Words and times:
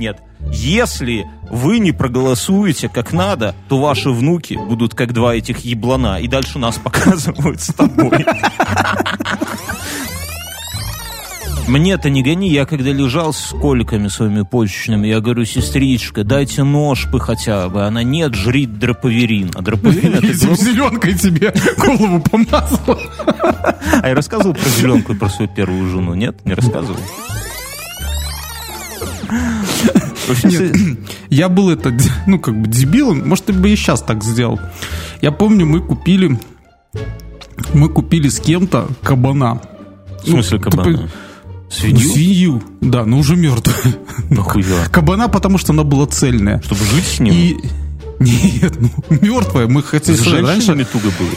Нет. 0.00 0.22
Если 0.50 1.26
вы 1.50 1.78
не 1.78 1.92
проголосуете 1.92 2.88
как 2.88 3.12
надо, 3.12 3.54
то 3.68 3.78
ваши 3.78 4.08
внуки 4.08 4.54
будут 4.54 4.94
как 4.94 5.12
два 5.12 5.34
этих 5.34 5.58
еблана. 5.58 6.18
И 6.20 6.26
дальше 6.26 6.58
нас 6.58 6.78
показывают 6.82 7.60
с 7.60 7.66
тобой. 7.74 8.24
Мне-то 11.68 12.08
не 12.08 12.22
гони, 12.22 12.48
я 12.48 12.64
когда 12.64 12.90
лежал 12.92 13.34
с 13.34 13.50
коликами 13.60 14.08
своими 14.08 14.40
почечными, 14.40 15.06
я 15.06 15.20
говорю, 15.20 15.44
сестричка, 15.44 16.24
дайте 16.24 16.64
ножпы 16.64 17.20
хотя 17.20 17.68
бы. 17.68 17.84
Она, 17.84 18.02
нет, 18.02 18.34
жри 18.34 18.64
дроповерин. 18.64 19.50
А 19.54 19.60
дроповерин 19.60 20.14
это... 20.14 20.32
Зеленкой 20.32 21.12
тебе 21.12 21.52
голову 21.76 22.22
помазал. 22.22 22.98
А 24.02 24.08
я 24.08 24.14
рассказывал 24.14 24.54
про 24.54 24.68
зеленку 24.70 25.12
и 25.12 25.16
про 25.16 25.28
свою 25.28 25.50
первую 25.54 25.90
жену, 25.90 26.14
нет? 26.14 26.42
Не 26.46 26.54
рассказывал? 26.54 26.96
Нет, 30.44 30.76
я 31.30 31.48
был 31.48 31.70
это, 31.70 31.92
ну, 32.26 32.38
как 32.38 32.60
бы 32.60 32.68
дебилом. 32.68 33.28
Может, 33.28 33.46
ты 33.46 33.52
бы 33.52 33.70
и 33.70 33.76
сейчас 33.76 34.02
так 34.02 34.22
сделал. 34.24 34.60
Я 35.22 35.32
помню, 35.32 35.66
мы 35.66 35.80
купили 35.80 36.38
мы 37.74 37.88
купили 37.88 38.28
с 38.28 38.40
кем-то 38.40 38.88
кабана. 39.02 39.60
В 40.24 40.28
смысле 40.28 40.58
Ну, 40.58 40.70
кабана? 40.70 40.98
ты 40.98 41.08
Свинью? 41.70 42.00
Ну, 42.08 42.12
свинью, 42.14 42.62
да, 42.80 43.04
но 43.04 43.18
уже 43.18 43.36
мертвую. 43.36 43.94
Нахуя? 44.30 44.86
Кабана, 44.90 45.28
потому 45.28 45.56
что 45.56 45.72
она 45.72 45.84
была 45.84 46.06
цельная. 46.06 46.60
Чтобы 46.62 46.84
жить 46.84 47.04
с 47.04 47.20
ним? 47.20 47.32
И 47.32 47.56
нет, 48.18 48.74
ну 48.80 48.90
мертвая. 49.08 49.68
Мы 49.68 49.82
хотели 49.82 50.16
С 50.16 50.20
сказать, 50.20 50.42
раньше. 50.42 50.66
женщинами 50.66 50.82
туго 50.82 51.10
было. 51.16 51.30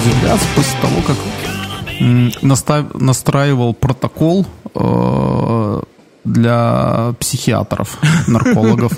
Удивляться 0.00 0.46
после 0.54 0.80
того, 0.80 1.02
как 1.06 1.16
настраивал 2.94 3.74
протокол 3.74 4.46
э, 4.74 5.82
для 6.24 7.14
психиатров, 7.18 7.98
наркологов. 8.26 8.92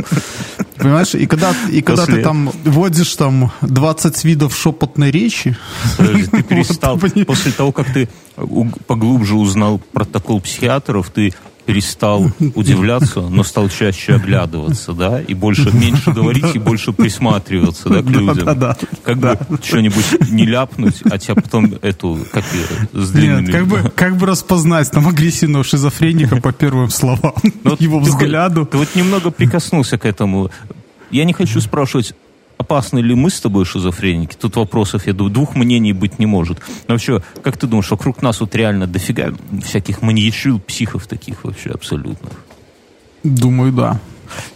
Понимаешь, 0.77 1.15
и 1.15 1.27
когда, 1.27 1.53
и 1.71 1.81
когда 1.83 2.03
После- 2.03 2.17
ты 2.17 2.23
там 2.23 2.51
вводишь 2.65 3.15
там 3.17 3.53
20 3.63 4.25
видов 4.25 4.57
шепотной 4.57 5.11
речи, 5.11 5.57
Подожди, 5.97 6.27
Ты 6.27 6.43
перестал, 6.49 6.99
после 6.99 7.53
того, 7.53 7.73
как 7.73 7.93
ты 7.93 8.09
поглубже 8.87 9.35
узнал 9.35 9.81
протокол 9.93 10.41
психиатров, 10.41 11.11
ты 11.11 11.35
перестал 11.73 12.31
удивляться, 12.55 13.21
но 13.21 13.43
стал 13.43 13.69
чаще 13.69 14.15
оглядываться, 14.15 14.93
да, 14.93 15.21
и 15.21 15.35
больше, 15.35 15.73
меньше 15.73 16.13
говорить 16.13 16.55
и 16.55 16.59
больше 16.59 16.93
присматриваться, 16.93 17.89
да, 17.89 18.03
к 18.03 18.07
людям. 18.07 18.37
Да-да-да. 18.45 18.77
Как 19.03 19.19
бы 19.19 19.39
что-нибудь 19.63 20.31
не 20.31 20.45
ляпнуть, 20.45 21.03
а 21.11 21.19
тебя 21.19 21.35
потом 21.37 21.75
эту, 21.81 22.19
как 22.33 22.45
с 22.93 23.11
длинными... 23.11 23.47
Нет, 23.47 23.55
как 23.55 23.67
бы, 23.67 23.93
как 23.95 24.17
бы 24.17 24.27
распознать 24.27 24.91
там 24.91 25.09
агрессивного 25.09 25.65
шизофреника 25.65 26.37
по 26.37 26.53
первым 26.53 26.91
словам, 26.91 27.35
Ну, 27.43 27.71
вот 27.71 27.81
его 27.81 28.01
ты 28.01 28.11
взгляду. 28.11 28.67
Ты 28.67 28.77
вот 28.77 28.95
немного 28.95 29.31
прикоснулся 29.31 29.99
к 29.99 30.05
этому. 30.05 30.51
Я 31.11 31.25
не 31.25 31.33
хочу 31.33 31.61
спрашивать, 31.61 32.15
опасны 32.59 33.01
ли 33.01 33.15
мы 33.15 33.31
с 33.31 33.41
тобой 33.41 33.65
шизофреники. 33.65 34.37
Тут 34.39 34.57
вопросов, 34.57 35.07
я 35.07 35.13
думаю, 35.13 35.33
двух 35.33 35.55
мнений 35.55 35.93
быть 35.93 36.19
не 36.19 36.27
может. 36.27 36.61
Но 36.89 36.95
вообще, 36.95 37.23
как 37.43 37.57
ты 37.57 37.67
думаешь, 37.67 37.91
вокруг 37.91 38.23
нас 38.23 38.41
вот 38.41 38.55
реально 38.55 38.87
дофига 38.87 39.33
всяких 39.65 40.03
маньячил, 40.03 40.61
психов 40.61 41.07
таких 41.07 41.45
вообще 41.45 41.71
абсолютно? 41.71 42.31
Думаю, 43.23 43.73
да. 43.73 44.01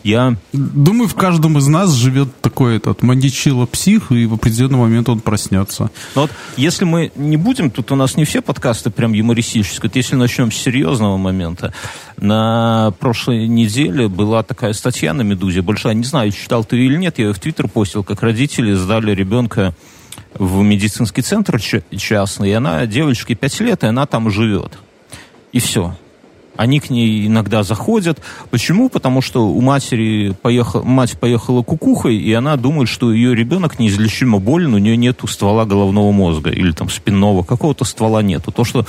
Я 0.02 0.36
Думаю, 0.52 1.08
в 1.08 1.14
каждом 1.14 1.58
из 1.58 1.66
нас 1.66 1.92
живет 1.92 2.40
такой 2.40 2.76
этот 2.76 3.02
маньячило 3.02 3.66
псих, 3.66 4.10
и 4.10 4.26
в 4.26 4.34
определенный 4.34 4.78
момент 4.78 5.08
он 5.08 5.20
проснется. 5.20 5.90
Ну 6.14 6.22
вот, 6.22 6.30
если 6.56 6.84
мы 6.84 7.12
не 7.16 7.36
будем, 7.36 7.70
тут 7.70 7.92
у 7.92 7.96
нас 7.96 8.16
не 8.16 8.24
все 8.24 8.40
подкасты 8.40 8.90
прям 8.90 9.12
юмористические, 9.12 9.88
вот 9.88 9.96
если 9.96 10.16
начнем 10.16 10.50
с 10.50 10.56
серьезного 10.56 11.16
момента, 11.16 11.72
на 12.16 12.92
прошлой 12.98 13.46
неделе 13.46 14.08
была 14.08 14.42
такая 14.42 14.72
статья 14.72 15.12
на 15.12 15.22
«Медузе», 15.22 15.62
большая, 15.62 15.94
не 15.94 16.04
знаю, 16.04 16.32
читал 16.32 16.64
ты 16.64 16.78
или 16.78 16.96
нет, 16.96 17.18
я 17.18 17.26
ее 17.26 17.32
в 17.32 17.38
Твиттер 17.38 17.68
постил, 17.68 18.02
как 18.02 18.22
родители 18.22 18.72
сдали 18.72 19.12
ребенка 19.12 19.74
в 20.38 20.62
медицинский 20.62 21.22
центр 21.22 21.60
ча- 21.60 21.82
частный, 21.96 22.50
и 22.50 22.52
она, 22.52 22.86
девочке 22.86 23.34
5 23.34 23.60
лет, 23.60 23.84
и 23.84 23.86
она 23.86 24.06
там 24.06 24.30
живет. 24.30 24.78
И 25.52 25.60
все. 25.60 25.96
Они 26.56 26.80
к 26.80 26.90
ней 26.90 27.26
иногда 27.26 27.62
заходят. 27.62 28.20
Почему? 28.50 28.88
Потому 28.88 29.20
что 29.20 29.48
у 29.48 29.60
матери 29.60 30.34
поехал, 30.42 30.82
мать 30.82 31.18
поехала 31.18 31.62
кукухой, 31.62 32.16
и 32.16 32.32
она 32.32 32.56
думает, 32.56 32.88
что 32.88 33.12
ее 33.12 33.34
ребенок 33.34 33.78
неизлечимо 33.78 34.38
болен, 34.38 34.74
у 34.74 34.78
нее 34.78 34.96
нету 34.96 35.26
ствола 35.26 35.64
головного 35.64 36.12
мозга 36.12 36.50
или 36.50 36.72
там 36.72 36.88
спинного, 36.88 37.42
какого-то 37.42 37.84
ствола 37.84 38.22
нету. 38.22 38.52
То, 38.52 38.64
что 38.64 38.86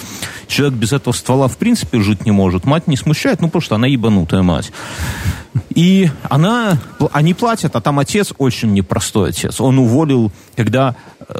человек 0.48 0.78
без 0.78 0.94
этого 0.94 1.14
ствола 1.14 1.48
в 1.48 1.58
принципе 1.58 2.00
жить 2.02 2.26
не 2.26 2.32
может, 2.32 2.66
мать 2.66 2.88
не 2.88 2.98
смущает, 2.98 3.42
ну 3.42 3.48
потому 3.48 3.62
что 3.62 3.76
она 3.76 3.88
ебанутая 3.88 4.42
мать. 4.42 4.72
И 5.76 6.10
она, 6.24 6.78
они 7.12 7.34
платят, 7.34 7.76
а 7.76 7.82
там 7.82 8.00
отец 8.00 8.34
очень 8.38 8.74
непростой 8.74 9.30
отец. 9.30 9.60
Он 9.62 9.80
уволил, 9.80 10.32
когда 10.56 10.96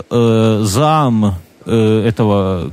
э, 0.10 0.62
зам 0.64 1.36
э, 1.66 2.06
этого 2.08 2.72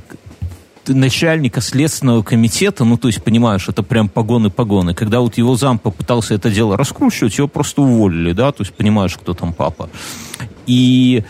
начальника 0.87 1.61
следственного 1.61 2.23
комитета, 2.23 2.85
ну, 2.85 2.97
то 2.97 3.07
есть, 3.07 3.23
понимаешь, 3.23 3.67
это 3.69 3.83
прям 3.83 4.07
погоны-погоны. 4.09 4.93
Когда 4.93 5.19
вот 5.19 5.37
его 5.37 5.55
зам 5.55 5.79
попытался 5.79 6.33
это 6.35 6.49
дело 6.49 6.77
раскручивать, 6.77 7.37
его 7.37 7.47
просто 7.47 7.81
уволили, 7.81 8.33
да, 8.33 8.51
то 8.51 8.63
есть, 8.63 8.73
понимаешь, 8.73 9.15
кто 9.15 9.33
там 9.33 9.53
папа. 9.53 9.89
И 10.67 11.23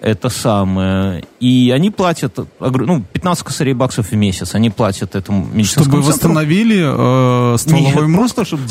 это 0.00 0.28
самое. 0.28 1.24
И 1.38 1.70
они 1.74 1.90
платят, 1.90 2.38
ну, 2.60 3.02
15 3.12 3.44
косарей 3.44 3.74
баксов 3.74 4.10
в 4.10 4.14
месяц, 4.14 4.54
они 4.54 4.70
платят 4.70 5.14
этому 5.14 5.44
медицинскому 5.44 5.84
Чтобы 5.84 5.96
центру. 6.02 6.12
восстановили 6.12 6.76
э, 7.54 7.58
стволовой 7.58 8.06
Нет, 8.06 8.16
просто, 8.16 8.44
чтобы, 8.46 8.62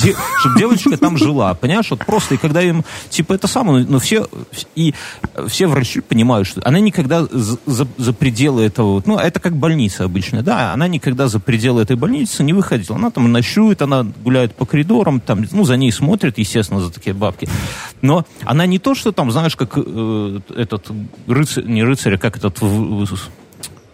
девочка 0.57 0.97
там 0.97 1.15
жила, 1.17 1.53
понимаешь, 1.53 1.91
вот 1.91 2.03
просто, 2.05 2.35
и 2.35 2.37
когда 2.37 2.63
им, 2.63 2.83
типа, 3.09 3.33
это 3.33 3.47
самое, 3.47 3.85
но 3.87 3.99
все, 3.99 4.27
и 4.75 4.95
все 5.47 5.67
врачи 5.67 6.01
понимают, 6.01 6.47
что 6.47 6.61
она 6.65 6.79
никогда 6.79 7.25
за, 7.25 7.57
за- 7.97 8.13
пределы 8.13 8.63
этого, 8.63 9.03
ну, 9.05 9.17
это 9.17 9.39
как 9.39 9.55
больница 9.55 10.05
обычная, 10.05 10.41
да, 10.41 10.73
она 10.73 10.87
никогда 10.87 11.27
за 11.27 11.39
пределы 11.39 11.83
этой 11.83 11.95
больницы 11.95 12.43
не 12.43 12.53
выходила, 12.53 12.97
она 12.97 13.11
там 13.11 13.31
ночует, 13.31 13.83
она 13.83 14.03
гуляет 14.23 14.55
по 14.55 14.65
коридорам, 14.65 15.19
там, 15.19 15.45
ну, 15.51 15.65
за 15.65 15.77
ней 15.77 15.91
смотрят, 15.91 16.39
естественно, 16.39 16.79
за 16.81 16.91
такие 16.91 17.13
бабки, 17.13 17.47
но 18.01 18.25
она 18.43 18.65
не 18.65 18.79
то, 18.79 18.95
что 18.95 19.11
там, 19.11 19.29
знаешь, 19.31 19.55
как 19.55 19.73
э, 19.75 20.39
этот 20.55 20.87
рыцарь, 21.27 21.65
не 21.65 21.83
рыцарь, 21.83 22.15
а 22.15 22.17
как 22.17 22.37
этот 22.37 22.55
в- 22.65 23.05
в- 23.15 23.29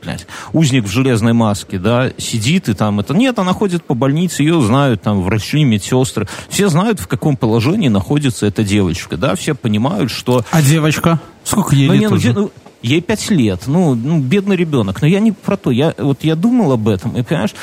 блядь, 0.02 0.26
узник 0.52 0.86
в 0.86 0.90
железной 0.90 1.34
маске, 1.34 1.78
да, 1.78 2.12
сидит 2.18 2.70
и 2.70 2.74
там 2.74 3.00
это... 3.00 3.14
Нет, 3.14 3.38
она 3.38 3.54
ходит 3.54 3.84
по 3.86 3.94
больнице, 3.94 4.42
ее 4.42 4.60
знают 4.62 5.04
там 5.04 5.22
врачи, 5.22 5.64
медсестры. 5.64 6.28
Все 6.50 6.70
знают, 6.70 7.00
в 7.00 7.08
каком 7.08 7.38
положении 7.38 7.88
находится 7.88 8.48
эта 8.48 8.64
девочка, 8.64 9.16
да, 9.18 9.36
все 9.36 9.54
понимают, 9.54 10.10
что... 10.10 10.44
А 10.52 10.62
девочка? 10.62 11.20
Сколько 11.44 11.76
ей 11.76 11.88
Ну, 11.88 11.94
лет 11.94 12.02
не, 12.02 12.08
ну, 12.08 12.16
уже? 12.16 12.34
ну, 12.34 12.52
ей 12.82 13.02
пять 13.02 13.30
лет, 13.30 13.64
ну, 13.68 13.94
ну, 13.94 14.20
бедный 14.20 14.56
ребенок. 14.56 15.02
Но 15.02 15.08
я 15.08 15.20
не 15.20 15.32
про 15.34 15.56
то, 15.56 15.70
я, 15.70 15.94
вот 16.00 16.24
я 16.24 16.36
думал 16.36 16.72
об 16.72 16.88
этом, 16.88 17.16
и, 17.16 17.22
понимаешь, 17.22 17.54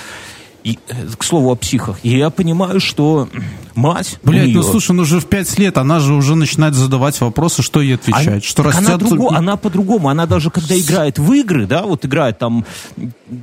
и, 0.63 0.79
э, 0.89 0.95
к 1.17 1.25
слову 1.25 1.51
о 1.51 1.57
психах, 1.57 1.99
и 2.05 2.17
я 2.17 2.31
понимаю, 2.31 2.79
что 2.79 3.29
мать 3.78 4.19
Блять, 4.22 4.53
ну 4.55 4.62
слушай, 4.62 4.93
ну 4.93 5.03
уже 5.03 5.21
в 5.21 5.27
пять 5.27 5.59
лет 5.59 5.78
она 5.78 6.00
же 6.00 6.12
уже 6.15 6.34
начинает 6.34 6.75
задавать 6.75 7.21
вопросы, 7.21 7.62
что 7.62 7.81
ей 7.81 7.94
отвечать. 7.94 8.27
Она- 8.27 8.41
что 8.41 8.63
она, 8.63 8.72
растет... 8.72 8.98
друго- 8.98 9.34
она 9.34 9.57
по-другому. 9.57 10.09
Она 10.09 10.27
даже 10.27 10.51
когда 10.51 10.78
играет 10.78 11.19
в 11.19 11.33
игры, 11.33 11.66
да, 11.66 11.83
вот 11.84 12.04
играет 12.04 12.39
там, 12.39 12.65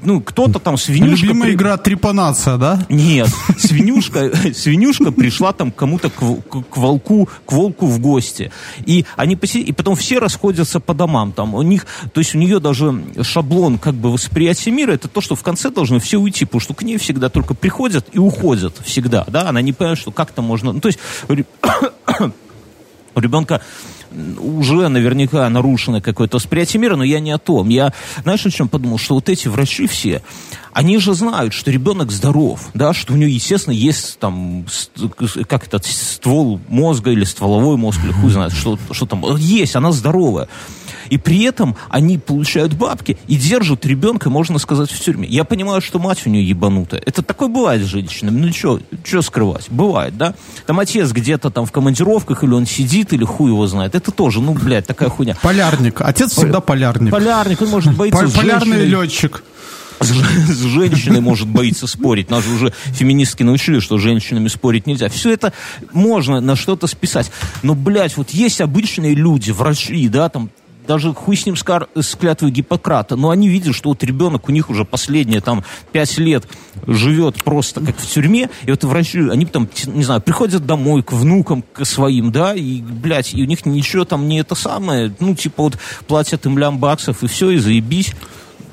ну, 0.04 0.22
кто-то 0.22 0.60
там 0.60 0.78
свинюшка... 0.78 1.26
Любимая 1.28 1.50
при- 1.50 1.56
игра 1.56 1.78
трепанация, 1.78 2.58
да? 2.58 2.86
Нет, 2.90 3.30
свинюшка, 3.58 4.32
свинюшка 4.54 5.12
пришла 5.12 5.54
там 5.54 5.72
кому-то 5.72 6.10
к, 6.10 6.16
к- 6.20 6.64
к 6.70 6.78
волку, 6.78 7.30
к 7.46 7.52
волку 7.52 7.88
в 7.88 8.00
гости. 8.00 8.52
И 8.86 9.06
они 9.16 9.36
поси- 9.36 9.62
и 9.62 9.72
потом 9.72 9.96
все 9.96 10.20
расходятся 10.20 10.80
по 10.80 10.94
домам. 10.94 11.32
Там 11.32 11.56
у 11.56 11.62
них, 11.62 11.86
то 12.14 12.20
есть 12.20 12.36
у 12.36 12.38
нее 12.38 12.60
даже 12.60 13.02
шаблон 13.22 13.78
как 13.78 13.94
бы 13.96 14.12
восприятия 14.12 14.72
мира, 14.72 14.92
это 14.92 15.08
то, 15.08 15.22
что 15.22 15.36
в 15.36 15.44
конце 15.44 15.70
должны 15.70 16.00
все 16.00 16.18
уйти, 16.18 16.46
потому 16.46 16.60
что 16.62 16.74
к 16.74 16.84
ней 16.84 16.98
всегда 16.98 17.30
только 17.30 17.54
приходят 17.54 18.06
и 18.12 18.20
уходят 18.20 18.76
всегда, 18.84 19.24
да, 19.28 19.50
она 19.50 19.62
не 19.62 19.74
понимает, 19.74 20.00
что 20.00 20.12
как-то 20.26 20.42
можно, 20.42 20.74
ну, 20.74 20.80
то 20.80 20.88
есть 20.88 21.00
у 23.16 23.20
ребенка 23.20 23.62
уже 24.40 24.88
наверняка 24.88 25.48
нарушено 25.50 26.02
какое-то 26.02 26.38
восприятие 26.38 26.82
мира, 26.82 26.96
но 26.96 27.04
я 27.04 27.20
не 27.20 27.32
о 27.32 27.38
том. 27.38 27.70
Я, 27.70 27.94
знаешь, 28.24 28.46
о 28.46 28.52
чем 28.52 28.70
подумал? 28.70 28.98
Что 28.98 29.16
вот 29.16 29.30
эти 29.30 29.48
врачи 29.48 29.88
все, 29.88 30.22
они 30.74 30.98
же 31.00 31.14
знают, 31.14 31.54
что 31.54 31.70
ребенок 31.72 32.12
здоров, 32.12 32.70
да, 32.74 32.94
что 32.94 33.14
у 33.14 33.18
него, 33.18 33.30
естественно, 33.30 33.74
есть 33.74 34.18
там, 34.20 34.66
как 35.48 35.68
этот 35.68 35.86
ствол 35.86 36.60
мозга 36.70 37.12
или 37.12 37.24
стволовой 37.24 37.78
мозг, 37.78 38.00
или 38.04 38.12
хуй 38.12 38.30
знает, 38.30 38.54
что, 38.54 38.80
что 38.92 39.06
там, 39.06 39.24
есть, 39.38 39.76
она 39.76 39.92
здоровая. 39.92 40.48
И 41.10 41.18
при 41.18 41.44
этом 41.44 41.76
они 41.90 42.18
получают 42.18 42.74
бабки 42.74 43.18
и 43.28 43.36
держат 43.36 43.86
ребенка, 43.86 44.30
можно 44.30 44.60
сказать, 44.60 44.92
в 44.92 45.00
тюрьме. 45.00 45.28
Я 45.28 45.44
понимаю, 45.44 45.82
что 45.82 46.00
мать 46.00 46.22
у 46.26 46.30
нее 46.30 46.48
ебанутая. 46.48 47.02
Это 47.06 47.22
такое 47.22 47.48
бывает 47.48 47.84
с 47.84 47.86
женщинами. 47.86 48.40
Ну 48.46 48.54
что, 48.54 49.22
скрывать? 49.22 49.68
Бывает, 49.70 50.18
да? 50.18 50.36
Там 50.66 50.80
отец 50.80 51.12
где-то 51.12 51.50
там 51.50 51.66
в 51.66 51.72
командировках, 51.72 52.44
или 52.44 52.52
он 52.52 52.66
сидит, 52.66 53.14
или 53.14 53.24
хуй 53.24 53.52
его 53.52 53.66
знает. 53.68 53.96
Это 53.96 54.12
тоже, 54.12 54.42
ну, 54.42 54.54
блядь, 54.54 54.88
такая 54.88 55.10
хуйня. 55.10 55.36
Полярник. 55.42 56.02
Отец 56.02 56.32
всегда 56.32 56.60
полярник. 56.60 57.12
Полярник, 57.12 57.62
он 57.62 57.70
может 57.70 57.96
боиться 57.96 58.28
Полярный 58.30 58.86
летчик 58.86 59.44
с, 60.00 60.62
женщиной 60.66 61.22
может 61.22 61.48
боиться 61.48 61.88
спорить. 61.88 62.30
Нас 62.30 62.44
же 62.44 62.54
уже 62.54 62.74
феминистки 62.88 63.44
научили, 63.44 63.80
что 63.80 63.98
с 63.98 64.02
женщинами 64.02 64.48
спорить 64.48 64.88
нельзя. 64.88 65.10
Все 65.10 65.32
это 65.32 65.54
можно 65.92 66.42
на 66.42 66.56
что-то 66.56 66.88
списать. 66.88 67.32
Но, 67.64 67.76
блядь, 67.76 68.18
вот 68.18 68.32
есть 68.32 68.62
обычные 68.62 69.16
люди, 69.16 69.52
врачи, 69.52 70.08
да, 70.08 70.30
там 70.30 70.50
даже 70.88 71.14
хуй 71.14 71.36
с 71.36 71.46
ним 71.46 71.56
скар, 71.56 71.88
с 71.96 72.16
клятвой 72.16 72.52
Гиппократа, 72.52 73.16
но 73.16 73.30
они 73.30 73.50
видят, 73.50 73.76
что 73.76 73.90
вот 73.90 74.04
ребенок 74.04 74.50
у 74.50 74.52
них 74.52 74.70
уже 74.70 74.86
последние 74.86 75.42
там 75.42 75.64
пять 75.92 76.18
лет 76.18 76.46
живет 76.88 77.44
просто 77.44 77.82
как 77.82 77.98
в 77.98 78.08
тюрьме, 78.08 78.50
и 78.66 78.72
вот 78.72 78.84
врачи, 78.84 79.20
они 79.20 79.46
там, 79.46 79.68
не 79.86 80.04
знаю, 80.04 80.22
приходят 80.22 80.66
домой 80.66 81.04
к 81.04 81.12
внукам, 81.12 81.64
к 81.74 81.86
своим, 81.86 82.32
да, 82.32 82.54
и, 82.54 82.82
блядь, 82.82 83.34
и 83.34 83.44
у 83.44 83.46
них 83.46 83.66
ничего 83.66 84.06
там 84.06 84.28
не 84.28 84.40
это 84.40 84.56
самое, 84.56 85.14
ну, 85.20 85.36
типа 85.36 85.64
вот 85.64 85.78
платят 86.08 86.46
им 86.46 86.58
лям 86.58 86.80
баксов, 86.80 87.24
и 87.24 87.28
все, 87.28 87.52
и 87.52 87.58
заебись. 87.58 88.14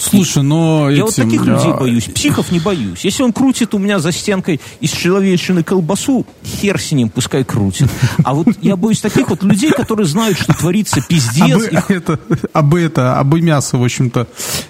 Слушай, 0.03 0.43
но 0.43 0.91
Я 0.91 0.95
этим, 0.95 1.05
вот 1.05 1.15
таких 1.15 1.45
людей 1.47 1.73
боюсь, 1.73 2.05
психов 2.05 2.51
не 2.51 2.59
боюсь. 2.59 3.05
Если 3.05 3.23
он 3.23 3.33
крутит 3.33 3.73
у 3.75 3.79
меня 3.79 3.99
за 4.01 4.11
стенкой 4.11 4.61
из 4.81 4.91
человечины 4.91 5.63
колбасу, 5.63 6.27
хер 6.45 6.81
с 6.81 6.93
ним, 6.93 7.09
пускай 7.09 7.45
крутит. 7.45 7.89
А 8.25 8.35
вот 8.35 8.49
я 8.61 8.77
боюсь 8.77 9.01
таких 9.01 9.31
вот 9.31 9.43
людей, 9.43 9.71
которые 9.71 10.07
знают, 10.07 10.39
что 10.39 10.53
творится 10.55 11.01
пиздец. 11.01 11.53
Абы, 11.53 11.67
их 11.67 11.91
это, 11.91 12.19
это, 12.53 13.19
абы 13.19 13.41
мясо, 13.41 13.79
в 13.79 13.85
общем-то, 13.85 14.27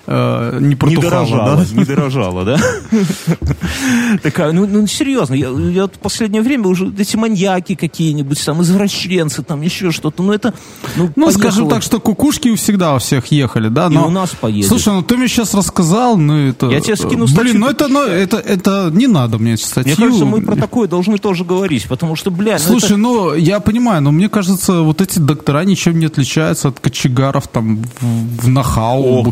э, 0.06 0.58
не 0.60 0.68
не 0.68 0.74
протухало, 0.76 1.10
дорожало, 1.10 1.56
да? 1.56 1.78
не 1.78 1.84
дорожало, 1.84 2.44
да? 2.44 2.58
Такая, 4.22 4.52
ну, 4.52 4.66
ну 4.66 4.86
серьезно, 4.86 5.34
я, 5.34 5.48
я 5.48 5.86
в 5.86 5.90
последнее 5.90 6.42
время 6.42 6.66
уже 6.68 6.92
эти 6.98 7.16
маньяки 7.16 7.74
какие-нибудь, 7.74 8.44
там, 8.44 8.62
извращенцы, 8.62 9.42
там, 9.42 9.62
еще 9.62 9.90
что-то, 9.90 10.22
ну 10.22 10.32
это, 10.32 10.54
ну, 10.96 11.10
Ну, 11.16 11.26
поехало. 11.26 11.30
скажем 11.40 11.68
так, 11.68 11.82
что 11.82 12.00
кукушки 12.00 12.54
всегда 12.56 12.94
у 12.94 12.98
всех 12.98 13.26
ехали, 13.26 13.68
да? 13.68 13.86
И 13.86 13.90
Но... 13.94 14.06
у 14.06 14.10
нас 14.10 14.30
поедет. 14.30 14.68
Слушай, 14.68 14.94
ну 14.94 15.02
ты 15.02 15.16
мне 15.16 15.28
сейчас 15.28 15.54
рассказал, 15.54 16.16
ну 16.16 16.48
это... 16.48 16.70
Я 16.70 16.80
тебе 16.80 16.96
скину 16.96 17.26
Блин, 17.26 17.28
статью. 17.28 17.58
ну 17.58 17.68
это, 17.68 17.88
ну, 17.88 18.02
это, 18.02 18.36
это 18.38 18.90
не 18.92 19.06
надо 19.06 19.38
мне 19.38 19.56
статью. 19.56 19.94
Мне 19.96 20.06
кажется, 20.06 20.24
мы 20.24 20.42
про 20.42 20.56
такое 20.56 20.88
должны 20.88 21.18
тоже 21.18 21.44
говорить, 21.44 21.86
потому 21.88 22.16
что, 22.16 22.30
бля, 22.30 22.54
ну 22.54 22.58
Слушай, 22.58 22.84
это- 22.92 22.96
ну 22.96 23.34
я 23.34 23.60
понимаю, 23.60 24.02
но 24.02 24.12
мне 24.12 24.28
кажется, 24.28 24.80
вот 24.82 25.00
эти 25.00 25.18
доктора 25.18 25.64
ничем 25.64 25.98
не 25.98 26.06
отличаются 26.06 26.68
от 26.68 26.80
кочегаров 26.80 27.48
там 27.48 27.82
в, 28.00 28.42
в 28.44 28.48
Нахау, 28.48 29.22
в 29.22 29.28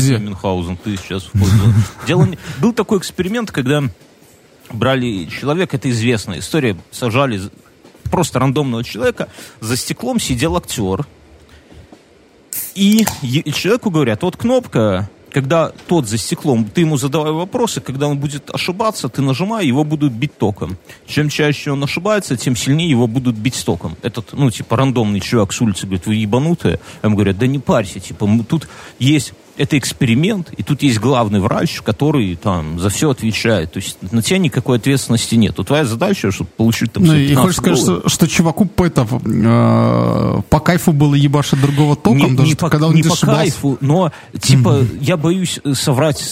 Бухенвальде. 0.00 0.24
Мюнхгаузен, 0.24 0.76
ты 0.76 0.96
сейчас. 0.96 1.28
Дело 2.06 2.28
Был 2.60 2.72
такой 2.72 2.98
эксперимент, 2.98 3.50
когда 3.50 3.82
брали 4.70 5.26
человека, 5.26 5.76
это 5.76 5.90
известная 5.90 6.38
история, 6.38 6.76
сажали 6.90 7.40
просто 8.04 8.38
рандомного 8.38 8.84
человека, 8.84 9.28
за 9.60 9.76
стеклом 9.76 10.20
сидел 10.20 10.56
актер, 10.56 11.06
и 12.74 13.04
человеку 13.52 13.90
говорят, 13.90 14.22
вот 14.22 14.36
кнопка, 14.36 15.08
когда 15.32 15.70
тот 15.86 16.08
за 16.08 16.18
стеклом, 16.18 16.64
ты 16.64 16.82
ему 16.82 16.96
задавай 16.96 17.32
вопросы, 17.32 17.80
когда 17.80 18.08
он 18.08 18.18
будет 18.18 18.50
ошибаться, 18.52 19.08
ты 19.08 19.22
нажимай, 19.22 19.66
его 19.66 19.84
будут 19.84 20.12
бить 20.12 20.36
током. 20.36 20.76
Чем 21.06 21.28
чаще 21.28 21.70
он 21.70 21.82
ошибается, 21.84 22.36
тем 22.36 22.56
сильнее 22.56 22.90
его 22.90 23.06
будут 23.06 23.36
бить 23.36 23.62
током. 23.64 23.96
Этот, 24.02 24.32
ну, 24.32 24.50
типа, 24.50 24.76
рандомный 24.76 25.20
чувак 25.20 25.52
с 25.52 25.60
улицы 25.60 25.86
говорит, 25.86 26.06
вы 26.06 26.16
ебанутые? 26.16 26.80
А 27.02 27.06
ему 27.06 27.16
говорят, 27.16 27.38
да 27.38 27.46
не 27.46 27.58
парься, 27.58 28.00
типа, 28.00 28.26
мы- 28.26 28.44
тут 28.44 28.68
есть 28.98 29.32
это 29.60 29.76
эксперимент, 29.76 30.50
и 30.56 30.62
тут 30.62 30.82
есть 30.82 30.98
главный 30.98 31.38
врач, 31.38 31.82
который 31.82 32.34
там 32.34 32.78
за 32.78 32.88
все 32.88 33.10
отвечает. 33.10 33.72
То 33.72 33.78
есть 33.78 33.98
на 34.10 34.22
тебя 34.22 34.38
никакой 34.38 34.78
ответственности 34.78 35.34
нет. 35.34 35.58
Вот 35.58 35.66
твоя 35.66 35.84
задача, 35.84 36.30
чтобы 36.30 36.48
получить 36.56 36.92
там 36.92 37.04
Ну, 37.04 37.14
и 37.14 37.28
15 37.28 37.36
хочешь 37.36 37.56
сказать, 37.56 37.78
что, 37.78 38.08
что 38.08 38.26
чуваку 38.26 38.66
это, 38.78 39.06
э, 39.06 40.42
по 40.48 40.60
кайфу 40.60 40.92
было 40.92 41.14
ебашить 41.14 41.60
другого 41.60 41.94
током, 41.94 42.16
не, 42.16 42.36
даже 42.36 42.48
не 42.48 42.54
по, 42.54 42.70
когда 42.70 42.86
он 42.86 42.94
не 42.94 43.02
не 43.02 43.08
по 43.08 43.14
кайфу, 43.16 43.76
но 43.82 44.12
типа 44.40 44.80
я 44.98 45.18
боюсь 45.18 45.60
э, 45.62 45.74
соврать. 45.74 46.24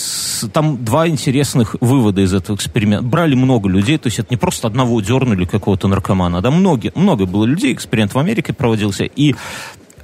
Там 0.55 0.83
два 0.83 1.07
интересных 1.07 1.77
вывода 1.83 2.23
из 2.23 2.33
этого 2.33 2.57
эксперимента. 2.57 3.05
Брали 3.05 3.35
много 3.35 3.69
людей, 3.69 3.99
то 3.99 4.07
есть 4.07 4.19
это 4.19 4.29
не 4.31 4.39
просто 4.39 4.69
одного 4.69 4.99
дернули 5.03 5.45
какого-то 5.45 5.87
наркомана, 5.87 6.41
да 6.41 6.51
много, 6.51 6.93
много 6.95 7.27
было 7.27 7.45
людей. 7.45 7.75
Эксперимент 7.75 8.15
в 8.15 8.19
Америке 8.19 8.55
проводился 8.55 9.05
и 9.05 9.35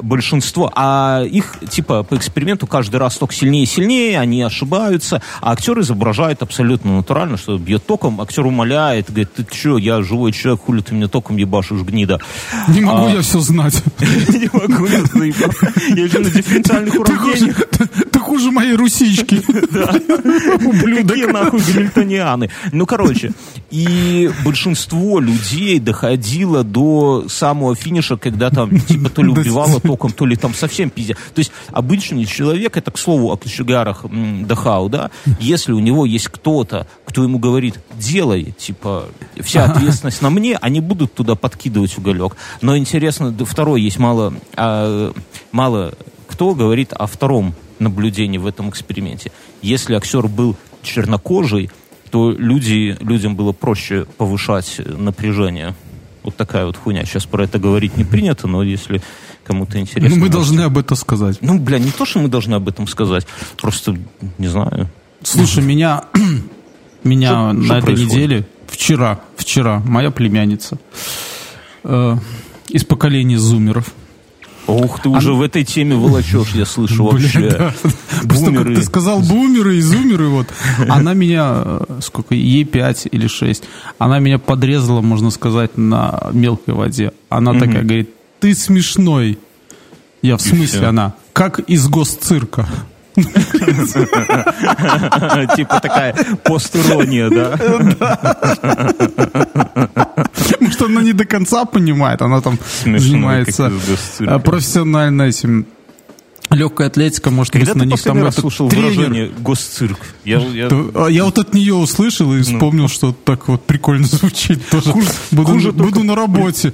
большинство, 0.05 0.71
а 0.75 1.23
их, 1.25 1.57
типа, 1.69 2.03
по 2.03 2.15
эксперименту 2.17 2.67
каждый 2.67 2.97
раз 2.97 3.17
только 3.17 3.35
сильнее 3.35 3.65
и 3.65 3.67
сильнее, 3.67 4.21
они 4.21 4.43
ошибаются, 4.43 5.23
а 5.41 5.53
актер 5.53 5.81
изображает 5.81 6.43
абсолютно 6.43 6.97
натурально, 6.97 7.37
что 7.37 7.59
бьет 7.59 7.87
током, 7.87 8.21
актер 8.21 8.47
умоляет, 8.47 9.09
говорит, 9.09 9.35
ты 9.35 9.47
что, 9.51 9.79
я 9.79 10.03
живой 10.03 10.33
человек, 10.33 10.63
хули 10.63 10.81
ты 10.81 10.95
мне 10.95 11.09
током 11.09 11.37
ебашишь, 11.37 11.81
гнида. 11.81 12.21
Не 12.69 12.83
могу 12.83 13.07
А. 13.07 13.11
я 13.11 13.23
все 13.23 13.41
знать. 13.41 13.83
Не 13.99 14.49
могу, 14.53 14.87
я 14.87 15.03
заебал. 15.05 15.51
Я 15.97 16.09
же 16.09 16.19
на 16.19 16.31
дифференциальных 16.31 16.95
уравнениях. 16.95 17.61
Хуже 18.35 18.51
моей 18.51 18.75
русички. 18.75 19.41
Какие 19.41 21.31
нахуй 21.31 21.61
гамильтонианы? 21.61 22.51
Ну, 22.73 22.87
короче, 22.87 23.33
и 23.71 24.31
большинство 24.45 25.21
людей 25.21 25.79
доходило 25.79 26.65
до 26.65 27.27
самого 27.29 27.77
финиша, 27.77 28.17
когда 28.17 28.51
там, 28.51 28.79
типа, 28.81 29.09
то 29.09 29.23
ли 29.23 29.29
убивало 29.31 29.81
током, 29.81 30.11
то 30.11 30.27
ли 30.27 30.37
там 30.37 30.53
совсем 30.53 30.91
пиздец. 30.91 31.17
То 31.35 31.39
есть 31.39 31.53
обычный 31.71 32.25
человек, 32.25 32.77
это, 32.77 32.91
к 32.91 32.99
слову, 32.99 33.31
о 33.31 33.37
кочегарах 33.37 34.05
Дахау, 34.43 34.89
да, 34.89 35.11
если 35.39 35.73
у 35.73 35.79
него 35.79 36.07
есть 36.07 36.29
кто-то, 36.29 36.89
кто 37.05 37.23
ему 37.23 37.39
говорит, 37.39 37.79
делай, 37.97 38.55
типа, 38.59 39.07
вся 39.41 39.65
ответственность 39.65 40.23
на 40.23 40.31
мне, 40.31 40.57
они 40.57 40.81
будут 40.81 41.15
туда 41.15 41.37
подкидывать 41.37 41.97
уголек. 41.99 42.37
Но 42.63 42.77
интересно, 42.77 43.33
второй 43.47 43.83
есть 43.83 43.99
мало, 43.99 44.35
а, 44.57 45.13
мало 45.53 45.95
кто 46.35 46.53
говорит 46.53 46.93
о 46.93 47.07
втором 47.07 47.55
наблюдении 47.79 48.39
в 48.39 48.47
этом 48.49 48.69
эксперименте. 48.69 49.31
Если 49.63 49.95
актер 49.95 50.27
был 50.27 50.57
чернокожий, 50.83 51.71
то 52.11 52.33
люди, 52.33 52.97
людям 52.99 53.37
было 53.37 53.53
проще 53.53 54.05
повышать 54.19 54.81
напряжение. 54.85 55.77
Вот 56.25 56.35
такая 56.35 56.67
вот 56.67 56.77
хуйня. 56.77 57.05
Сейчас 57.05 57.25
про 57.25 57.45
это 57.45 57.61
говорить 57.61 57.97
не 57.97 58.03
принято, 58.03 58.49
но 58.49 58.65
если 58.65 59.01
кому-то 59.45 59.79
интересно... 59.79 60.09
Ну, 60.09 60.17
мы 60.17 60.21
можете- 60.23 60.33
должны 60.33 60.61
об 60.63 60.77
этом 60.77 60.97
сказать. 60.97 61.39
Ну, 61.41 61.61
бля, 61.61 61.79
не 61.79 61.93
то, 61.93 62.05
что 62.05 62.19
мы 62.19 62.27
должны 62.27 62.55
об 62.55 62.69
этом 62.69 62.89
сказать. 62.89 63.29
Просто, 63.57 63.97
не 64.39 64.49
знаю. 64.49 64.89
Слушай, 65.23 65.63
меня, 65.73 66.03
меня 67.05 67.29
Что- 67.29 67.53
на 67.53 67.65
что 67.65 67.75
этой 67.77 67.85
происходит? 67.85 68.13
неделе, 68.13 68.47
вчера, 68.67 69.21
вчера, 69.37 69.79
моя 69.87 70.11
племянница 70.11 70.79
э, 71.85 72.17
из 72.71 72.85
поколения 72.85 73.39
зумеров. 73.39 73.93
Ух, 74.67 75.01
ты 75.03 75.09
уже 75.09 75.35
в 75.35 75.43
этой 75.43 75.65
теме 75.65 75.95
волочешь, 75.95 76.53
я 76.55 76.65
слышу 76.65 77.05
вообще. 77.05 77.51
да. 77.51 77.75
Просто 78.23 78.53
как 78.53 78.67
ты 78.67 78.83
сказал 78.83 79.21
бумеры 79.21 79.77
и 79.77 79.81
зумеры, 79.81 80.29
вот. 80.29 80.47
Она 80.89 81.13
меня, 81.15 81.63
э, 81.65 82.01
сколько, 82.01 82.35
ей 82.35 82.65
5 82.65 83.09
или 83.11 83.27
6, 83.27 83.65
она 83.99 84.19
меня 84.19 84.39
подрезала, 84.39 85.01
можно 85.01 85.31
сказать, 85.31 85.77
на 85.77 86.29
мелкой 86.33 86.75
воде. 86.75 87.13
Она 87.29 87.53
такая 87.53 87.83
говорит, 87.83 88.11
ты 88.41 88.55
смешной. 88.55 89.39
Я 90.23 90.37
в 90.39 90.43
смысле 90.43 90.87
она? 90.87 91.15
Как 91.33 91.59
из 91.59 91.87
госцирка. 91.89 92.67
Типа 95.57 95.81
такая 95.81 96.15
постирония, 96.45 97.29
да? 97.31 97.59
Может, 100.61 100.83
она 100.83 101.03
не 101.03 101.13
до 101.13 101.25
конца 101.25 101.65
понимает, 101.65 102.23
она 102.23 102.41
там 102.41 102.59
занимается 102.85 103.73
э, 104.21 104.39
профессионально 104.41 105.23
этим 105.23 105.67
легкая 106.51 106.89
атлетика, 106.89 107.31
может 107.31 107.53
Когда 107.53 107.75
на 107.75 107.85
них 107.85 108.01
там 108.03 108.23
раз 108.23 108.37
слушал 108.37 108.69
тренер. 108.69 108.91
выражение 108.91 109.31
«госцирк»? 109.41 109.99
Я, 110.25 110.39
я- 110.39 110.69
а 110.95 111.09
Я 111.09 111.25
вот 111.25 111.39
от 111.39 111.55
нее 111.55 111.75
услышал 111.75 112.33
и 112.35 112.43
вспомнил, 112.43 112.89
что 112.89 113.13
так 113.13 113.49
вот 113.49 113.65
прикольно 113.65 114.07
звучит. 114.07 114.69
Тоже 114.69 114.93
Хуже- 114.93 115.09
буду, 115.33 115.53
буду 115.55 115.73
только 115.73 116.01
на 116.03 116.15
работе. 116.15 116.73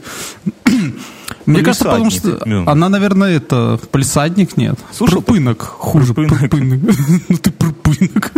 Мне 1.50 1.62
кажется, 1.62 1.84
потому 1.84 2.10
что 2.10 2.22
Палисадник, 2.22 2.46
ну. 2.46 2.70
она, 2.70 2.88
наверное, 2.88 3.36
это 3.36 3.80
полисадник 3.90 4.56
нет. 4.56 4.78
Слушал? 4.92 5.22
Прыпынок. 5.22 5.62
Хуже. 5.62 6.14
Прыпынок. 6.14 6.80
Ну 7.28 7.36
ты 7.36 7.50
прыпынок. 7.50 8.32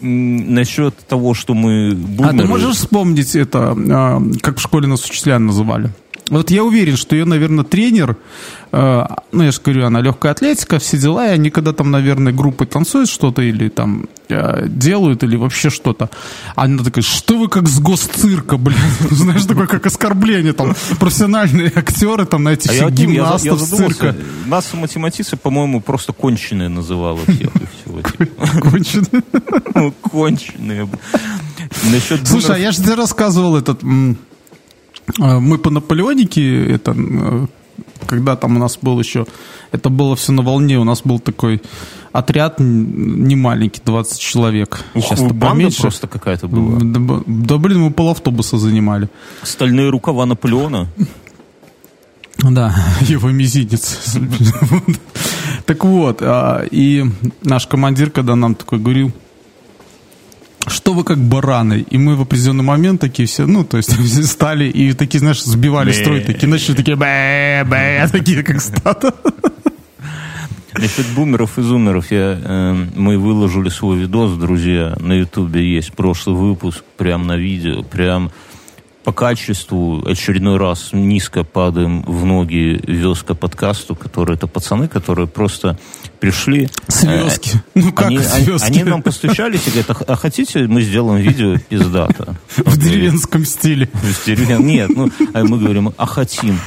насчет 0.00 0.96
того, 1.06 1.34
что 1.34 1.54
мы 1.54 1.96
А 2.22 2.30
ты 2.30 2.44
можешь 2.44 2.76
вспомнить 2.76 3.34
это, 3.36 3.76
а, 3.76 4.22
как 4.40 4.58
в 4.58 4.60
школе 4.60 4.86
нас 4.86 5.04
учителя 5.04 5.38
называли? 5.38 5.90
Вот 6.28 6.50
я 6.50 6.64
уверен, 6.64 6.96
что 6.96 7.16
ее, 7.16 7.24
наверное, 7.24 7.64
тренер, 7.64 8.16
э, 8.72 9.06
ну, 9.32 9.42
я 9.42 9.50
же 9.50 9.60
говорю, 9.64 9.86
она 9.86 10.00
легкая 10.00 10.32
атлетика, 10.32 10.78
все 10.78 10.98
дела, 10.98 11.26
и 11.26 11.30
они 11.30 11.50
когда 11.50 11.72
там, 11.72 11.90
наверное, 11.90 12.32
группы 12.32 12.66
танцуют 12.66 13.08
что-то 13.08 13.42
или 13.42 13.68
там 13.68 14.06
э, 14.28 14.66
делают, 14.68 15.22
или 15.22 15.36
вообще 15.36 15.70
что-то, 15.70 16.10
она 16.54 16.82
такая, 16.82 17.02
что 17.02 17.38
вы 17.38 17.48
как 17.48 17.68
с 17.68 17.80
госцирка, 17.80 18.56
блин, 18.56 18.78
знаешь, 19.10 19.44
такое 19.44 19.66
как 19.66 19.86
оскорбление, 19.86 20.52
там, 20.52 20.74
профессиональные 20.98 21.72
актеры, 21.74 22.26
там, 22.26 22.44
на 22.44 22.50
этих 22.50 22.70
А 22.82 22.90
гимнастов 22.90 23.62
цирка. 23.62 24.14
нас 24.46 24.72
математицы, 24.74 25.36
по-моему, 25.36 25.80
просто 25.80 26.12
конченые 26.12 26.68
называла 26.68 27.20
всех 27.24 27.52
типа. 27.88 28.46
Конченые. 28.60 29.22
Ну, 29.74 29.92
Конченые. 30.02 30.88
Слушай, 32.24 32.56
а 32.56 32.58
я 32.58 32.72
же 32.72 32.82
тебе 32.82 32.94
рассказывал 32.94 33.56
этот... 33.56 33.80
э, 35.18 35.38
Мы 35.38 35.58
по 35.58 35.70
Наполеонике, 35.70 36.66
это, 36.74 36.94
э, 36.96 37.46
когда 38.06 38.36
там 38.36 38.56
у 38.56 38.58
нас 38.58 38.78
был 38.80 38.98
еще... 39.00 39.26
Это 39.72 39.90
было 39.90 40.16
все 40.16 40.32
на 40.32 40.42
волне, 40.42 40.78
у 40.78 40.84
нас 40.84 41.02
был 41.02 41.20
такой 41.20 41.60
отряд 42.12 42.58
не 42.58 43.36
маленький, 43.36 43.82
20 43.84 44.18
человек. 44.20 44.80
Ух, 44.94 45.04
Сейчас 45.04 45.20
банда 45.20 45.46
поменьше. 45.46 45.82
просто 45.82 46.08
какая-то 46.08 46.48
была. 46.48 46.78
Да, 46.80 47.22
да, 47.26 47.58
блин, 47.58 47.80
мы 47.80 47.90
полавтобуса 47.90 48.58
занимали. 48.58 49.08
Стальные 49.42 49.90
рукава 49.90 50.26
Наполеона. 50.26 50.88
Да, 52.38 52.74
его 53.00 53.30
мизинец. 53.30 54.16
Так 55.66 55.84
вот, 55.84 56.22
а, 56.22 56.64
и 56.70 57.04
наш 57.42 57.66
командир, 57.66 58.10
когда 58.10 58.34
нам 58.36 58.54
такой 58.54 58.78
говорил, 58.78 59.12
что 60.68 60.92
вы 60.92 61.04
как 61.04 61.18
бараны? 61.18 61.84
И 61.90 61.98
мы 61.98 62.16
в 62.16 62.22
определенный 62.22 62.64
момент 62.64 63.00
такие 63.00 63.26
все, 63.26 63.46
ну, 63.46 63.64
то 63.64 63.76
есть 63.76 63.90
стали 64.26 64.68
и 64.68 64.92
такие, 64.92 65.20
знаешь, 65.20 65.42
сбивали 65.42 65.92
строй, 65.92 66.20
такие 66.20 66.48
начали 66.48 66.74
такие 66.74 66.96
бэ 66.96 67.64
бэ 67.64 68.08
такие 68.12 68.42
как 68.42 68.60
стадо. 68.60 69.14
Насчет 70.74 71.06
бумеров 71.14 71.58
и 71.58 71.62
зумеров 71.62 72.10
я, 72.12 72.38
э, 72.40 72.86
мы 72.94 73.18
выложили 73.18 73.68
свой 73.68 73.98
видос, 73.98 74.32
друзья, 74.38 74.96
на 75.00 75.14
ютубе 75.14 75.74
есть 75.74 75.92
прошлый 75.92 76.36
выпуск, 76.36 76.84
прям 76.96 77.26
на 77.26 77.36
видео, 77.36 77.82
прям 77.82 78.30
по 79.08 79.12
качеству 79.12 80.06
очередной 80.06 80.58
раз 80.58 80.90
низко 80.92 81.42
падаем 81.42 82.02
в 82.02 82.26
ноги 82.26 82.78
везка 82.86 83.32
подкасту, 83.32 83.94
которые 83.94 84.36
это 84.36 84.46
пацаны, 84.46 84.86
которые 84.86 85.26
просто 85.26 85.78
пришли. 86.20 86.68
Звездки. 86.88 87.52
Э, 87.54 87.58
Ну 87.80 87.92
как 87.92 88.08
они, 88.08 88.18
они, 88.18 88.44
звездки? 88.44 88.66
они 88.68 88.84
нам 88.84 89.00
постучались 89.00 89.66
и 89.66 89.70
говорят, 89.70 89.90
а, 89.92 90.12
а 90.12 90.16
хотите, 90.16 90.66
мы 90.66 90.82
сделаем 90.82 91.22
видео 91.22 91.56
пиздато? 91.70 92.36
В 92.58 92.76
деревенском 92.76 93.46
стиле. 93.46 93.88
В 93.94 94.26
деревне- 94.26 94.58
Нет, 94.58 94.90
ну, 94.94 95.10
а 95.32 95.42
мы 95.42 95.58
говорим, 95.58 95.90
а 95.96 96.04
хотим. 96.04 96.60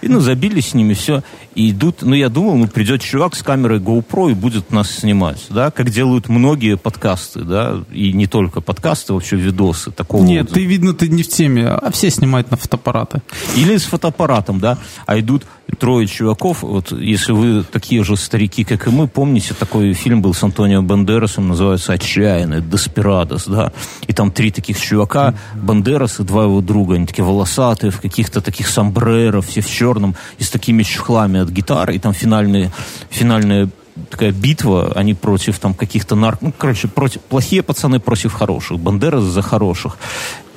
И, 0.00 0.08
ну, 0.08 0.20
забили 0.20 0.60
с 0.60 0.72
ними 0.72 0.94
все, 0.94 1.22
и 1.54 1.70
идут, 1.70 2.02
ну, 2.02 2.14
я 2.14 2.28
думал, 2.28 2.56
ну, 2.56 2.66
придет 2.66 3.00
чувак 3.02 3.34
с 3.34 3.42
камерой 3.42 3.78
GoPro 3.78 4.30
и 4.30 4.34
будет 4.34 4.70
нас 4.72 4.90
снимать, 4.90 5.46
да, 5.50 5.70
как 5.70 5.90
делают 5.90 6.28
многие 6.28 6.76
подкасты, 6.76 7.40
да, 7.40 7.82
и 7.92 8.12
не 8.12 8.26
только 8.26 8.60
подкасты, 8.60 9.12
вообще 9.12 9.36
видосы 9.36 9.90
такого 9.90 10.22
Нет, 10.22 10.46
вот. 10.48 10.54
ты, 10.54 10.64
видно, 10.64 10.94
ты 10.94 11.08
не 11.08 11.22
в 11.22 11.28
теме, 11.28 11.68
а 11.68 11.90
все 11.90 12.10
снимают 12.10 12.50
на 12.50 12.56
фотоаппараты. 12.56 13.22
Или 13.56 13.76
с 13.76 13.84
фотоаппаратом, 13.84 14.58
да, 14.58 14.78
а 15.06 15.18
идут 15.18 15.44
трое 15.78 16.06
чуваков, 16.06 16.62
вот, 16.62 16.92
если 16.92 17.32
вы 17.32 17.64
такие 17.64 18.02
же 18.04 18.16
старики, 18.16 18.64
как 18.64 18.86
и 18.86 18.90
мы, 18.90 19.06
помните, 19.06 19.54
такой 19.54 19.92
фильм 19.92 20.22
был 20.22 20.34
с 20.34 20.42
Антонио 20.42 20.82
Бандерасом, 20.82 21.48
называется 21.48 21.92
«Отчаянный», 21.92 22.60
«Деспирадос», 22.60 23.46
да, 23.46 23.72
и 24.06 24.12
там 24.12 24.30
три 24.30 24.50
таких 24.50 24.80
чувака, 24.80 25.34
Бандерас 25.54 26.20
и 26.20 26.24
два 26.24 26.44
его 26.44 26.60
друга, 26.60 26.96
они 26.96 27.06
такие 27.06 27.24
волосатые, 27.24 27.90
в 27.90 28.00
каких-то 28.00 28.40
таких 28.40 28.68
сомбреро, 28.68 29.40
все 29.40 29.60
в 29.60 29.70
черном, 29.70 30.14
и 30.38 30.42
с 30.42 30.50
такими 30.50 30.82
чехлами 30.82 31.43
от 31.44 31.50
гитары, 31.50 31.94
и 31.94 31.98
там 31.98 32.12
финальные, 32.12 32.70
финальная 33.10 33.68
такая 34.10 34.32
битва, 34.32 34.92
они 34.96 35.14
против 35.14 35.58
там 35.58 35.72
каких-то 35.74 36.16
нарк... 36.16 36.38
Ну, 36.42 36.52
короче, 36.56 36.88
против... 36.88 37.20
плохие 37.20 37.62
пацаны 37.62 38.00
против 38.00 38.32
хороших, 38.32 38.80
Бандерас 38.80 39.22
за 39.22 39.40
хороших. 39.42 39.96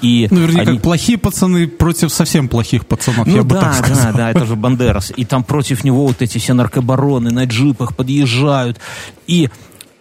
И 0.01 0.27
Ну, 0.31 0.39
вернее, 0.41 0.61
они- 0.61 0.73
как 0.73 0.81
плохие 0.81 1.17
пацаны 1.17 1.67
против 1.67 2.11
совсем 2.11 2.47
плохих 2.49 2.85
пацанов, 2.85 3.27
ну 3.27 3.35
я 3.35 3.43
бы 3.43 3.55
да, 3.55 3.61
так 3.61 3.75
сказал. 3.75 4.11
да, 4.11 4.17
да, 4.17 4.31
это 4.31 4.45
же 4.45 4.55
Бандерас. 4.55 5.11
И 5.15 5.25
там 5.25 5.43
против 5.43 5.83
него 5.83 6.07
вот 6.07 6.21
эти 6.21 6.37
все 6.39 6.53
наркобароны 6.53 7.31
на 7.31 7.45
джипах 7.45 7.95
подъезжают. 7.95 8.79
И 9.27 9.49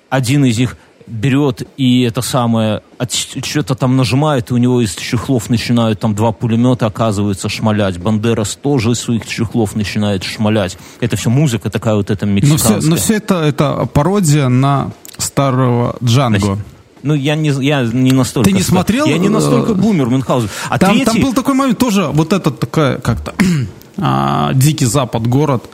один 0.09 0.45
из 0.45 0.59
них 0.59 0.76
берет 1.06 1.62
и 1.76 2.02
это 2.02 2.20
самое, 2.22 2.82
что-то 3.08 3.75
там 3.75 3.96
нажимает, 3.96 4.50
и 4.50 4.54
у 4.54 4.56
него 4.56 4.80
из 4.80 4.94
чехлов 4.94 5.48
начинают 5.50 6.00
там 6.00 6.14
два 6.14 6.32
пулемета, 6.32 6.86
оказывается, 6.86 7.48
шмалять. 7.48 7.98
Бандерас 7.98 8.56
тоже 8.56 8.92
из 8.92 9.00
своих 9.00 9.26
чехлов 9.26 9.76
начинает 9.76 10.25
шмалять. 10.25 10.76
Это 11.00 11.16
все 11.16 11.30
музыка 11.30 11.70
такая 11.70 11.94
вот 11.94 12.10
эта 12.10 12.26
Но 12.26 12.40
все, 12.40 12.46
мексиканская. 12.52 12.90
но 12.90 12.96
все 12.96 13.14
это, 13.14 13.34
это 13.42 13.88
пародия 13.92 14.48
на 14.48 14.90
старого 15.18 15.96
Джанго. 16.02 16.58
Ну, 17.02 17.14
я 17.14 17.36
не, 17.36 17.50
я 17.64 17.82
не 17.82 18.12
настолько... 18.12 18.50
Ты 18.50 18.56
не 18.56 18.62
смотрел, 18.62 19.06
Я 19.06 19.18
не 19.18 19.28
настолько 19.28 19.72
э, 19.72 19.75
бумер 19.75 20.08
Мюнхгаузен. 20.08 20.48
А 20.68 20.78
Там, 20.78 20.90
третий... 20.90 21.04
там 21.04 21.20
был 21.20 21.34
такой 21.34 21.54
момент 21.54 21.78
тоже, 21.78 22.08
вот 22.12 22.32
этот 22.32 22.58
такая, 22.58 22.98
как-то, 22.98 23.32
а, 23.98 24.52
Дикий 24.54 24.86
Запад, 24.86 25.25
город, 25.26 25.64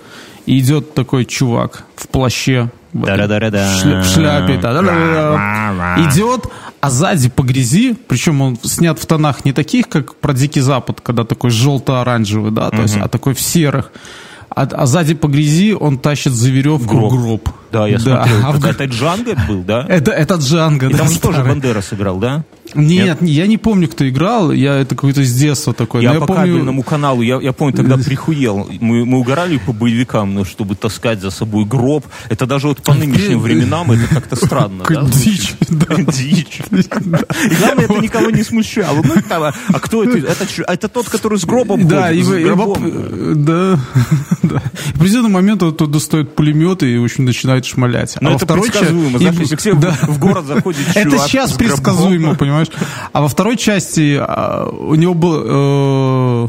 и 0.44 0.58
идет 0.58 0.92
такой 0.92 1.24
чувак 1.24 1.84
в 1.96 2.08
плаще, 2.08 2.70
в, 2.92 4.02
в 4.02 4.04
шляпе, 4.04 4.56
идет, 6.10 6.46
а 6.80 6.90
сзади 6.90 7.28
по 7.28 7.42
грязи, 7.42 7.96
причем 8.08 8.40
он 8.42 8.58
снят 8.62 8.98
в 8.98 9.06
тонах 9.06 9.44
не 9.44 9.52
таких, 9.52 9.88
как 9.88 10.14
про 10.16 10.32
Дикий 10.34 10.60
Запад, 10.60 11.00
когда 11.00 11.24
такой 11.24 11.50
желто-оранжевый, 11.50 12.50
да, 12.52 12.70
то 12.70 12.82
есть, 12.82 12.96
а 13.00 13.08
такой 13.08 13.34
в 13.34 13.40
серых. 13.40 13.92
А, 14.54 14.68
а 14.70 14.84
сзади 14.84 15.14
по 15.14 15.28
грязи 15.28 15.72
он 15.72 15.98
тащит 15.98 16.32
за 16.34 16.50
веревку 16.50 16.94
Гроб. 16.98 17.12
гроб. 17.12 17.48
Да, 17.72 17.86
я 17.88 17.96
Да, 17.96 18.26
смотрел. 18.26 18.46
а 18.46 18.52
в 18.52 18.60
Так 18.60 18.62
гр- 18.62 18.70
Это 18.70 18.84
Джанго 18.84 19.34
был, 19.48 19.62
да? 19.62 19.86
Это, 19.88 20.10
это 20.10 20.34
Джанго, 20.34 20.88
И 20.88 20.92
да, 20.92 20.98
там 20.98 21.08
же 21.08 21.18
тоже. 21.20 21.42
Бандера 21.42 21.80
сыграл, 21.80 22.18
да? 22.18 22.44
Нет, 22.74 23.18
я 23.22 23.46
не 23.46 23.58
помню, 23.58 23.88
кто 23.88 24.08
играл. 24.08 24.52
Я 24.52 24.76
это 24.78 24.94
какой-то 24.94 25.24
с 25.24 25.32
детства 25.32 25.72
такой. 25.74 26.02
Я, 26.02 26.14
но 26.14 26.20
по 26.20 26.26
помню. 26.26 26.42
кабельному 26.42 26.82
каналу, 26.82 27.22
я, 27.22 27.40
я 27.40 27.52
помню, 27.52 27.74
тогда 27.74 27.96
прихуел. 28.04 28.68
Мы, 28.80 29.04
мы 29.04 29.18
угорали 29.18 29.58
по 29.58 29.72
боевикам, 29.72 30.34
ну, 30.34 30.44
чтобы 30.44 30.74
таскать 30.74 31.20
за 31.20 31.30
собой 31.30 31.64
гроб. 31.64 32.04
Это 32.28 32.46
даже 32.46 32.68
вот 32.68 32.82
по 32.82 32.94
нынешним 32.94 33.40
временам 33.40 33.90
это 33.92 34.06
как-то 34.14 34.36
странно. 34.46 34.84
Да, 34.88 35.02
дичь, 35.04 35.54
звучит? 35.68 36.10
Дичь. 36.12 36.60
И 36.70 37.54
главное, 37.56 37.84
это 37.84 37.98
никого 37.98 38.30
не 38.30 38.42
смущало. 38.42 39.02
Ну, 39.02 39.14
там, 39.28 39.42
а, 39.42 39.54
а 39.68 39.80
кто 39.80 40.04
это? 40.04 40.18
Это, 40.18 40.46
это 40.66 40.88
тот, 40.88 41.08
который 41.08 41.38
с 41.38 41.44
гробом 41.44 41.86
Да, 41.88 42.08
ходит, 42.08 42.20
и, 42.20 42.22
с 42.22 42.44
гробом. 42.44 42.84
э, 42.86 43.32
да, 43.36 43.80
да. 44.42 44.62
В 44.94 44.96
определенный 44.96 45.30
момент 45.30 45.62
он 45.62 45.74
тут 45.74 45.90
достает 45.90 46.34
пулемет 46.34 46.82
и, 46.82 46.98
в 46.98 47.04
общем, 47.04 47.24
начинает 47.24 47.64
шмалять. 47.64 48.16
Ну, 48.20 48.30
во 48.30 48.36
это 48.36 48.46
предсказуемо. 48.46 49.18
Знаешь, 49.18 49.36
если 49.50 49.72
да. 49.72 49.96
в 50.02 50.18
город 50.18 50.46
заходит 50.46 50.80
Это 50.94 51.18
сейчас 51.18 51.52
предсказуемо, 51.52 52.34
понимаешь? 52.34 52.61
А 53.12 53.20
во 53.22 53.28
второй 53.28 53.56
части 53.56 54.16
а, 54.20 54.68
у 54.68 54.94
него 54.94 55.14
был... 55.14 56.46
э, 56.46 56.48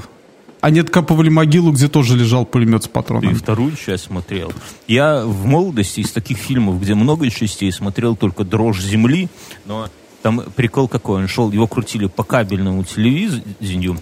Они 0.62 0.79
откапывали 0.79 1.29
могилу, 1.29 1.72
где 1.72 1.88
тоже 1.88 2.15
лежал 2.15 2.46
пулемет 2.46 2.84
с 2.84 2.88
патронами. 2.88 3.34
вторую 3.34 3.75
часть 3.75 4.05
смотрел. 4.05 4.53
Я 4.88 5.25
в 5.25 5.46
молодости 5.46 6.00
из 6.01 6.12
таких 6.12 6.38
фильмов, 6.38 6.82
где 6.82 6.96
много 6.96 7.29
частей, 7.29 7.72
смотрел 7.72 8.15
только 8.15 8.43
«Дрожь 8.43 8.79
земли», 8.79 9.27
но 9.65 9.89
там 10.22 10.41
прикол 10.55 10.88
какой, 10.88 11.22
он 11.22 11.27
шел, 11.27 11.51
его 11.51 11.67
крутили 11.67 12.08
по 12.08 12.24
кабельному 12.24 12.86
телевидению, 12.86 13.98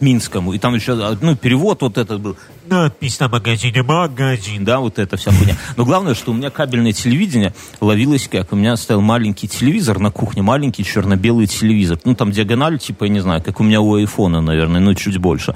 Минскому, 0.00 0.52
и 0.52 0.58
там 0.58 0.74
еще, 0.74 0.94
ну, 1.22 1.36
перевод 1.36 1.82
вот 1.82 1.98
этот 1.98 2.20
был, 2.20 2.36
надпись 2.68 3.20
на 3.20 3.28
магазине, 3.28 3.82
магазин, 3.82 4.64
да, 4.64 4.80
вот 4.80 4.98
это 4.98 5.16
вся 5.16 5.30
хуйня. 5.32 5.56
Но 5.76 5.84
главное, 5.84 6.14
что 6.14 6.32
у 6.32 6.34
меня 6.34 6.50
кабельное 6.50 6.92
телевидение 6.92 7.54
ловилось 7.80 8.28
как, 8.28 8.52
у 8.52 8.56
меня 8.56 8.76
стоял 8.76 9.00
маленький 9.00 9.48
телевизор 9.48 9.98
на 9.98 10.10
кухне, 10.10 10.42
маленький 10.42 10.84
черно-белый 10.84 11.46
телевизор, 11.46 11.98
ну, 12.04 12.14
там 12.14 12.32
диагональ, 12.32 12.78
типа, 12.78 13.04
я 13.04 13.10
не 13.10 13.20
знаю, 13.20 13.42
как 13.42 13.60
у 13.60 13.64
меня 13.64 13.80
у 13.80 13.94
айфона, 13.94 14.40
наверное, 14.40 14.80
ну, 14.80 14.94
чуть 14.94 15.18
больше. 15.18 15.54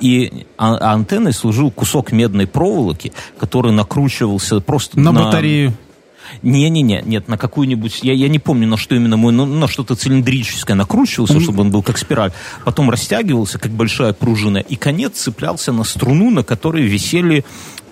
И 0.00 0.46
а- 0.58 0.76
а 0.76 0.92
антенной 0.92 1.32
служил 1.32 1.70
кусок 1.70 2.12
медной 2.12 2.46
проволоки, 2.46 3.12
который 3.38 3.72
накручивался 3.72 4.60
просто 4.60 4.98
На 5.00 5.12
батарею. 5.12 5.74
Не-не-не, 6.42 7.02
нет, 7.04 7.28
на 7.28 7.38
какую-нибудь, 7.38 8.00
я, 8.02 8.12
я 8.12 8.28
не 8.28 8.38
помню, 8.38 8.66
на 8.66 8.76
что 8.76 8.94
именно 8.94 9.16
мой, 9.16 9.32
ну, 9.32 9.46
на 9.46 9.68
что-то 9.68 9.94
цилиндрическое 9.94 10.76
накручивался, 10.76 11.40
чтобы 11.40 11.62
он 11.62 11.70
был 11.70 11.82
как 11.82 11.98
спираль. 11.98 12.32
Потом 12.64 12.90
растягивался, 12.90 13.58
как 13.58 13.72
большая 13.72 14.12
пружина, 14.12 14.58
и 14.58 14.76
конец 14.76 15.18
цеплялся 15.18 15.72
на 15.72 15.84
струну, 15.84 16.30
на 16.30 16.42
которой 16.42 16.82
висели 16.82 17.44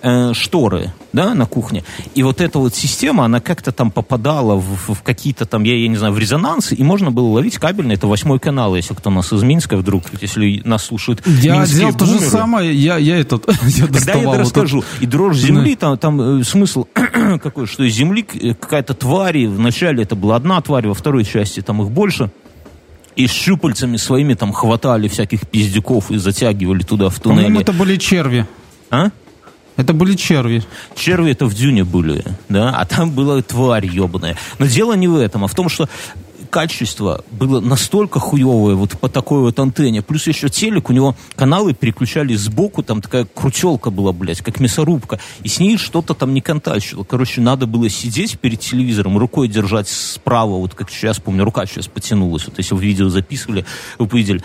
э, 0.05 0.33
шторы, 0.33 0.93
да, 1.13 1.33
на 1.33 1.45
кухне. 1.45 1.83
И 2.13 2.23
вот 2.23 2.39
эта 2.41 2.59
вот 2.59 2.75
система, 2.75 3.25
она 3.25 3.39
как-то 3.39 3.71
там 3.71 3.91
попадала 3.91 4.55
в, 4.55 4.93
в 4.93 5.01
какие-то 5.01 5.45
там, 5.45 5.63
я, 5.63 5.75
я 5.75 5.87
не 5.87 5.97
знаю, 5.97 6.13
в 6.13 6.19
резонансы, 6.19 6.75
и 6.75 6.83
можно 6.83 7.11
было 7.11 7.27
ловить 7.27 7.57
кабельный, 7.57 7.95
это 7.95 8.07
восьмой 8.07 8.39
канал, 8.39 8.75
если 8.75 8.93
кто 8.93 9.09
нас 9.09 9.33
из 9.33 9.43
Минска 9.43 9.77
вдруг, 9.77 10.03
если 10.21 10.61
нас 10.63 10.85
слушают 10.85 11.25
Я 11.25 11.65
делал 11.65 11.93
то 11.93 12.05
же 12.05 12.19
самое, 12.19 12.73
я, 12.73 12.97
я 12.97 13.17
этот, 13.17 13.47
я 13.63 13.87
Тогда 13.87 14.13
я 14.13 14.27
вот 14.27 14.37
расскажу. 14.37 14.83
И 15.01 15.05
дрожь 15.05 15.37
земли, 15.37 15.75
там, 15.75 15.97
там 15.97 16.39
э, 16.39 16.43
смысл 16.43 16.85
какой, 17.41 17.65
что 17.65 17.83
из 17.83 17.93
земли 17.93 18.25
э, 18.33 18.53
какая-то 18.53 18.93
тварь, 18.93 19.47
вначале 19.47 20.03
это 20.03 20.15
была 20.15 20.35
одна 20.35 20.61
тварь, 20.61 20.87
во 20.87 20.93
второй 20.93 21.25
части 21.25 21.61
там 21.61 21.81
их 21.81 21.89
больше, 21.89 22.29
и 23.15 23.27
щупальцами 23.27 23.97
своими 23.97 24.33
там 24.33 24.51
хватали 24.53 25.07
всяких 25.07 25.47
пиздюков 25.47 26.11
и 26.11 26.17
затягивали 26.17 26.83
туда 26.83 27.09
в 27.09 27.19
туннеле. 27.19 27.43
По-моему, 27.43 27.61
это 27.61 27.73
были 27.73 27.95
черви. 27.95 28.45
А? 28.91 29.09
Это 29.77 29.93
были 29.93 30.15
черви. 30.15 30.63
Черви 30.95 31.31
это 31.31 31.45
в 31.45 31.53
дюне 31.53 31.83
были, 31.83 32.23
да, 32.49 32.69
а 32.69 32.85
там 32.85 33.11
была 33.11 33.41
тварь 33.41 33.85
ебаная. 33.85 34.37
Но 34.59 34.65
дело 34.65 34.93
не 34.93 35.07
в 35.07 35.15
этом, 35.15 35.43
а 35.43 35.47
в 35.47 35.55
том, 35.55 35.69
что 35.69 35.89
качество 36.55 37.25
было 37.31 37.59
настолько 37.59 38.19
хуевое 38.21 38.75
вот 38.75 38.91
по 38.91 39.09
такой 39.09 39.41
вот 39.41 39.59
антенне. 39.59 40.01
Плюс 40.01 40.27
еще 40.27 40.47
телек, 40.47 40.89
у 40.89 40.93
него 40.93 41.13
каналы 41.35 41.73
переключались 41.73 42.39
сбоку, 42.39 42.81
там 42.81 43.01
такая 43.01 43.25
крутелка 43.25 43.89
была, 43.89 44.13
блядь, 44.13 44.39
как 44.41 44.61
мясорубка. 44.61 45.19
И 45.43 45.49
с 45.49 45.59
ней 45.59 45.77
что-то 45.77 46.13
там 46.13 46.33
не 46.33 46.39
контачило. 46.39 47.03
Короче, 47.03 47.41
надо 47.41 47.67
было 47.67 47.89
сидеть 47.89 48.39
перед 48.39 48.61
телевизором, 48.61 49.17
рукой 49.17 49.49
держать 49.49 49.89
справа, 49.89 50.55
вот 50.55 50.73
как 50.75 50.89
сейчас, 50.89 51.19
помню, 51.19 51.43
рука 51.43 51.65
сейчас 51.65 51.87
потянулась. 51.87 52.45
Вот 52.45 52.57
если 52.57 52.73
вы 52.73 52.83
видео 52.83 53.09
записывали, 53.09 53.65
вы 53.99 54.05
увидели 54.05 54.41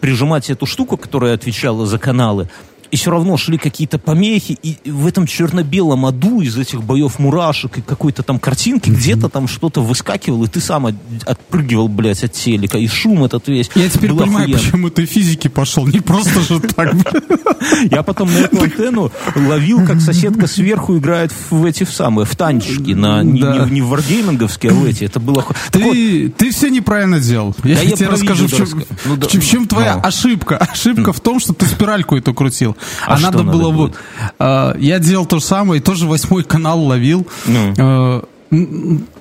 прижимать 0.00 0.50
эту 0.50 0.66
штуку, 0.66 0.96
которая 0.96 1.34
отвечала 1.34 1.86
за 1.86 1.98
каналы, 1.98 2.50
и 2.90 2.96
все 2.96 3.10
равно 3.10 3.36
шли 3.36 3.58
какие-то 3.58 3.98
помехи, 3.98 4.58
и 4.62 4.90
в 4.90 5.06
этом 5.06 5.26
черно-белом 5.26 6.06
аду 6.06 6.40
из 6.40 6.56
этих 6.56 6.82
боев 6.82 7.18
мурашек 7.18 7.78
и 7.78 7.82
какой-то 7.82 8.22
там 8.22 8.38
картинки 8.38 8.88
mm-hmm. 8.88 8.94
где-то 8.94 9.28
там 9.28 9.48
что-то 9.48 9.80
выскакивало, 9.80 10.44
и 10.44 10.48
ты 10.48 10.60
сам 10.60 10.86
от, 10.86 10.94
отпрыгивал, 11.24 11.88
блядь, 11.88 12.24
от 12.24 12.32
телека, 12.32 12.78
и 12.78 12.86
шум 12.86 13.24
этот 13.24 13.48
весь. 13.48 13.70
Я 13.74 13.88
теперь 13.88 14.10
понимаю, 14.10 14.44
охуенно. 14.44 14.58
почему 14.58 14.90
ты 14.90 15.06
физики 15.06 15.48
пошел, 15.48 15.86
не 15.86 16.00
просто 16.00 16.40
же 16.40 16.60
так. 16.60 16.94
Я 17.90 18.02
потом 18.02 18.32
на 18.32 18.38
эту 18.38 18.62
антенну 18.62 19.12
ловил, 19.36 19.86
как 19.86 20.00
соседка 20.00 20.46
сверху 20.46 20.96
играет 20.98 21.32
в 21.50 21.64
эти 21.64 21.84
самые, 21.84 22.26
в 22.26 22.34
танчики, 22.36 22.92
на, 22.92 23.22
не, 23.22 23.80
в 23.80 23.88
варгейминговские, 23.88 24.72
а 24.72 24.74
в 24.74 24.84
эти. 24.84 25.04
Это 25.04 25.20
было... 25.20 25.44
Ты, 25.70 26.50
все 26.50 26.68
неправильно 26.68 27.20
делал. 27.20 27.54
Я, 27.64 27.76
тебе 27.90 28.08
расскажу, 28.08 28.46
в 28.46 28.52
чем, 28.52 28.84
ну, 29.04 29.16
чем 29.40 29.66
твоя 29.66 29.96
ну. 29.96 30.02
ошибка. 30.02 30.56
Ошибка 30.56 31.12
в 31.12 31.20
том, 31.20 31.40
что 31.40 31.52
ты 31.52 31.66
спиральку 31.66 32.16
эту 32.16 32.34
крутил. 32.34 32.76
А, 33.06 33.14
а 33.14 33.18
надо 33.18 33.42
было 33.42 33.70
вот... 33.70 33.96
Э, 34.38 34.74
я 34.78 34.98
делал 34.98 35.26
то 35.26 35.38
же 35.38 35.44
самое, 35.44 35.80
тоже 35.80 36.06
восьмой 36.06 36.44
канал 36.44 36.82
ловил. 36.82 37.26
Ну. 37.46 37.74
Э, 37.76 38.22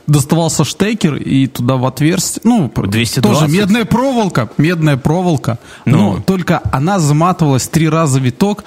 доставался 0.07 0.63
штекер 0.63 1.15
и 1.15 1.45
туда 1.47 1.75
в 1.75 1.85
отверстие, 1.85 2.41
ну, 2.43 2.71
220. 2.75 3.21
тоже 3.21 3.47
медная 3.47 3.85
проволока, 3.85 4.49
медная 4.57 4.97
проволока, 4.97 5.59
ну. 5.85 6.13
но 6.15 6.21
только 6.21 6.61
она 6.71 6.99
заматывалась 6.99 7.67
три 7.67 7.87
раза 7.87 8.19
виток 8.19 8.63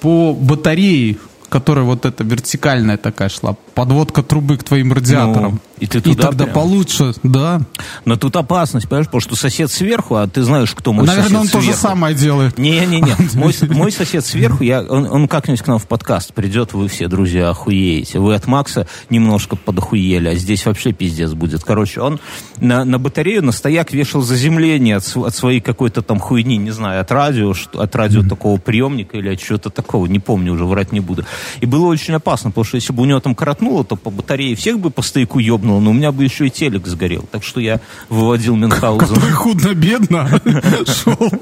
по 0.00 0.32
батарее, 0.32 1.18
которая 1.50 1.84
вот 1.84 2.06
эта 2.06 2.24
вертикальная 2.24 2.96
такая 2.96 3.28
шла, 3.28 3.56
подводка 3.74 4.22
трубы 4.22 4.56
к 4.56 4.64
твоим 4.64 4.92
радиаторам. 4.92 5.60
И 5.80 5.86
ты 5.86 6.00
туда 6.00 6.12
И 6.12 6.16
тогда 6.16 6.44
прям... 6.44 6.54
получше, 6.54 7.14
да. 7.22 7.60
Но 8.04 8.16
тут 8.16 8.36
опасность, 8.36 8.88
понимаешь, 8.88 9.06
потому 9.06 9.20
что 9.20 9.36
сосед 9.36 9.70
сверху, 9.70 10.16
а 10.16 10.26
ты 10.26 10.42
знаешь, 10.42 10.72
кто 10.74 10.92
мой 10.92 11.06
Наверное, 11.06 11.24
сосед 11.24 11.40
он 11.40 11.46
сверху. 11.46 11.66
то 11.66 11.72
же 11.72 11.78
самое 11.78 12.14
делает. 12.14 12.58
Не-не-не, 12.58 13.14
мой, 13.34 13.54
мой 13.68 13.92
сосед 13.92 14.24
сверху, 14.24 14.64
я, 14.64 14.82
он, 14.82 15.06
он 15.06 15.28
как-нибудь 15.28 15.62
к 15.62 15.66
нам 15.66 15.78
в 15.78 15.86
подкаст 15.86 16.34
придет, 16.34 16.72
вы 16.72 16.88
все, 16.88 17.08
друзья, 17.08 17.50
охуеете. 17.50 18.18
Вы 18.18 18.34
от 18.34 18.46
Макса 18.46 18.86
немножко 19.10 19.56
подохуели, 19.56 20.28
а 20.28 20.34
здесь 20.34 20.66
вообще 20.66 20.92
пиздец 20.92 21.32
будет. 21.32 21.64
Короче, 21.64 22.00
он 22.00 22.20
на, 22.58 22.84
на 22.84 22.98
батарею, 22.98 23.44
на 23.44 23.52
стояк 23.52 23.92
вешал 23.92 24.22
заземление 24.22 24.96
от, 24.96 25.16
от 25.16 25.34
своей 25.34 25.60
какой-то 25.60 26.02
там 26.02 26.18
хуйни, 26.18 26.56
не 26.56 26.70
знаю, 26.70 27.00
от 27.00 27.10
радио, 27.12 27.54
от 27.74 27.96
радио 27.96 28.22
mm-hmm. 28.22 28.28
такого 28.28 28.58
приемника 28.58 29.16
или 29.18 29.30
от 29.30 29.40
чего-то 29.40 29.70
такого, 29.70 30.06
не 30.06 30.18
помню 30.18 30.52
уже, 30.52 30.64
врать 30.64 30.92
не 30.92 31.00
буду. 31.00 31.24
И 31.60 31.66
было 31.66 31.86
очень 31.86 32.14
опасно, 32.14 32.50
потому 32.50 32.64
что 32.64 32.76
если 32.76 32.92
бы 32.92 33.02
у 33.02 33.06
него 33.06 33.20
там 33.20 33.34
коротнуло, 33.34 33.84
то 33.84 33.96
по 33.96 34.10
батарее 34.10 34.54
всех 34.56 34.78
бы 34.78 34.90
по 34.90 35.02
стояку 35.02 35.38
ёбнуло, 35.68 35.80
но 35.80 35.90
у 35.90 35.92
меня 35.92 36.12
бы 36.12 36.24
еще 36.24 36.46
и 36.46 36.50
телек 36.50 36.86
сгорел. 36.86 37.24
Так 37.30 37.44
что 37.44 37.60
я 37.60 37.80
выводил 38.08 38.56
Мюнхгаузен. 38.56 39.06
Который 39.14 39.32
худо-бедно 39.32 40.40
шел. 40.86 41.32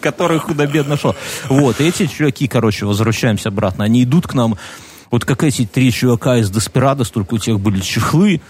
Который 0.00 0.38
худо-бедно 0.38 0.96
шел. 0.96 1.14
Вот, 1.48 1.80
эти 1.80 2.06
чуваки, 2.06 2.48
короче, 2.48 2.86
возвращаемся 2.86 3.50
обратно. 3.50 3.84
Они 3.84 4.02
идут 4.02 4.26
к 4.26 4.34
нам, 4.34 4.56
вот 5.10 5.24
как 5.24 5.44
эти 5.44 5.66
три 5.66 5.92
чувака 5.92 6.38
из 6.38 6.50
Деспирадос, 6.50 7.10
только 7.10 7.34
у 7.34 7.38
тех 7.38 7.60
были 7.60 7.80
чехлы, 7.80 8.40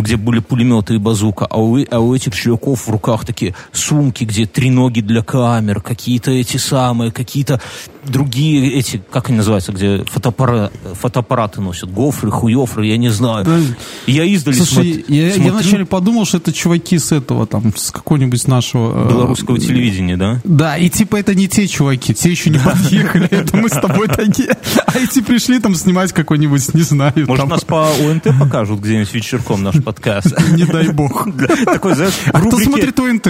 где 0.00 0.16
были 0.16 0.40
пулеметы 0.40 0.94
и 0.94 0.98
базука, 0.98 1.46
а 1.46 1.58
у, 1.58 1.78
а 1.90 1.98
у 2.00 2.14
этих 2.14 2.34
чуваков 2.34 2.86
в 2.86 2.90
руках 2.90 3.24
такие 3.24 3.54
сумки, 3.72 4.24
где 4.24 4.46
три 4.46 4.70
ноги 4.70 5.00
для 5.00 5.22
камер, 5.22 5.80
какие-то 5.80 6.30
эти 6.30 6.56
самые, 6.56 7.12
какие-то 7.12 7.60
другие 8.04 8.72
эти, 8.72 9.02
как 9.10 9.28
они 9.28 9.38
называются, 9.38 9.72
где 9.72 10.04
фотоаппарат, 10.04 10.72
фотоаппараты 10.94 11.60
носят, 11.60 11.92
гофры, 11.92 12.30
хуёфры, 12.30 12.86
я 12.86 12.96
не 12.96 13.10
знаю. 13.10 13.44
Да. 13.44 13.58
Я 14.06 14.24
издали 14.24 14.56
Слушай, 14.56 14.94
смотр... 14.94 15.12
я, 15.12 15.32
смотрю... 15.32 15.44
я 15.44 15.52
вначале 15.52 15.86
подумал, 15.86 16.24
что 16.24 16.38
это 16.38 16.52
чуваки 16.52 16.98
с 16.98 17.12
этого, 17.12 17.46
там, 17.46 17.72
с 17.76 17.90
какого-нибудь 17.90 18.48
нашего... 18.48 19.06
Э, 19.06 19.08
Белорусского 19.08 19.56
э, 19.56 19.60
телевидения, 19.60 20.16
да? 20.16 20.40
Да, 20.44 20.76
и 20.76 20.88
типа 20.88 21.16
это 21.16 21.34
не 21.34 21.48
те 21.48 21.68
чуваки, 21.68 22.14
те 22.14 22.30
еще 22.30 22.50
не 22.50 22.58
подъехали, 22.58 23.26
это 23.30 23.56
мы 23.56 23.68
с 23.68 23.72
тобой 23.72 24.08
такие. 24.08 24.56
А 24.86 24.98
эти 24.98 25.20
пришли 25.20 25.60
там 25.60 25.74
снимать 25.74 26.12
какой-нибудь, 26.12 26.74
не 26.74 26.82
знаю. 26.82 27.12
Может, 27.16 27.46
нас 27.46 27.64
по 27.64 27.88
ОНТ 27.88 28.38
покажут 28.38 28.80
где-нибудь 28.80 29.12
вечерком 29.12 29.62
наш 29.62 29.81
подкаст? 29.82 30.34
Не 30.52 30.64
дай 30.64 30.88
бог. 30.88 31.28
Такой, 31.64 31.94
знаешь, 31.94 32.14
А 32.32 32.40
кто 32.40 32.58
смотрит 32.58 32.98
ОНТ? 32.98 33.22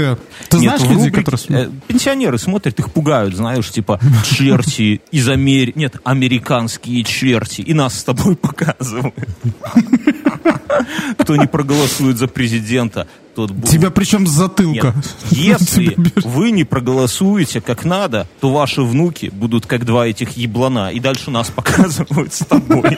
Ты 0.48 0.58
знаешь 0.58 0.82
людей, 0.82 1.10
которые 1.10 1.38
смотрят? 1.38 1.68
Э, 1.68 1.72
пенсионеры 1.88 2.38
смотрят, 2.38 2.78
их 2.78 2.90
пугают, 2.92 3.34
знаешь, 3.34 3.70
типа, 3.70 4.00
черти 4.24 5.00
из 5.10 5.28
Америки, 5.28 5.78
нет, 5.78 5.96
американские 6.04 7.02
черти, 7.04 7.62
и 7.62 7.74
нас 7.74 7.98
с 7.98 8.04
тобой 8.04 8.36
показывают. 8.42 9.14
Кто 11.18 11.36
не 11.36 11.46
проголосует 11.46 12.18
за 12.18 12.28
президента, 12.28 13.06
тот 13.34 13.50
будет. 13.50 13.70
Тебя 13.70 13.90
причем 13.90 14.26
с 14.26 14.30
затылка. 14.30 14.94
Нет, 15.30 15.60
если 15.60 15.96
вы 16.24 16.50
не 16.50 16.64
проголосуете 16.64 17.60
как 17.60 17.84
надо, 17.84 18.26
то 18.40 18.52
ваши 18.52 18.82
внуки 18.82 19.30
будут 19.32 19.66
как 19.66 19.84
два 19.84 20.06
этих 20.06 20.36
еблана, 20.36 20.90
и 20.90 21.00
дальше 21.00 21.30
нас 21.30 21.50
показывают 21.50 22.32
с 22.34 22.44
тобой. 22.44 22.96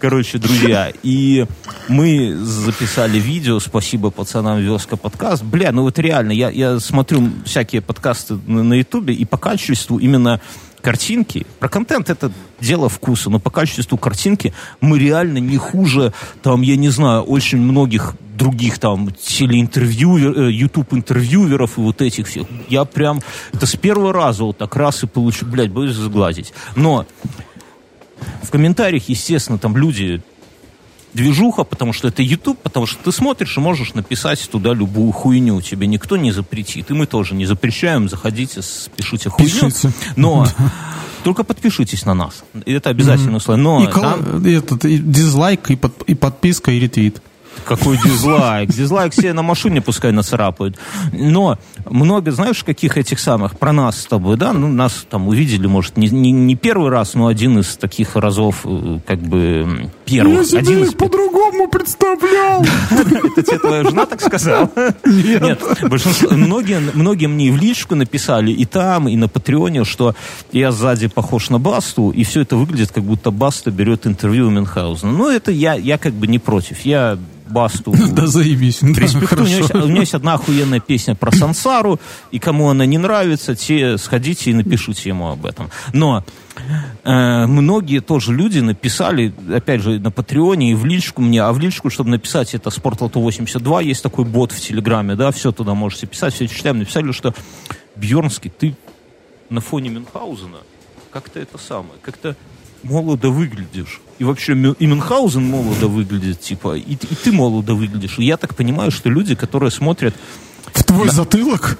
Короче, 0.00 0.38
друзья, 0.38 0.92
и 1.02 1.46
мы 1.88 2.36
записали 2.36 3.18
видео, 3.18 3.60
спасибо 3.60 4.10
пацанам 4.10 4.58
Веска 4.60 4.96
подкаст. 4.96 5.42
Бля, 5.42 5.72
ну 5.72 5.82
вот 5.82 5.98
реально, 5.98 6.32
я, 6.32 6.50
я 6.50 6.80
смотрю 6.80 7.30
всякие 7.44 7.82
подкасты 7.82 8.34
на 8.46 8.74
Ютубе, 8.74 9.14
и 9.14 9.24
по 9.24 9.36
качеству 9.36 9.98
именно 9.98 10.40
картинки, 10.80 11.46
про 11.58 11.68
контент 11.68 12.10
это 12.10 12.32
дело 12.60 12.88
вкуса, 12.88 13.30
но 13.30 13.38
по 13.38 13.50
качеству 13.50 13.96
картинки 13.96 14.52
мы 14.80 14.98
реально 14.98 15.38
не 15.38 15.56
хуже, 15.56 16.12
там, 16.42 16.62
я 16.62 16.76
не 16.76 16.88
знаю, 16.88 17.22
очень 17.22 17.58
многих 17.58 18.14
других 18.36 18.78
там 18.78 19.10
телеинтервью, 19.12 20.50
YouTube 20.50 20.92
э, 20.92 20.96
интервьюеров 20.96 21.78
и 21.78 21.80
вот 21.80 22.02
этих 22.02 22.26
всех. 22.26 22.46
Я 22.68 22.84
прям, 22.84 23.20
это 23.52 23.66
с 23.66 23.76
первого 23.76 24.12
раза 24.12 24.44
вот 24.44 24.58
так 24.58 24.76
раз 24.76 25.02
и 25.02 25.06
получу, 25.06 25.46
блядь, 25.46 25.72
боюсь 25.72 25.94
сглазить. 25.94 26.52
Но 26.74 27.06
в 28.42 28.50
комментариях, 28.50 29.08
естественно, 29.08 29.58
там 29.58 29.76
люди 29.76 30.22
движуха, 31.14 31.64
потому 31.64 31.92
что 31.92 32.08
это 32.08 32.22
YouTube, 32.22 32.58
потому 32.58 32.86
что 32.86 33.02
ты 33.02 33.10
смотришь 33.10 33.56
и 33.56 33.60
можешь 33.60 33.94
написать 33.94 34.48
туда 34.50 34.74
любую 34.74 35.12
хуйню. 35.12 35.60
Тебе 35.62 35.86
никто 35.86 36.16
не 36.16 36.30
запретит. 36.30 36.90
И 36.90 36.94
мы 36.94 37.06
тоже 37.06 37.34
не 37.34 37.46
запрещаем. 37.46 38.08
Заходите, 38.08 38.60
пишите 38.94 39.30
хуйню. 39.30 39.50
Пишите. 39.50 39.92
Но 40.14 40.46
только 41.24 41.42
подпишитесь 41.42 42.04
на 42.04 42.14
нас. 42.14 42.44
Это 42.66 42.90
обязательно 42.90 43.38
условие. 43.38 43.64
Но 43.64 43.82
и, 43.82 43.92
там... 43.92 44.44
этот, 44.44 44.84
и 44.84 44.98
дизлайк, 44.98 45.70
и, 45.70 45.76
под, 45.76 46.02
и 46.02 46.14
подписка, 46.14 46.70
и 46.70 46.78
ретвит. 46.78 47.20
Какой 47.64 47.96
дизлайк? 47.96 48.70
Дизлайк 48.70 49.12
все 49.12 49.32
на 49.32 49.42
машине 49.42 49.80
пускай 49.80 50.12
нацарапают. 50.12 50.78
Но 51.12 51.58
много, 51.88 52.30
знаешь, 52.32 52.62
каких 52.62 52.96
этих 52.96 53.18
самых, 53.18 53.58
про 53.58 53.72
нас 53.72 54.00
с 54.00 54.06
тобой, 54.06 54.36
да, 54.36 54.52
ну, 54.52 54.68
нас 54.68 55.06
там 55.08 55.28
увидели, 55.28 55.66
может, 55.66 55.96
не, 55.96 56.08
не, 56.08 56.30
не 56.30 56.54
первый 56.54 56.90
раз, 56.90 57.14
но 57.14 57.26
один 57.26 57.58
из 57.58 57.76
таких 57.76 58.16
разов, 58.16 58.60
э, 58.64 59.00
как 59.06 59.20
бы, 59.20 59.90
первых. 60.06 60.50
Я 60.52 60.62
себе 60.62 60.82
их 60.82 60.96
по-другому 60.96 61.68
представлял. 61.68 62.64
Это 62.90 63.42
тебе 63.42 63.58
твоя 63.58 63.84
жена 63.84 64.06
так 64.06 64.20
сказала? 64.20 64.70
Нет. 65.04 65.60
Многие, 66.30 67.28
мне 67.28 67.52
в 67.52 67.56
личку 67.56 67.94
написали 67.94 68.52
и 68.52 68.64
там, 68.64 69.08
и 69.08 69.16
на 69.16 69.28
Патреоне, 69.28 69.84
что 69.84 70.14
я 70.52 70.72
сзади 70.72 71.08
похож 71.08 71.50
на 71.50 71.58
Басту, 71.58 72.10
и 72.10 72.24
все 72.24 72.42
это 72.42 72.56
выглядит, 72.56 72.92
как 72.92 73.04
будто 73.04 73.30
Баста 73.30 73.70
берет 73.70 74.06
интервью 74.06 74.46
у 74.46 74.50
Мюнхгаузена. 74.50 75.12
Но 75.12 75.30
это 75.30 75.50
я, 75.50 75.74
я 75.74 75.98
как 75.98 76.14
бы 76.14 76.26
не 76.26 76.38
против. 76.38 76.80
Я 76.80 77.18
Басту. 77.48 77.94
Да 78.16 78.26
заебись. 78.26 78.78
Да, 78.80 78.88
у, 78.88 78.90
него 78.90 79.46
есть, 79.46 79.74
у 79.74 79.86
меня 79.86 80.00
есть 80.00 80.14
одна 80.14 80.34
охуенная 80.34 80.80
песня 80.80 81.14
про 81.14 81.32
Сансару, 81.32 82.00
и 82.30 82.38
кому 82.38 82.70
она 82.70 82.86
не 82.86 82.98
нравится, 82.98 83.54
те 83.54 83.98
сходите 83.98 84.50
и 84.50 84.54
напишите 84.54 85.10
ему 85.10 85.30
об 85.30 85.44
этом. 85.44 85.70
Но 85.92 86.24
многие 87.04 88.00
тоже 88.00 88.32
люди 88.32 88.60
написали, 88.60 89.32
опять 89.52 89.82
же, 89.82 89.98
на 90.00 90.10
Патреоне 90.10 90.72
и 90.72 90.74
в 90.74 90.84
личку 90.84 91.22
мне, 91.22 91.42
а 91.42 91.52
в 91.52 91.58
личку, 91.58 91.90
чтобы 91.90 92.10
написать 92.10 92.54
это 92.54 92.70
Спортлото 92.70 93.18
82, 93.18 93.82
есть 93.82 94.02
такой 94.02 94.24
бот 94.24 94.52
в 94.52 94.60
Телеграме, 94.60 95.14
да, 95.14 95.30
все 95.30 95.52
туда 95.52 95.74
можете 95.74 96.06
писать, 96.06 96.34
все 96.34 96.48
читаем, 96.48 96.78
написали, 96.78 97.12
что 97.12 97.34
Бьернский, 97.94 98.50
ты 98.50 98.76
на 99.50 99.60
фоне 99.60 99.90
Мюнхгаузена 99.90 100.58
как-то 101.10 101.40
это 101.40 101.58
самое, 101.58 101.94
как-то 102.02 102.36
молодо 102.82 103.30
выглядишь. 103.30 104.00
И 104.18 104.24
вообще 104.24 104.52
и 104.52 104.86
Мюнхгаузен 104.86 105.42
молодо 105.42 105.88
выглядит, 105.88 106.40
типа, 106.40 106.76
и, 106.76 106.92
и 106.92 106.96
ты 106.96 107.32
молодо 107.32 107.74
выглядишь. 107.74 108.18
И 108.18 108.24
я 108.24 108.36
так 108.36 108.54
понимаю, 108.54 108.90
что 108.90 109.10
люди, 109.10 109.34
которые 109.34 109.70
смотрят 109.70 110.14
в 110.72 110.84
твой 110.84 111.08
затылок? 111.10 111.78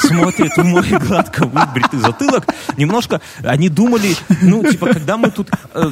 Смотрит 0.00 0.56
в 0.56 0.64
мой 0.64 0.88
гладко 0.98 1.46
выбритый 1.46 2.00
затылок. 2.00 2.46
Немножко 2.76 3.20
они 3.42 3.68
думали, 3.68 4.14
ну, 4.40 4.64
типа, 4.64 4.86
когда 4.86 5.16
мы 5.16 5.30
тут, 5.30 5.48
э, 5.74 5.90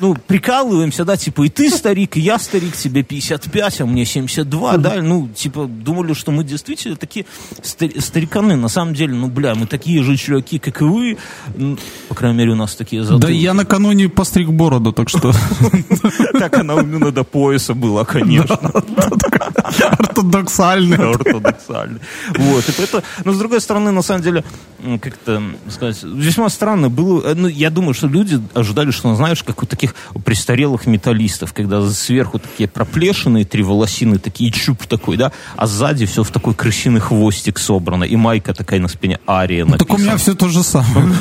ну, 0.00 0.14
прикалываемся, 0.14 1.04
да, 1.04 1.16
типа, 1.16 1.42
и 1.42 1.48
ты 1.48 1.70
старик, 1.70 2.16
и 2.16 2.20
я 2.20 2.38
старик, 2.38 2.76
тебе 2.76 3.02
55, 3.02 3.80
а 3.82 3.86
мне 3.86 4.04
72, 4.04 4.76
да, 4.78 5.02
ну, 5.02 5.28
типа, 5.28 5.66
думали, 5.66 6.12
что 6.14 6.32
мы 6.32 6.44
действительно 6.44 6.96
такие 6.96 7.26
стариканы. 7.62 8.56
На 8.56 8.68
самом 8.68 8.94
деле, 8.94 9.14
ну, 9.14 9.28
бля, 9.28 9.54
мы 9.54 9.66
такие 9.66 10.02
же 10.02 10.16
чуваки, 10.16 10.58
как 10.58 10.80
и 10.80 10.84
вы. 10.84 11.18
Ну, 11.56 11.78
по 12.08 12.14
крайней 12.14 12.38
мере, 12.38 12.52
у 12.52 12.56
нас 12.56 12.74
такие 12.74 13.02
затылки. 13.02 13.22
Да 13.22 13.30
я 13.30 13.54
накануне 13.54 14.08
постриг 14.08 14.48
бороду, 14.48 14.92
так 14.92 15.08
что... 15.08 15.32
Так 16.38 16.58
она 16.58 16.74
у 16.74 16.82
меня 16.82 17.10
до 17.10 17.24
пояса 17.24 17.74
была, 17.74 18.04
конечно. 18.04 18.56
Ортодоксальная. 19.98 21.10
Ортодоксальная 21.10 21.61
социальный. 21.62 22.00
Вот, 22.36 22.68
и 22.68 22.82
это, 22.82 23.02
но 23.24 23.32
с 23.32 23.38
другой 23.38 23.60
стороны, 23.60 23.90
на 23.90 24.02
самом 24.02 24.22
деле, 24.22 24.44
как-то 25.00 25.42
сказать, 25.68 26.02
весьма 26.02 26.48
странно 26.48 26.88
было. 26.90 27.22
Э, 27.24 27.34
ну, 27.34 27.48
я 27.48 27.70
думаю, 27.70 27.94
что 27.94 28.06
люди 28.06 28.40
ожидали, 28.54 28.90
что, 28.90 29.08
ну, 29.08 29.16
знаешь, 29.16 29.42
как 29.42 29.62
у 29.62 29.66
таких 29.66 29.94
престарелых 30.24 30.86
металлистов, 30.86 31.52
когда 31.52 31.88
сверху 31.90 32.38
такие 32.38 32.68
проплешины, 32.68 33.44
три 33.44 33.62
волосины, 33.62 34.18
такие 34.18 34.50
чуб 34.50 34.86
такой, 34.86 35.16
да, 35.16 35.32
а 35.56 35.66
сзади 35.66 36.06
все 36.06 36.22
в 36.22 36.30
такой 36.30 36.54
крысиный 36.54 37.00
хвостик 37.00 37.58
собрано, 37.58 38.04
и 38.04 38.16
майка 38.16 38.54
такая 38.54 38.80
на 38.80 38.88
спине 38.88 39.18
Ария 39.28 39.64
написана. 39.64 39.78
Так 39.78 39.98
у 39.98 39.98
меня 39.98 40.16
все 40.16 40.34
то 40.34 40.48
же 40.48 40.62
самое. 40.62 41.12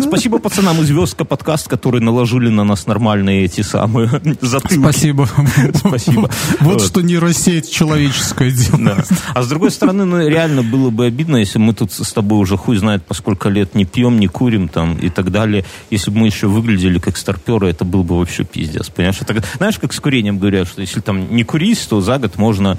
Спасибо 0.02 0.38
пацанам 0.38 0.80
из 0.80 0.94
Звездка 0.94 1.24
подкаст, 1.24 1.68
которые 1.68 2.02
наложили 2.02 2.48
на 2.48 2.62
нас 2.62 2.86
нормальные 2.86 3.44
эти 3.44 3.62
самые 3.62 4.08
затылки. 4.40 4.80
Спасибо. 4.80 5.28
Спасибо. 5.74 6.30
Вот 6.60 6.82
что 6.82 7.00
нейросеть 7.00 7.70
человеческое 7.70 8.50
дело. 8.84 9.04
А 9.34 9.42
с 9.42 9.48
другой 9.48 9.70
стороны, 9.70 10.04
ну, 10.04 10.26
реально 10.26 10.62
было 10.62 10.90
бы 10.90 11.06
обидно, 11.06 11.36
если 11.36 11.58
мы 11.58 11.74
тут 11.74 11.92
с 11.92 12.12
тобой 12.12 12.38
уже 12.38 12.56
хуй 12.56 12.76
знает 12.76 13.04
по 13.04 13.14
сколько 13.14 13.48
лет 13.48 13.74
не 13.74 13.84
пьем, 13.84 14.18
не 14.18 14.26
курим 14.26 14.68
там 14.68 14.96
и 14.96 15.10
так 15.10 15.30
далее. 15.30 15.64
Если 15.90 16.10
бы 16.10 16.18
мы 16.18 16.26
еще 16.26 16.46
выглядели 16.46 16.98
как 16.98 17.16
старперы, 17.16 17.68
это 17.68 17.84
был 17.84 18.04
бы 18.04 18.18
вообще 18.18 18.44
пиздец. 18.44 18.90
Понимаешь? 18.90 19.18
Это, 19.20 19.42
знаешь, 19.56 19.78
как 19.78 19.92
с 19.92 20.00
курением 20.00 20.38
говорят, 20.38 20.68
что 20.68 20.80
если 20.80 21.00
там 21.00 21.34
не 21.34 21.44
курить, 21.44 21.86
то 21.88 22.00
за 22.00 22.18
год 22.18 22.36
можно 22.36 22.78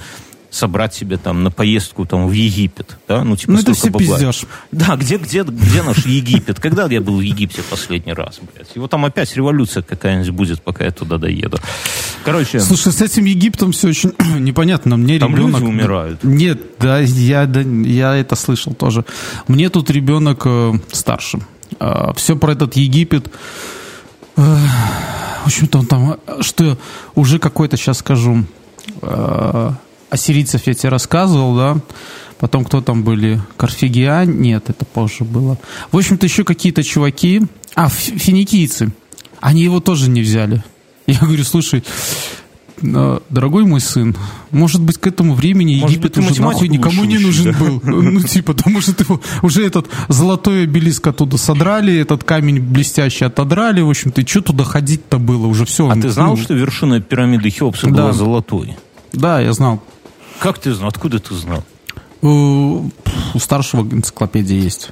собрать 0.56 0.94
себе 0.94 1.18
там 1.18 1.44
на 1.44 1.52
поездку 1.52 2.06
там 2.06 2.28
в 2.28 2.32
Египет, 2.32 2.98
да, 3.08 3.24
ну 3.24 3.36
типа 3.36 3.52
ну, 3.52 3.60
это 3.60 3.74
все 3.74 3.90
бабла. 3.90 4.18
пиздешь. 4.18 4.46
Да, 4.72 4.96
где, 4.96 5.18
где, 5.18 5.44
где 5.44 5.84
наш 5.84 6.06
Египет? 6.06 6.62
Когда 6.62 6.86
я 6.86 7.02
был 7.02 7.18
в 7.18 7.22
Египте 7.22 7.62
последний 7.70 8.14
раз, 8.14 8.40
блядь? 8.40 8.74
Его 8.74 8.88
там 8.88 9.04
опять 9.04 9.36
революция 9.36 9.84
какая-нибудь 9.84 10.30
будет, 10.30 10.62
пока 10.62 10.86
я 10.86 10.92
туда 10.92 11.18
доеду. 11.18 11.60
Короче... 12.24 12.62
Слушай, 12.62 12.94
с 12.94 13.02
этим 13.02 13.26
Египтом 13.26 13.74
все 13.74 13.90
очень 13.90 14.14
непонятно. 14.40 14.96
Мне 14.96 15.20
там 15.20 15.36
ребенок... 15.36 15.60
люди 15.60 15.70
умирают. 15.70 16.24
Нет, 16.24 16.62
да, 16.80 17.00
я, 17.00 17.46
да, 17.46 17.60
я 17.60 18.16
это 18.16 18.36
слышал 18.36 18.74
тоже. 18.74 19.04
Мне 19.50 19.70
тут 19.70 19.90
ребенок 19.90 20.44
э, 20.46 20.74
старше. 20.92 21.40
Э, 21.80 22.14
все 22.16 22.38
про 22.38 22.54
этот 22.54 22.78
Египет... 22.78 23.30
Э, 24.38 24.58
в 25.44 25.48
общем-то, 25.48 25.80
он 25.80 25.86
там... 25.86 26.18
Что 26.40 26.78
уже 27.14 27.40
какой-то, 27.40 27.76
сейчас 27.76 27.98
скажу... 27.98 28.46
Э, 29.02 29.72
ассирийцев 30.10 30.68
я 30.68 30.74
тебе 30.74 30.90
рассказывал, 30.90 31.56
да, 31.56 31.78
потом 32.40 32.66
кто 32.66 32.82
там 32.82 33.04
были, 33.04 33.42
Карфигиан, 33.58 34.40
нет, 34.42 34.70
это 34.70 34.86
позже 34.86 35.24
было. 35.24 35.58
В 35.92 35.98
общем-то, 35.98 36.26
еще 36.26 36.44
какие-то 36.44 36.84
чуваки, 36.84 37.44
а, 37.76 37.90
финикийцы, 37.90 38.92
они 39.40 39.64
его 39.64 39.80
тоже 39.80 40.10
не 40.10 40.22
взяли. 40.22 40.64
Я 41.08 41.20
говорю, 41.20 41.44
слушай, 41.44 41.84
э, 42.82 43.20
дорогой 43.30 43.66
мой 43.66 43.80
сын, 43.80 44.16
может 44.52 44.82
быть, 44.82 44.98
к 44.98 45.08
этому 45.08 45.34
времени 45.34 45.80
может 45.80 45.98
Египет 45.98 46.18
быть, 46.18 46.32
уже 46.32 46.42
нахуй 46.42 46.68
никому 46.68 47.04
не 47.04 47.20
нужен 47.20 47.52
да? 47.52 47.60
был. 47.60 47.82
Ну, 47.84 48.22
типа, 48.22 48.54
потому 48.54 48.82
что 48.82 48.96
его 48.98 49.22
уже 49.42 49.66
этот 49.66 49.88
золотой 50.10 50.64
обелиск 50.64 51.06
оттуда 51.06 51.38
содрали, 51.38 51.96
этот 51.96 52.24
камень 52.24 52.60
блестящий 52.60 53.26
отодрали, 53.26 53.82
в 53.82 53.90
общем-то, 53.90 54.22
и 54.22 54.26
что 54.26 54.42
туда 54.42 54.64
ходить-то 54.64 55.20
было, 55.20 55.46
уже 55.48 55.66
все. 55.66 55.90
А 55.90 55.96
ты 55.96 56.10
знал, 56.10 56.32
ну, 56.32 56.38
что 56.38 56.54
вершина 56.54 57.02
пирамиды 57.02 57.50
Хеопса 57.50 57.88
да. 57.88 57.94
была 57.94 58.14
золотой? 58.14 58.76
Да, 59.14 59.40
я 59.40 59.54
знал. 59.54 59.82
Как 60.40 60.60
ты 60.60 60.74
знал? 60.74 60.90
Откуда 60.90 61.20
ты 61.20 61.34
знал? 61.36 61.64
У, 62.22 62.90
у 63.34 63.40
старшего 63.40 63.82
энциклопедии 63.82 64.56
есть. 64.56 64.90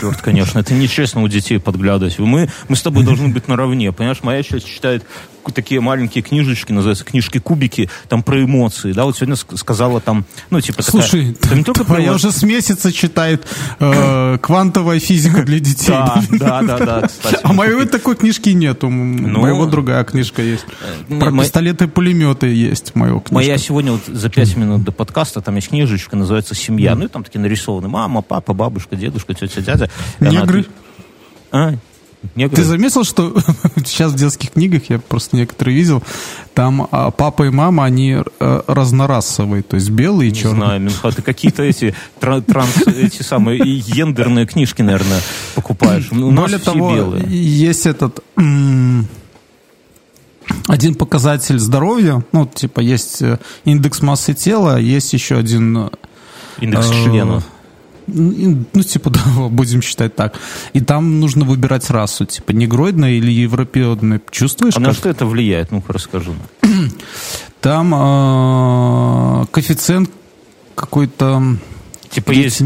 Черт, 0.00 0.20
конечно, 0.20 0.58
это 0.58 0.74
нечестно 0.74 1.22
у 1.22 1.28
детей 1.28 1.60
подглядывать. 1.60 2.18
Мы, 2.18 2.48
мы 2.68 2.76
с 2.76 2.82
тобой 2.82 3.04
должны 3.04 3.28
быть 3.28 3.48
наравне. 3.48 3.92
Понимаешь, 3.92 4.22
моя 4.22 4.42
часть 4.42 4.66
читает 4.66 5.04
такие 5.52 5.80
маленькие 5.80 6.22
книжечки, 6.22 6.72
называются 6.72 7.04
книжки-кубики, 7.04 7.90
там 8.08 8.22
про 8.22 8.42
эмоции, 8.42 8.92
да, 8.92 9.04
вот 9.04 9.16
сегодня 9.16 9.36
сказала 9.36 10.00
там, 10.00 10.24
ну, 10.50 10.60
типа 10.60 10.82
Слушай, 10.82 11.34
такая... 11.34 11.58
не 11.58 11.64
только 11.64 11.84
твоя 11.84 12.08
про... 12.08 12.16
уже 12.16 12.32
с 12.32 12.42
месяца 12.42 12.92
читает 12.92 13.46
э, 13.78 14.38
«Квантовая 14.40 15.00
физика 15.00 15.42
для 15.42 15.58
детей». 15.58 15.88
Да, 15.90 16.22
да, 16.30 16.62
да, 16.62 16.78
да, 16.78 17.00
кстати. 17.08 17.38
А 17.42 17.52
моей 17.52 17.86
такой 17.86 18.16
книжки 18.16 18.50
нет, 18.50 18.84
у 18.84 18.90
ну, 18.90 19.40
моего 19.40 19.66
другая 19.66 20.04
книжка 20.04 20.42
есть. 20.42 20.66
Э, 21.08 21.18
про 21.18 21.32
пистолеты 21.32 21.84
и 21.84 21.88
пулеметы 21.88 22.46
есть 22.48 22.94
моя 22.94 23.12
книжка. 23.14 23.34
Моя 23.34 23.58
сегодня 23.58 23.92
вот 23.92 24.02
за 24.06 24.28
пять 24.28 24.56
минут 24.56 24.84
до 24.84 24.92
подкаста, 24.92 25.40
там 25.40 25.56
есть 25.56 25.68
книжечка, 25.68 26.16
называется 26.16 26.54
«Семья», 26.54 26.94
ну, 26.94 27.06
и 27.06 27.08
там 27.08 27.24
такие 27.24 27.40
нарисованы 27.40 27.88
мама, 27.88 28.22
папа, 28.22 28.54
бабушка, 28.54 28.96
дедушка, 28.96 29.34
тетя, 29.34 29.60
дядя. 29.60 29.90
Негры? 30.20 30.66
А, 31.52 31.74
Негры. 32.34 32.56
Ты 32.56 32.64
заметил, 32.64 33.04
что 33.04 33.34
сейчас 33.76 34.12
в 34.12 34.16
детских 34.16 34.52
книгах, 34.52 34.90
я 34.90 34.98
просто 34.98 35.36
некоторые 35.36 35.74
видел, 35.76 36.02
там 36.54 36.86
а, 36.90 37.10
папа 37.10 37.44
и 37.44 37.50
мама, 37.50 37.84
они 37.84 38.18
а, 38.40 38.64
разнорасовые, 38.66 39.62
то 39.62 39.76
есть 39.76 39.90
белые 39.90 40.30
и 40.30 40.34
черные. 40.34 40.54
Не 40.54 40.64
знаю, 40.64 40.80
Минха, 40.80 41.10
ты 41.12 41.22
какие-то 41.22 41.62
эти, 41.62 41.94
транс, 42.20 42.76
эти 42.86 43.22
самые 43.22 43.58
гендерные 43.58 44.46
книжки, 44.46 44.82
наверное, 44.82 45.20
покупаешь. 45.54 46.12
У 46.12 46.30
нас 46.30 46.44
Более 46.44 46.58
того, 46.58 46.94
белые. 46.94 47.24
есть 47.26 47.86
этот 47.86 48.20
один 50.66 50.94
показатель 50.94 51.58
здоровья, 51.58 52.24
ну, 52.32 52.46
типа, 52.46 52.80
есть 52.80 53.22
э, 53.22 53.38
индекс 53.64 54.02
массы 54.02 54.34
тела, 54.34 54.78
есть 54.78 55.12
еще 55.12 55.36
один... 55.36 55.76
Э, 55.78 55.90
индекс 56.60 56.90
э, 56.90 57.04
члена 57.04 57.42
ну, 58.14 58.82
типа, 58.82 59.10
да, 59.10 59.20
будем 59.48 59.82
считать 59.82 60.14
так. 60.16 60.38
И 60.72 60.80
там 60.80 61.20
нужно 61.20 61.44
выбирать 61.44 61.88
расу, 61.90 62.24
типа, 62.26 62.52
негроидная 62.52 63.12
или 63.12 63.30
европеодная. 63.30 64.20
Чувствуешь? 64.30 64.76
А 64.76 64.80
на 64.80 64.92
что 64.92 65.08
это 65.08 65.26
влияет? 65.26 65.70
Ну-ка, 65.70 65.92
расскажи. 65.92 66.32
Там 67.60 67.94
э, 67.94 69.46
коэффициент 69.50 70.10
какой-то... 70.74 71.56
Типа 72.10 72.32
есть, 72.32 72.60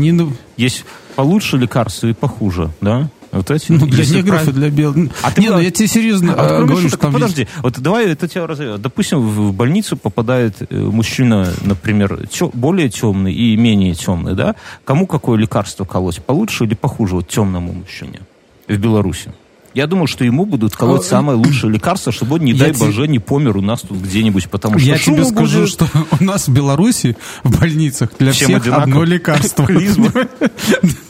есть 0.56 0.84
получше 1.16 1.58
лекарства 1.58 2.06
и 2.06 2.14
похуже, 2.14 2.70
да? 2.80 3.10
Вот 3.34 3.50
эти, 3.50 3.72
ну, 3.72 3.86
для 3.86 4.04
негров 4.04 4.48
и 4.48 4.52
для 4.52 4.70
белых. 4.70 5.10
А 5.22 5.30
ты, 5.30 5.40
не, 5.40 5.50
ну, 5.50 5.58
я 5.58 5.70
тебе 5.70 5.88
серьезно 5.88 6.34
а, 6.34 6.58
а, 6.58 6.64
говорю, 6.64 6.88
что 6.88 6.98
там 6.98 7.12
Подожди, 7.12 7.42
есть... 7.42 7.52
вот 7.62 7.80
давай 7.80 8.06
это 8.06 8.28
тебя 8.28 8.46
разовьем. 8.46 8.80
Допустим, 8.80 9.20
в 9.20 9.52
больницу 9.52 9.96
попадает 9.96 10.54
э, 10.60 10.78
мужчина, 10.78 11.52
например, 11.62 12.26
тё, 12.28 12.50
более 12.54 12.88
темный 12.88 13.32
и 13.32 13.56
менее 13.56 13.94
темный, 13.94 14.34
да? 14.34 14.54
Кому 14.84 15.06
какое 15.06 15.38
лекарство 15.38 15.84
колоть? 15.84 16.22
Получше 16.22 16.64
или 16.64 16.74
похуже 16.74 17.16
вот 17.16 17.28
темному 17.28 17.72
мужчине 17.72 18.20
в 18.68 18.76
Беларуси? 18.76 19.32
Я 19.74 19.88
думаю, 19.88 20.06
что 20.06 20.24
ему 20.24 20.46
будут 20.46 20.76
колоть 20.76 21.00
а, 21.00 21.04
самое 21.04 21.36
лучшее 21.44 21.72
лекарство, 21.72 22.12
чтобы 22.12 22.36
он, 22.36 22.42
не 22.42 22.54
дай 22.54 22.72
те... 22.72 22.78
боже, 22.78 23.08
не 23.08 23.18
помер 23.18 23.56
у 23.56 23.62
нас 23.62 23.80
тут 23.80 23.98
где-нибудь, 23.98 24.48
потому 24.48 24.78
что 24.78 24.88
Я 24.88 24.98
тебе 24.98 25.24
скажу, 25.24 25.60
будет... 25.60 25.70
что 25.70 25.88
у 26.20 26.24
нас 26.24 26.46
в 26.46 26.52
Беларуси 26.52 27.16
в 27.42 27.58
больницах 27.58 28.10
для 28.18 28.32
Всем 28.32 28.46
всех 28.46 28.62
одинаково. 28.62 28.84
одно 28.84 29.04
лекарство. 29.04 29.68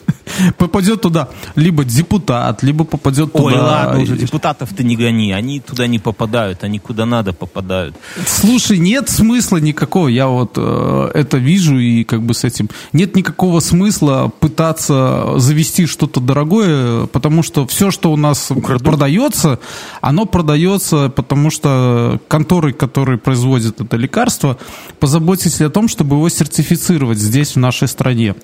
попадет 0.59 1.01
туда 1.01 1.29
либо 1.55 1.85
депутат, 1.85 2.63
либо 2.63 2.85
попадет 2.85 3.33
туда... 3.33 3.45
Ой, 3.45 3.55
ладно 3.55 4.03
уже, 4.03 4.17
депутатов 4.17 4.71
ты 4.77 4.85
не 4.85 4.97
гони, 4.97 5.33
они 5.33 5.61
туда 5.61 5.87
не 5.87 5.99
попадают, 5.99 6.65
они 6.65 6.79
куда 6.79 7.07
надо 7.07 7.33
попадают. 7.33 7.97
Слушай, 8.27 8.79
нет 8.79 9.09
смысла 9.09 9.59
никакого, 9.59 10.09
я 10.09 10.27
вот 10.29 10.53
э, 10.57 11.11
это 11.15 11.39
вижу 11.39 11.79
и 11.79 12.05
как 12.05 12.23
бы 12.23 12.35
с 12.35 12.45
этим... 12.45 12.69
Нет 12.93 13.17
никакого 13.17 13.61
смысла 13.61 14.33
пытаться 14.41 15.39
завести 15.39 15.87
что-то 15.87 16.21
дорогое, 16.21 17.07
потому 17.07 17.43
что 17.43 17.67
все, 17.67 17.91
что 17.91 18.13
у 18.13 18.17
нас 18.17 18.51
Украдут. 18.51 18.85
продается, 18.85 19.59
оно 20.01 20.27
продается, 20.27 21.09
потому 21.09 21.51
что 21.51 22.21
конторы, 22.29 22.73
которые 22.73 23.19
производят 23.19 23.81
это 23.81 23.97
лекарство, 23.97 24.59
позаботились 25.01 25.61
о 25.61 25.71
том, 25.71 25.89
чтобы 25.89 26.17
его 26.17 26.29
сертифицировать 26.29 27.19
здесь, 27.19 27.55
в 27.55 27.59
нашей 27.59 27.89
стране 27.89 28.35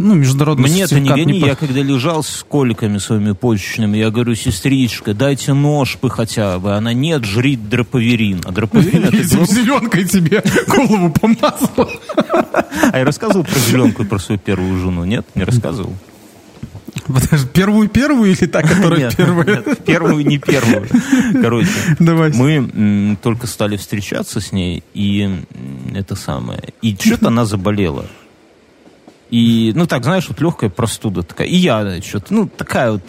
ну, 0.00 0.14
международный 0.14 0.70
Мне 0.70 0.82
это 0.82 0.98
не 0.98 1.10
гони, 1.10 1.32
не... 1.34 1.38
я 1.40 1.54
когда 1.54 1.82
лежал 1.82 2.22
с 2.22 2.42
коликами 2.48 2.96
своими 2.96 3.32
почечными, 3.32 3.98
я 3.98 4.10
говорю, 4.10 4.34
сестричка, 4.34 5.12
дайте 5.12 5.52
нож 5.52 5.98
бы 6.00 6.08
хотя 6.08 6.58
бы. 6.58 6.74
Она, 6.74 6.94
нет, 6.94 7.24
жри 7.24 7.56
дроповерин. 7.56 8.40
А 8.44 8.52
дроповерин 8.52 9.04
это... 9.04 9.44
Зеленкой 9.44 10.04
тебе 10.04 10.42
голову 10.66 11.10
помазал. 11.10 11.90
А 12.92 12.98
я 12.98 13.04
рассказывал 13.04 13.44
про 13.44 13.58
зеленку, 13.58 14.04
про 14.06 14.18
свою 14.18 14.38
первую 14.38 14.80
жену, 14.80 15.04
нет? 15.04 15.26
Не 15.34 15.44
рассказывал? 15.44 15.94
Первую-первую 17.52 18.32
или 18.32 18.46
та, 18.46 18.62
которая 18.62 19.00
Нет, 19.00 19.16
первая? 19.16 19.62
нет, 19.66 19.84
первую, 19.84 20.26
не 20.26 20.38
первую. 20.38 20.88
Короче, 21.42 21.68
Давай. 21.98 22.32
мы 22.32 22.54
м, 22.54 23.18
только 23.20 23.46
стали 23.46 23.76
встречаться 23.76 24.40
с 24.40 24.52
ней, 24.52 24.82
и 24.94 25.28
это 25.94 26.14
самое. 26.14 26.62
И 26.82 26.96
что-то 26.98 27.28
она 27.28 27.44
заболела. 27.44 28.06
И, 29.30 29.72
ну 29.74 29.86
так, 29.86 30.04
знаешь, 30.04 30.28
вот 30.28 30.40
легкая 30.40 30.70
простуда 30.70 31.22
такая. 31.22 31.46
И 31.46 31.56
я 31.56 32.00
что-то, 32.02 32.34
ну, 32.34 32.48
такая 32.48 32.92
вот, 32.92 33.02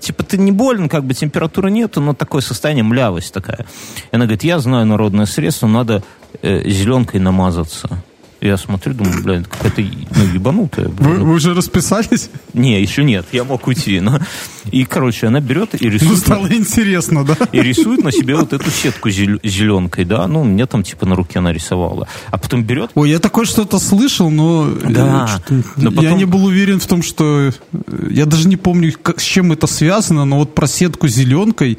типа, 0.00 0.22
ты 0.24 0.38
не 0.38 0.52
болен, 0.52 0.88
как 0.88 1.04
бы 1.04 1.14
температуры 1.14 1.70
нету, 1.70 2.00
но 2.00 2.14
такое 2.14 2.40
состояние, 2.40 2.84
млявость 2.84 3.32
такая. 3.32 3.66
И 4.10 4.16
она 4.16 4.24
говорит, 4.24 4.44
я 4.44 4.58
знаю 4.58 4.86
народное 4.86 5.26
средство, 5.26 5.66
надо 5.66 6.02
э, 6.42 6.68
зеленкой 6.68 7.20
намазаться. 7.20 8.02
Я 8.40 8.56
смотрю, 8.56 8.94
думаю, 8.94 9.22
блин, 9.22 9.44
какая-то 9.44 9.80
ну, 9.80 10.24
ебанутая. 10.32 10.88
Вы, 10.88 11.18
вы 11.18 11.34
уже 11.34 11.54
расписались? 11.54 12.30
Не, 12.52 12.80
еще 12.80 13.02
нет, 13.02 13.26
я 13.32 13.44
мог 13.44 13.66
уйти. 13.66 14.00
Но... 14.00 14.20
И, 14.72 14.84
короче, 14.84 15.26
она 15.28 15.40
берет 15.40 15.74
и 15.80 15.86
Ну, 15.86 15.90
рисует... 15.92 16.18
стало 16.18 16.46
интересно, 16.52 17.24
да? 17.24 17.36
И 17.52 17.60
рисует 17.60 18.02
на 18.04 18.12
себе 18.12 18.36
вот 18.36 18.52
эту 18.52 18.70
сетку 18.70 19.08
зел- 19.10 19.40
зеленкой, 19.42 20.04
да, 20.04 20.26
ну, 20.26 20.44
мне 20.44 20.66
там 20.66 20.82
типа 20.82 21.06
на 21.06 21.14
руке 21.16 21.40
нарисовала. 21.40 22.08
А 22.30 22.38
потом 22.38 22.64
берет, 22.64 22.90
Ой, 22.94 23.10
я 23.10 23.18
такое 23.18 23.44
что-то 23.44 23.78
слышал, 23.78 24.30
но 24.30 24.68
э, 24.68 24.90
Да, 24.90 25.26
что-то 25.28 25.62
но 25.76 25.90
я 25.90 25.96
потом- 25.96 26.18
не 26.18 26.24
был 26.24 26.44
уверен 26.44 26.80
в 26.80 26.86
том, 26.86 27.02
что... 27.02 27.50
э, 27.72 28.08
Я 28.10 28.26
даже 28.26 28.48
не 28.48 28.56
помню, 28.56 28.92
как, 29.00 29.20
с 29.20 29.24
чем 29.24 29.52
это 29.52 29.66
связано, 29.66 30.24
но 30.24 30.38
вот 30.38 30.54
про 30.54 30.66
сетку 30.66 31.08
зеленкой 31.08 31.78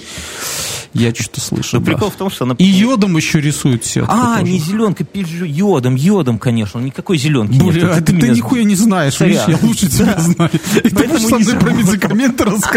я 0.93 1.13
что-то 1.13 1.41
слышал. 1.41 1.79
ну, 1.79 1.85
да. 1.85 1.91
прикол 1.91 2.09
в 2.09 2.15
том, 2.15 2.29
что 2.31 2.45
она... 2.45 2.55
И 2.57 2.63
йодом 2.63 3.15
еще 3.17 3.39
рисует 3.39 3.85
сетку 3.85 4.11
А, 4.11 4.39
тоже. 4.39 4.51
не 4.51 4.57
зеленкой, 4.59 5.05
пизжу, 5.05 5.45
йодом, 5.45 5.95
йодом, 5.95 6.39
конечно, 6.39 6.79
никакой 6.79 7.17
зеленки 7.17 7.53
нет. 7.53 7.73
Бля, 7.75 7.87
Это 7.89 7.97
ты, 8.01 8.13
ты 8.13 8.13
меня- 8.13 8.29
нихуя 8.33 8.63
не 8.63 8.75
знаешь, 8.75 9.19
видишь, 9.19 9.41
я 9.47 9.59
лучше 9.61 9.87
тебя 9.89 10.17
знаю. 10.17 10.49
И 10.83 10.89
ты 10.89 11.07
будешь 11.07 11.21
со 11.25 11.37
мной 11.37 11.55
про 11.59 11.71
медикаменты 11.71 12.43
рассказывать. 12.45 12.76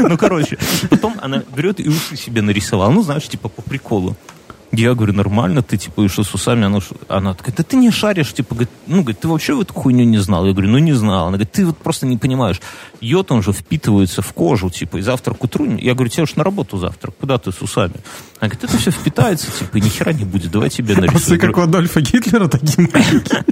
Ну, 0.00 0.16
короче, 0.18 0.58
потом 0.90 1.14
она 1.20 1.42
берет 1.54 1.80
и 1.80 1.88
уши 1.88 2.16
себе 2.16 2.42
нарисовала. 2.42 2.90
Ну, 2.90 3.02
знаешь, 3.02 3.28
типа 3.28 3.48
по 3.48 3.62
приколу. 3.62 4.16
Я 4.72 4.94
говорю, 4.94 5.12
нормально, 5.14 5.62
ты 5.62 5.76
типа 5.78 6.00
уши 6.00 6.24
с 6.24 6.34
усами. 6.34 6.64
Она, 6.64 6.80
она 7.08 7.34
такая, 7.34 7.54
да 7.56 7.62
ты 7.62 7.76
не 7.76 7.90
шаришь, 7.90 8.32
типа, 8.32 8.54
говорит, 8.54 8.70
ну, 8.86 9.00
говорит, 9.02 9.20
ты 9.20 9.28
вообще 9.28 9.58
эту 9.60 9.72
хуйню 9.72 10.04
не 10.04 10.18
знал. 10.18 10.44
Я 10.44 10.52
говорю, 10.52 10.68
ну, 10.70 10.78
не 10.78 10.92
знал. 10.92 11.28
Она 11.28 11.38
говорит, 11.38 11.52
ты 11.52 11.64
вот 11.64 11.78
просто 11.78 12.06
не 12.06 12.18
понимаешь. 12.18 12.60
Йод, 13.00 13.32
он 13.32 13.42
же 13.42 13.52
впитывается 13.52 14.22
в 14.22 14.32
кожу, 14.32 14.68
типа, 14.68 14.98
и 14.98 15.02
завтра 15.02 15.34
к 15.34 15.44
утру... 15.44 15.66
Я 15.76 15.94
говорю, 15.94 16.10
тебе 16.10 16.24
уж 16.24 16.34
на 16.34 16.44
работу 16.44 16.78
завтра, 16.78 17.10
куда 17.12 17.38
ты 17.38 17.52
с 17.52 17.62
усами? 17.62 17.94
Она 18.40 18.50
говорит, 18.50 18.64
это 18.64 18.76
все 18.76 18.90
впитается, 18.90 19.46
типа, 19.50 19.78
и 19.78 19.80
ни 19.80 19.88
хера 19.88 20.12
не 20.12 20.24
будет, 20.24 20.50
давай 20.50 20.68
тебе 20.68 20.94
нарисую. 20.96 21.40
как 21.40 21.56
у 21.56 21.60
Адольфа 21.60 22.00
Гитлера 22.00 22.48
такие 22.48 22.88
маленькие. 22.92 23.44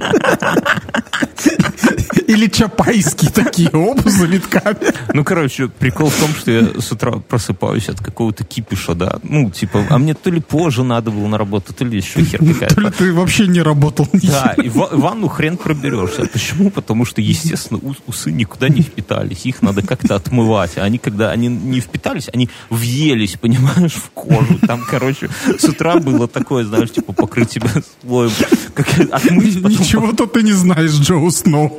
Или 2.27 2.47
чапайские 2.47 3.31
такие, 3.31 3.69
оба 3.69 4.09
с 4.09 4.13
завитками. 4.13 4.77
Ну, 5.13 5.23
короче, 5.23 5.67
прикол 5.67 6.09
в 6.09 6.15
том, 6.19 6.29
что 6.29 6.51
я 6.51 6.81
с 6.81 6.91
утра 6.91 7.11
просыпаюсь 7.13 7.89
от 7.89 7.99
какого-то 7.99 8.43
кипиша, 8.43 8.93
да. 8.95 9.19
Ну, 9.23 9.49
типа, 9.49 9.85
а 9.89 9.97
мне 9.97 10.13
то 10.13 10.29
ли 10.29 10.39
позже 10.41 10.83
надо 10.83 11.11
было 11.11 11.27
на 11.27 11.37
работу, 11.37 11.73
то 11.73 11.85
ли 11.85 11.97
еще 11.97 12.23
хер 12.23 12.39
То 12.39 12.45
ли 12.45 12.53
какая-то. 12.53 12.91
ты 12.91 13.13
вообще 13.13 13.47
не 13.47 13.61
работал. 13.61 14.07
Да, 14.13 14.55
и 14.57 14.69
в 14.69 14.75
ванну 14.91 15.27
хрен 15.27 15.57
проберешься. 15.57 16.25
Почему? 16.31 16.69
Потому 16.71 17.05
что, 17.05 17.21
естественно, 17.21 17.79
ус- 17.83 17.97
усы 18.07 18.31
никуда 18.31 18.69
не 18.69 18.81
впитались. 18.81 19.45
Их 19.45 19.61
надо 19.61 19.81
как-то 19.81 20.15
отмывать. 20.15 20.77
А 20.77 20.81
они, 20.83 20.97
когда 20.97 21.31
они 21.31 21.47
не 21.47 21.79
впитались, 21.79 22.29
они 22.33 22.49
въелись, 22.69 23.37
понимаешь, 23.39 23.93
в 23.93 24.09
кожу. 24.11 24.57
Там, 24.65 24.81
короче, 24.89 25.29
с 25.59 25.63
утра 25.65 25.97
было 25.97 26.27
такое, 26.27 26.65
знаешь, 26.65 26.91
типа, 26.91 27.13
покрыть 27.13 27.51
себя 27.51 27.69
слоем. 28.01 28.31
Как 28.75 28.87
отмыть, 29.11 29.55
Ничего-то 29.63 30.27
ты 30.27 30.43
не 30.43 30.51
знаешь, 30.51 30.91
Джоу 30.91 31.31
Сноу. 31.31 31.75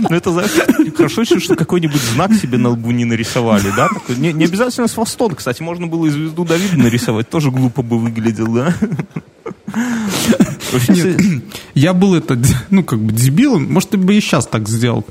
Ну, 0.00 0.16
это, 0.16 0.30
знаешь, 0.30 0.50
хорошо 0.96 1.22
еще, 1.22 1.40
что 1.40 1.56
какой-нибудь 1.56 2.00
знак 2.00 2.32
себе 2.32 2.58
на 2.58 2.70
лбу 2.70 2.90
не 2.92 3.04
нарисовали, 3.04 3.70
да? 3.76 3.88
Такой, 3.88 4.16
не, 4.16 4.32
не 4.32 4.44
обязательно 4.44 4.86
с 4.86 4.96
Востон, 4.96 5.34
кстати, 5.34 5.62
можно 5.62 5.86
было 5.86 6.06
и 6.06 6.10
звезду 6.10 6.44
Давида 6.44 6.76
нарисовать, 6.76 7.28
тоже 7.28 7.50
глупо 7.50 7.82
бы 7.82 7.98
выглядел, 7.98 8.46
да? 8.52 8.74
Нет, 10.88 11.20
я 11.74 11.94
был 11.94 12.14
это, 12.14 12.38
ну, 12.70 12.84
как 12.84 13.00
бы 13.00 13.12
дебилом. 13.12 13.72
Может, 13.72 13.90
ты 13.90 13.96
бы 13.96 14.14
и 14.14 14.20
сейчас 14.20 14.46
так 14.46 14.68
сделал. 14.68 15.04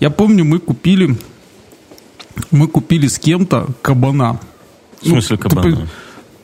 Я 0.00 0.10
помню, 0.10 0.44
мы 0.44 0.58
купили, 0.58 1.16
мы 2.50 2.68
купили 2.68 3.08
с 3.08 3.18
кем-то 3.18 3.68
кабана. 3.82 4.40
В 5.00 5.08
смысле 5.08 5.38
Ну, 5.42 5.48
кабана? 5.48 5.88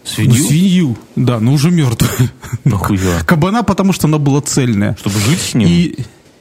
Свинью? 0.09 0.45
Свинью, 0.45 0.99
да, 1.17 1.39
но 1.41 1.53
уже 1.53 1.71
мертвую. 1.71 2.31
Нахуя? 2.65 3.21
Кабана, 3.27 3.63
потому 3.63 3.93
что 3.93 4.07
она 4.07 4.19
была 4.19 4.41
цельная. 4.41 4.97
Чтобы 4.99 5.19
жить 5.21 5.41
с 5.41 5.55
ним? 5.55 5.69
И 5.69 5.95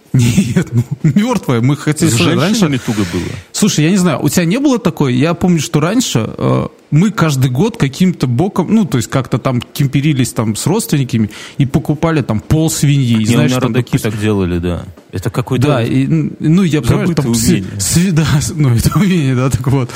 нет, 0.13 0.69
ну, 0.71 0.83
мертвая. 1.03 1.61
Мы 1.61 1.75
хотели 1.75 2.09
слушай, 2.09 2.35
раньше. 2.35 2.79
туго 2.79 3.03
было. 3.11 3.29
Слушай, 3.51 3.85
я 3.85 3.91
не 3.91 3.97
знаю, 3.97 4.23
у 4.23 4.29
тебя 4.29 4.45
не 4.45 4.59
было 4.59 4.79
такой? 4.79 5.15
Я 5.15 5.33
помню, 5.33 5.59
что 5.59 5.79
раньше 5.79 6.29
э, 6.37 6.67
мы 6.91 7.11
каждый 7.11 7.51
год 7.51 7.77
каким-то 7.77 8.27
боком, 8.27 8.73
ну, 8.73 8.85
то 8.85 8.97
есть 8.97 9.09
как-то 9.09 9.37
там 9.37 9.61
кемперились 9.61 10.33
там 10.33 10.55
с 10.55 10.65
родственниками 10.65 11.29
и 11.57 11.65
покупали 11.65 12.21
там 12.21 12.39
пол 12.39 12.69
свиньи. 12.69 13.17
Не, 13.17 13.25
знаешь, 13.25 13.51
у 13.51 13.55
меня 13.55 13.61
там, 13.61 13.73
допустим, 13.73 14.11
так 14.11 14.19
делали, 14.19 14.59
да. 14.59 14.85
Это 15.11 15.29
какой-то... 15.29 15.67
Да, 15.67 15.83
и, 15.83 16.05
ну, 16.07 16.63
я 16.63 16.81
понимаю, 16.81 17.15
там 17.15 17.25
умение. 17.27 17.79
с- 17.79 18.11
да, 18.11 18.25
с- 18.41 18.53
ну, 18.53 18.75
это 18.75 18.99
умение, 18.99 19.35
да, 19.35 19.49
так 19.49 19.65
вот. 19.67 19.89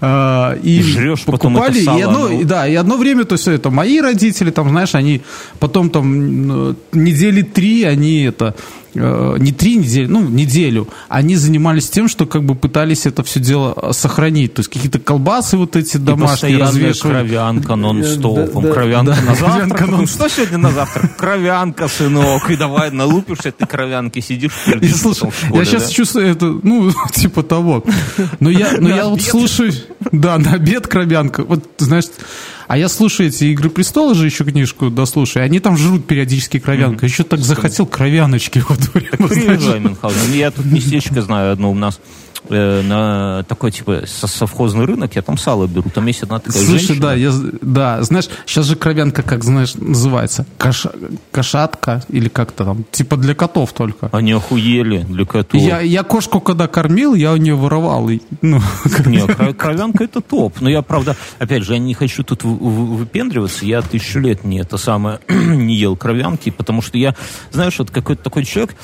А, 0.00 0.54
и 0.62 0.78
И 0.78 0.82
жрешь 0.82 1.24
потом 1.24 1.56
это 1.56 1.84
сало, 1.84 1.98
и 1.98 2.02
одно, 2.02 2.28
и 2.28 2.44
да, 2.44 2.68
и 2.68 2.74
одно 2.74 2.96
время, 2.98 3.24
то 3.24 3.34
есть 3.36 3.48
это 3.48 3.70
мои 3.70 4.00
родители, 4.00 4.50
там, 4.50 4.68
знаешь, 4.68 4.94
они 4.94 5.22
потом 5.58 5.88
там 5.88 6.76
недели 6.92 7.42
три, 7.42 7.84
они 7.84 8.24
это, 8.24 8.54
э, 8.94 9.36
не 9.38 9.52
три 9.52 9.76
недели, 9.76 10.06
ну, 10.06 10.28
неделю, 10.28 10.88
они 11.08 11.36
занимались 11.36 11.88
тем, 11.90 12.08
что 12.08 12.26
как 12.26 12.44
бы 12.44 12.54
пытались 12.54 13.06
это 13.06 13.22
все 13.22 13.40
дело 13.40 13.74
э, 13.80 13.92
сохранить, 13.92 14.54
то 14.54 14.60
есть 14.60 14.70
какие-то 14.70 14.98
колбасы 14.98 15.56
вот 15.56 15.76
эти 15.76 15.96
домашние 15.96 16.58
развешивали. 16.58 17.12
кровянка 17.12 17.76
нон-стопом. 17.76 18.62
Да, 18.62 18.68
да, 18.68 18.74
кровянка 18.74 19.14
да, 19.14 19.22
на 19.22 19.34
завтрак. 19.34 19.78
кровянка. 19.78 20.06
Что 20.06 20.28
сегодня 20.28 20.58
на 20.58 20.72
завтрак? 20.72 21.16
Кровянка, 21.16 21.88
сынок. 21.88 22.50
И 22.50 22.56
давай 22.56 22.90
налупишься 22.90 23.50
этой 23.50 23.66
кровянки, 23.66 24.20
сидишь 24.20 24.52
И, 24.66 24.70
пердишь 24.70 24.96
слушай, 24.96 25.30
школе, 25.30 25.58
я 25.58 25.64
сейчас 25.64 25.86
да? 25.86 25.90
чувствую 25.90 26.26
это, 26.26 26.46
ну, 26.62 26.90
типа 27.12 27.42
того. 27.42 27.84
Но 28.40 28.50
я, 28.50 28.72
но 28.78 28.88
я 28.88 29.06
вот 29.06 29.22
слушаю, 29.22 29.72
да, 30.12 30.38
на 30.38 30.54
обед 30.54 30.86
кровянка. 30.86 31.44
Вот, 31.44 31.64
знаешь, 31.78 32.06
а 32.68 32.76
я 32.76 32.88
слушаю 32.90 33.30
эти 33.30 33.44
«Игры 33.44 33.70
престола» 33.70 34.14
же 34.14 34.26
еще 34.26 34.44
книжку 34.44 34.90
дослушаю, 34.90 35.44
они 35.44 35.58
там 35.58 35.76
жрут 35.78 36.06
периодически 36.06 36.58
кровянку. 36.58 37.04
Еще 37.04 37.24
так 37.24 37.40
захотел 37.40 37.86
кровяночки 37.86 38.62
вот 38.68 38.78
прямо, 38.92 39.78
Мюнхгаузен. 39.78 40.34
Я 40.34 40.50
тут 40.50 40.66
местечко 40.66 41.22
знаю 41.22 41.52
одно 41.52 41.70
у 41.70 41.74
нас 41.74 41.98
э, 42.50 42.82
на 42.82 43.42
такой, 43.44 43.70
типа, 43.70 44.02
со- 44.06 44.26
совхозный 44.26 44.84
рынок, 44.84 45.14
я 45.16 45.22
там 45.22 45.38
сало 45.38 45.66
беру, 45.66 45.88
там 45.90 46.06
есть 46.06 46.22
одна 46.22 46.38
такая 46.38 46.62
Слушай, 46.62 46.78
женщина. 46.86 47.00
да, 47.00 47.14
я, 47.14 47.32
да, 47.62 48.02
знаешь, 48.02 48.28
сейчас 48.46 48.66
же 48.66 48.76
кровянка, 48.76 49.22
как 49.22 49.44
знаешь, 49.44 49.74
называется, 49.74 50.46
Коша- 50.58 50.94
кошатка 51.30 52.02
или 52.08 52.28
как-то 52.28 52.64
там, 52.64 52.84
типа 52.90 53.16
для 53.16 53.34
котов 53.34 53.72
только. 53.72 54.08
Они 54.12 54.32
охуели 54.32 54.98
для 55.08 55.24
котов. 55.24 55.60
Я, 55.60 55.80
я 55.80 56.02
кошку 56.02 56.40
когда 56.40 56.66
кормил, 56.66 57.14
я 57.14 57.32
у 57.32 57.36
нее 57.36 57.54
воровал. 57.54 58.08
И, 58.08 58.20
ну, 58.42 58.58
Не, 59.06 59.18
кро- 59.18 59.54
кровянка 59.54 60.04
это 60.04 60.20
топ. 60.20 60.60
Но 60.60 60.68
я, 60.70 60.82
правда, 60.82 61.16
опять 61.38 61.62
же, 61.64 61.74
я 61.74 61.78
не 61.78 61.94
хочу 61.94 62.22
тут 62.24 62.44
вы- 62.44 62.56
вы- 62.56 62.96
выпендриваться. 62.96 63.64
Я 63.64 63.82
тысячу 63.82 64.18
лет 64.20 64.44
не 64.44 64.58
это 64.60 64.76
самое 64.78 65.20
не 65.28 65.74
ел 65.76 65.96
кровянки, 65.96 66.50
потому 66.50 66.82
что 66.82 66.98
я, 66.98 67.14
знаешь, 67.52 67.78
вот 67.78 67.90
какой-то 67.90 68.22
такой 68.22 68.44
человек, 68.44 68.74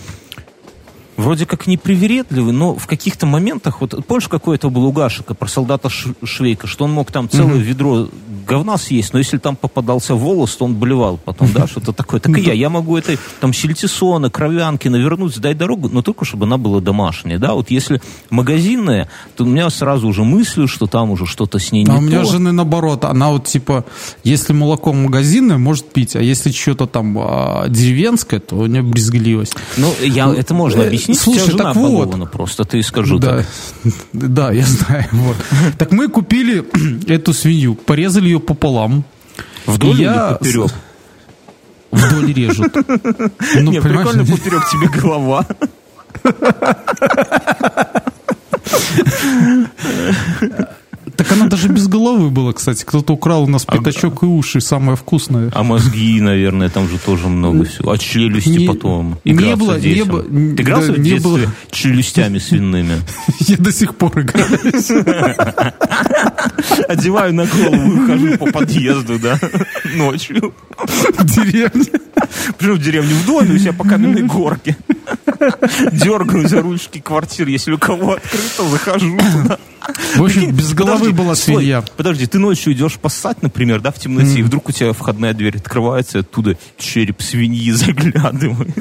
вроде 1.17 1.47
как 1.47 1.67
непривередливый, 1.67 2.53
но 2.53 2.75
в 2.75 2.87
каких-то 2.87 3.27
моментах, 3.27 3.81
вот 3.81 4.05
помнишь, 4.07 4.29
какой 4.29 4.57
это 4.57 4.69
был 4.69 4.85
у 4.85 4.93
Гашика 4.93 5.35
про 5.35 5.49
солдата 5.49 5.89
Швейка, 5.89 6.67
что 6.67 6.85
он 6.85 6.93
мог 6.93 7.13
там 7.13 7.29
целое 7.29 7.59
ведро 7.59 8.09
говна 8.47 8.77
съесть, 8.77 9.13
но 9.13 9.19
если 9.19 9.39
там 9.39 9.57
попадался 9.57 10.15
волос, 10.15 10.57
то 10.57 10.65
он 10.65 10.75
болевал 10.75 11.19
потом, 11.19 11.53
да, 11.53 11.67
что-то 11.71 11.93
такое. 11.93 12.21
Так 12.21 12.37
и 12.39 12.41
я, 12.41 12.53
я 12.53 12.69
могу 12.69 12.97
этой 12.97 13.19
там 13.41 13.53
сельтисона, 13.53 14.31
кровянки 14.31 14.89
навернуть, 14.89 15.35
сдай 15.35 15.55
дорогу, 15.55 15.89
но 15.89 16.03
только 16.03 16.25
чтобы 16.25 16.45
она 16.45 16.59
была 16.59 16.81
домашняя, 16.81 17.39
да, 17.39 17.55
вот 17.55 17.71
если 17.71 18.01
магазинная, 18.31 19.09
то 19.37 19.45
у 19.45 19.47
меня 19.47 19.71
сразу 19.71 20.09
уже 20.09 20.25
мысли, 20.25 20.67
что 20.67 20.87
там 20.87 21.11
уже 21.11 21.27
что-то 21.27 21.59
с 21.59 21.73
ней 21.73 21.85
не 21.85 21.91
А 21.91 21.97
у 21.97 22.01
меня 22.01 22.21
то. 22.21 22.31
жены 22.31 22.53
наоборот, 22.53 23.05
она 23.05 23.31
вот 23.31 23.47
типа, 23.47 23.85
если 24.23 24.53
молоко 24.53 24.93
магазинное, 24.93 25.59
может 25.59 25.91
пить, 25.91 26.17
а 26.17 26.23
если 26.23 26.51
что-то 26.51 26.87
там 26.87 27.17
а, 27.19 27.69
деревенское, 27.69 28.41
то 28.41 28.57
у 28.57 28.67
нее 28.67 28.83
брезгливость. 28.83 29.55
Ну, 29.77 29.93
я, 30.03 30.33
это 30.33 30.55
можно 30.55 30.83
э, 30.83 30.91
объяснить, 31.05 31.21
слушай, 31.21 31.43
тебя 31.43 31.51
жена 31.53 31.65
так 31.65 31.77
вот. 31.77 31.91
балована 31.91 32.27
просто, 32.27 32.65
ты 32.65 32.83
скажу 32.83 33.19
да, 33.19 33.39
так. 33.39 33.47
да, 34.13 34.53
я 34.53 34.65
знаю. 34.65 35.07
Вот. 35.13 35.37
Так 35.79 35.93
мы 35.93 36.09
купили 36.09 36.65
эту 37.07 37.33
свинью, 37.33 37.75
порезали 37.75 38.27
ее 38.27 38.41
пополам. 38.41 39.05
Вдоль 39.67 40.01
я 40.01 40.39
или 40.41 40.53
поперек? 40.53 40.75
Вдоль 41.91 42.33
режут. 42.33 42.75
Ну, 43.57 43.71
Не, 43.71 43.81
прикольно 43.81 44.25
поперек 44.27 44.63
тебе 44.71 44.89
голова. 44.89 45.47
Так 51.17 51.31
она 51.33 51.47
даже 51.47 51.69
без 51.69 51.87
головы 51.87 52.31
была. 52.31 52.53
кстати. 52.53 52.85
Кто-то 52.85 53.13
украл 53.15 53.45
у 53.45 53.47
нас 53.47 53.65
пятачок 53.65 54.23
и 54.23 54.27
уши, 54.27 54.61
самое 54.61 54.97
вкусное. 54.97 55.51
А 55.55 55.63
мозги, 55.63 56.21
наверное, 56.21 56.69
там 56.71 56.89
же 56.89 56.99
тоже 56.99 57.29
много 57.29 57.65
всего. 57.65 57.93
А 57.93 57.99
челюсти 57.99 58.49
Не- 58.51 58.67
потом. 58.67 59.19
не 59.25 59.33
Играться 59.33 59.57
было- 59.57 59.79
не 59.79 60.03
было- 60.05 60.23
Ты 60.23 60.63
игрался 60.63 60.89
да, 60.89 60.95
в 60.95 60.99
не 60.99 61.11
детстве 61.11 61.31
было. 61.31 61.53
челюстями 61.71 62.39
свиными? 62.39 63.01
Я 63.41 63.57
до 63.59 63.73
сих 63.73 63.95
пор 63.97 64.19
играю. 64.21 64.49
Одеваю 66.89 67.35
на 67.35 67.47
голову 67.47 68.07
хожу 68.07 68.39
по 68.39 68.47
подъезду, 68.53 69.19
да, 69.19 69.39
ночью. 69.97 70.53
в 71.19 71.25
деревне. 71.25 71.85
Живу 72.61 72.75
в 72.75 72.79
деревне 72.81 73.15
в 73.15 73.27
доме, 73.27 73.55
у 73.55 73.59
себя 73.59 73.73
по 73.73 73.85
каменной 73.85 74.23
горке. 74.23 74.77
Дергаю 75.93 76.49
за 76.49 76.63
ручки 76.63 77.01
квартир. 77.01 77.49
Если 77.49 77.73
у 77.73 77.79
кого 77.79 78.15
открыто, 78.15 78.69
захожу 78.71 79.17
туда. 79.19 79.59
В 80.17 80.25
общем, 80.25 80.51
без 80.53 80.73
головы 80.73 81.13
была 81.13 81.35
свинья. 81.35 81.83
Подожди, 81.97 82.27
ты 82.27 82.39
ночью 82.39 82.73
идешь 82.73 82.99
поссать, 82.99 83.43
например, 83.43 83.81
да, 83.81 83.91
в 83.91 83.99
темноте, 83.99 84.41
и 84.41 84.43
вдруг 84.43 84.69
у 84.69 84.73
тебя 84.73 84.93
входная 84.93 85.35
дверь 85.35 85.57
открывается, 85.59 86.21
оттуда 86.21 86.57
череп 86.79 87.21
свиньи 87.23 87.71
заглядывает. 87.73 88.75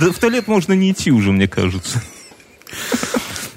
Да 0.00 0.10
в 0.10 0.18
туалет 0.18 0.48
можно 0.48 0.72
не 0.72 0.92
идти 0.92 1.10
уже, 1.10 1.32
мне 1.32 1.48
кажется. 1.48 2.02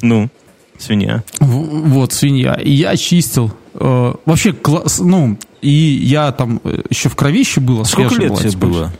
Ну, 0.02 0.30
свинья. 0.78 1.24
Вот, 1.40 2.14
свинья. 2.14 2.54
И 2.56 2.72
я 2.72 2.96
чистил. 2.98 3.54
Э, 3.74 4.14
Вообще, 4.26 4.54
класс, 4.54 5.00
ну, 5.00 5.38
и 5.62 5.70
я 5.70 6.32
там 6.32 6.62
э, 6.64 6.82
еще 6.90 7.10
в 7.10 7.16
кровище 7.16 7.60
было. 7.60 7.84
Сколько 7.84 8.16
лет 8.16 8.38
тебе 8.38 8.52
было? 8.58 8.94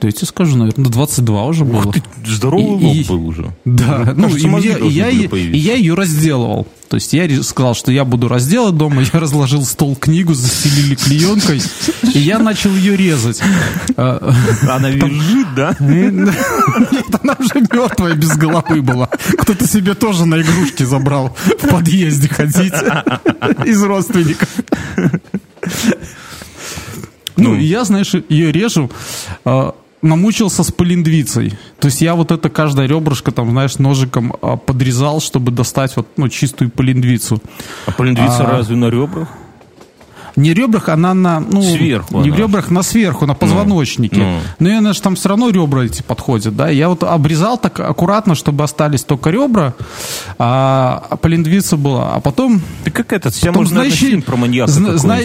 Да 0.00 0.08
я 0.08 0.12
тебе 0.12 0.26
скажу, 0.26 0.56
наверное, 0.58 0.84
22 0.90 1.44
уже 1.46 1.64
было. 1.64 1.78
Ух 1.86 1.94
ты, 1.94 2.02
здоровый 2.26 2.66
И- 2.66 2.84
лоб 2.84 2.96
и- 2.96 3.04
был 3.04 3.26
уже. 3.28 3.54
Да, 3.64 4.12
ну 4.14 4.24
Кажется, 4.24 4.46
и, 4.46 4.50
мне- 4.50 4.78
и 4.78 4.88
я, 4.92 5.08
и 5.08 5.56
я 5.58 5.74
ее 5.74 5.94
разделывал. 5.94 6.66
То 6.88 6.96
есть 6.96 7.12
я 7.14 7.42
сказал, 7.42 7.74
что 7.74 7.90
я 7.90 8.04
буду 8.04 8.28
разделать 8.28 8.76
дома, 8.76 9.02
я 9.02 9.18
разложил 9.18 9.64
стол 9.64 9.96
книгу, 9.96 10.34
застелили 10.34 10.94
клеенкой, 10.94 11.60
и 12.14 12.18
я 12.18 12.38
начал 12.38 12.70
ее 12.76 12.96
резать. 12.96 13.40
А, 13.96 14.32
Она 14.70 14.90
визжит, 14.90 15.54
да? 15.56 15.74
Нет, 15.80 16.34
она 17.22 17.34
уже 17.40 17.66
мертвая, 17.72 18.14
без 18.14 18.36
головы 18.36 18.82
была. 18.82 19.06
Кто-то 19.38 19.66
себе 19.66 19.94
тоже 19.94 20.26
на 20.26 20.40
игрушки 20.42 20.82
забрал 20.84 21.34
в 21.58 21.68
подъезде 21.68 22.28
ходить 22.28 22.74
из 23.64 23.82
родственников. 23.82 24.48
Ну, 27.36 27.54
и 27.54 27.64
я, 27.64 27.84
знаешь, 27.84 28.14
ее 28.28 28.50
режу, 28.50 28.90
а, 29.44 29.74
намучился 30.06 30.62
с 30.62 30.72
полиндвицей. 30.72 31.52
То 31.78 31.86
есть 31.86 32.00
я 32.00 32.14
вот 32.14 32.30
это 32.30 32.48
каждое 32.48 32.86
ребрышко, 32.86 33.32
там, 33.32 33.50
знаешь, 33.50 33.78
ножиком 33.78 34.34
а, 34.42 34.56
подрезал, 34.56 35.20
чтобы 35.20 35.52
достать 35.52 35.96
вот, 35.96 36.08
ну, 36.16 36.28
чистую 36.28 36.70
полиндвицу. 36.70 37.40
А 37.86 37.92
полиндвица 37.92 38.44
А. 38.44 38.50
разве 38.50 38.76
на 38.76 38.90
ребрах? 38.90 39.28
Не 40.36 40.52
ребрах, 40.52 40.88
она 40.90 41.14
на... 41.14 41.40
Ну, 41.40 41.62
Сверху 41.62 42.20
Не 42.20 42.30
в 42.30 42.34
она. 42.34 42.42
ребрах, 42.42 42.70
на 42.70 42.82
сверху, 42.82 43.24
на 43.26 43.34
позвоночнике. 43.34 44.16
ну. 44.16 44.38
Но 44.58 44.78
она 44.78 44.92
же 44.92 45.00
там 45.00 45.14
все 45.16 45.30
равно 45.30 45.48
ребра 45.50 45.84
эти 45.84 46.02
подходят, 46.02 46.54
да. 46.54 46.68
Я 46.68 46.88
вот 46.90 47.02
обрезал 47.02 47.56
так 47.58 47.80
аккуратно, 47.80 48.34
чтобы 48.34 48.62
остались 48.64 49.02
только 49.02 49.30
ребра, 49.30 49.72
а 50.38 51.16
полиндвица 51.22 51.76
была. 51.76 52.14
А 52.14 52.20
потом... 52.20 52.60
Ты 52.84 52.90
как 52.90 53.12
этот, 53.12 53.34
потом 53.40 53.54
можно 53.56 53.76
знающий, 53.76 53.96
фильм 54.06 54.22
про 54.22 54.36
маньяка 54.36 54.70
зна- 54.70 54.96
зна- 54.98 55.18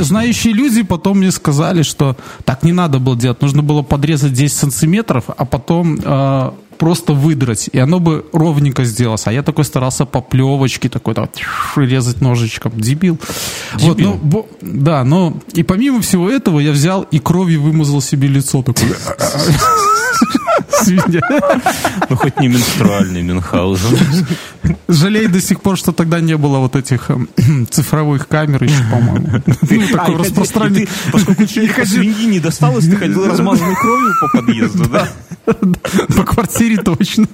знающие 0.00 0.52
люди 0.54 0.82
потом 0.82 1.18
мне 1.18 1.30
сказали, 1.30 1.82
что 1.82 2.16
так 2.44 2.62
не 2.62 2.72
надо 2.72 2.98
было 2.98 3.16
делать. 3.16 3.42
Нужно 3.42 3.62
было 3.62 3.82
подрезать 3.82 4.32
10 4.32 4.56
сантиметров, 4.56 5.24
а 5.36 5.44
потом... 5.44 5.98
э, 6.02 6.50
просто 6.78 7.12
выдрать, 7.12 7.68
и 7.72 7.78
оно 7.78 8.00
бы 8.00 8.24
ровненько 8.32 8.84
сделалось. 8.84 9.26
А 9.26 9.32
я 9.32 9.42
такой 9.42 9.64
старался 9.64 10.06
по 10.06 10.20
плевочке 10.20 10.88
такой 10.88 11.14
так, 11.14 11.30
резать 11.76 12.20
ножичком. 12.20 12.72
Дебил. 12.80 13.18
Вот, 13.74 13.96
Дебил. 13.96 14.10
ну, 14.12 14.18
бо- 14.22 14.46
да, 14.60 15.04
но 15.04 15.36
и 15.52 15.62
помимо 15.62 16.00
всего 16.00 16.30
этого 16.30 16.60
я 16.60 16.72
взял 16.72 17.02
и 17.02 17.18
кровью 17.18 17.62
вымазал 17.62 18.00
себе 18.00 18.28
лицо 18.28 18.62
такое. 18.62 18.96
Свинья. 20.70 21.20
Ну, 22.08 22.16
хоть 22.16 22.38
не 22.40 22.48
менструальный 22.48 23.22
Мюнхгаузен. 23.22 24.26
Жалею 24.88 25.30
до 25.30 25.40
сих 25.40 25.60
пор, 25.60 25.76
что 25.76 25.92
тогда 25.92 26.20
не 26.20 26.36
было 26.36 26.58
вот 26.58 26.76
этих 26.76 27.10
эм, 27.10 27.28
цифровых 27.70 28.28
камер 28.28 28.64
еще, 28.64 28.82
по-моему. 28.90 29.42
Ну, 29.46 29.84
А, 29.94 29.96
такое 29.96 30.18
распространение. 30.18 30.88
Поскольку 31.12 31.46
свиньи 31.46 32.26
не 32.26 32.40
досталось, 32.40 32.84
ты 32.84 32.96
ходил 32.96 33.26
размазанной 33.28 33.76
кровью 33.76 34.12
по 34.20 34.28
подъезду, 34.40 34.88
да? 34.88 35.08
По 35.46 36.24
квартире 36.24 36.76
точно. 36.76 37.26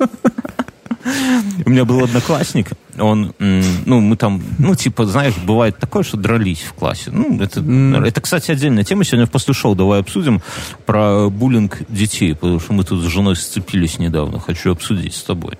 У 1.66 1.70
меня 1.70 1.84
был 1.84 2.02
одноклассник, 2.02 2.70
он, 2.98 3.34
ну, 3.38 4.00
мы 4.00 4.16
там, 4.16 4.42
ну, 4.58 4.74
типа, 4.74 5.06
знаешь, 5.06 5.34
бывает 5.36 5.78
такое, 5.78 6.02
что 6.02 6.16
дрались 6.16 6.62
в 6.62 6.72
классе. 6.72 7.10
Ну, 7.10 7.40
это, 7.40 7.60
это, 8.06 8.20
кстати, 8.20 8.50
отдельная 8.50 8.84
тема. 8.84 9.04
Сегодня 9.04 9.26
в 9.26 9.30
после 9.30 9.54
шоу 9.54 9.74
давай 9.74 10.00
обсудим 10.00 10.40
про 10.86 11.28
буллинг 11.28 11.82
детей, 11.88 12.34
потому 12.34 12.60
что 12.60 12.72
мы 12.72 12.84
тут 12.84 13.02
с 13.02 13.06
женой 13.06 13.36
сцепились 13.36 13.98
недавно, 13.98 14.40
хочу 14.40 14.72
обсудить 14.72 15.14
с 15.14 15.22
тобой. 15.22 15.58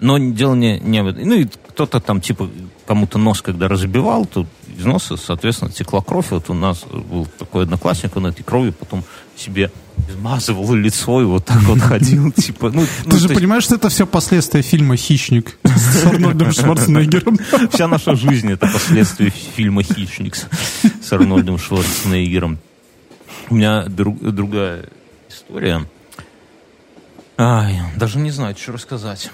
Но 0.00 0.18
дело 0.18 0.54
не, 0.54 0.80
не 0.80 1.02
в 1.02 1.08
этом. 1.08 1.28
Ну, 1.28 1.34
и 1.34 1.46
кто-то 1.68 2.00
там, 2.00 2.20
типа, 2.20 2.48
кому-то 2.86 3.18
нос, 3.18 3.42
когда 3.42 3.68
разбивал, 3.68 4.26
то 4.26 4.46
из 4.76 4.84
носа, 4.84 5.16
соответственно, 5.16 5.70
текла 5.70 6.02
кровь. 6.02 6.30
Вот 6.30 6.50
у 6.50 6.54
нас 6.54 6.84
был 6.84 7.26
такой 7.38 7.64
одноклассник, 7.64 8.16
он 8.16 8.26
этой 8.26 8.42
кровью 8.42 8.72
потом 8.72 9.04
себе 9.36 9.70
измазывал 10.08 10.74
лицо 10.74 11.20
и 11.22 11.24
вот 11.24 11.44
так 11.44 11.62
вот 11.62 11.78
ходил, 11.80 12.30
типа, 12.32 12.70
ну, 12.70 12.80
ну, 13.04 13.10
Ты 13.10 13.16
же 13.18 13.26
то 13.26 13.32
есть 13.32 13.34
понимаешь, 13.34 13.64
что 13.64 13.76
это 13.76 13.88
все 13.88 14.06
последствия 14.06 14.62
фильма 14.62 14.96
«Хищник» 14.96 15.58
с 15.64 16.04
Арнольдом 16.06 16.52
Шварценеггером. 16.52 17.38
Вся 17.72 17.86
наша 17.88 18.14
жизнь 18.16 18.50
это 18.50 18.66
последствия 18.66 19.30
фильма 19.30 19.82
«Хищник» 19.82 20.36
с- 20.36 21.12
Арнольдом 21.12 21.58
Шварценеггером. 21.58 22.58
У 23.50 23.54
меня 23.54 23.84
друг- 23.86 24.20
другая 24.20 24.88
история. 25.28 25.86
Ай, 27.36 27.80
даже 27.96 28.18
не 28.18 28.30
знаю, 28.30 28.56
что 28.56 28.72
рассказать. 28.72 29.30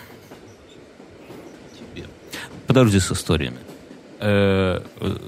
Тебе. 1.95 2.07
Подожди 2.67 2.99
с 3.01 3.11
историями. 3.13 3.59
Э, 4.21 4.81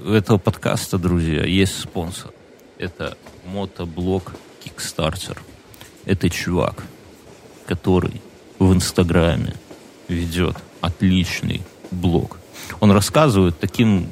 У 0.05 0.11
этого 0.11 0.37
подкаста, 0.37 0.97
друзья, 0.97 1.43
есть 1.45 1.79
спонсор. 1.79 2.31
Это 2.77 3.17
мотоблог 3.45 4.33
Kickstarter. 4.63 5.37
Это 6.05 6.29
чувак, 6.29 6.83
который 7.65 8.21
в 8.59 8.73
Инстаграме 8.73 9.55
ведет 10.07 10.57
отличный 10.81 11.61
блог. 11.91 12.39
Он 12.79 12.91
рассказывает 12.91 13.59
таким 13.59 14.07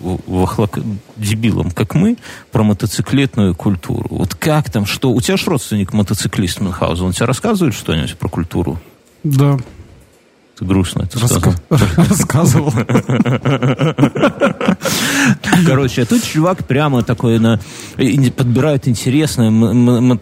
вахлак- 0.00 0.82
дебилам, 1.16 1.70
как 1.70 1.94
мы, 1.94 2.16
про 2.52 2.62
мотоциклетную 2.62 3.54
культуру. 3.54 4.08
Вот 4.10 4.34
как 4.34 4.70
там, 4.70 4.86
что... 4.86 5.10
У 5.10 5.20
тебя 5.20 5.36
же 5.36 5.46
родственник 5.46 5.92
мотоциклист 5.92 6.60
Мюнхгаузен, 6.60 7.06
он 7.06 7.12
тебе 7.12 7.26
рассказывает 7.26 7.74
что-нибудь 7.74 8.16
про 8.18 8.28
культуру? 8.28 8.78
Да, 9.22 9.58
Ты 10.58 10.64
грустно 10.64 11.02
это 11.02 11.18
раска- 11.18 11.54
рассказывал. 12.08 12.72
Короче, 15.66 16.02
а 16.02 16.06
тут 16.06 16.22
чувак 16.22 16.64
прямо 16.66 17.02
такой 17.02 17.38
на, 17.38 17.58
подбирает 18.36 18.86
интересные 18.88 19.48
м- 19.48 20.18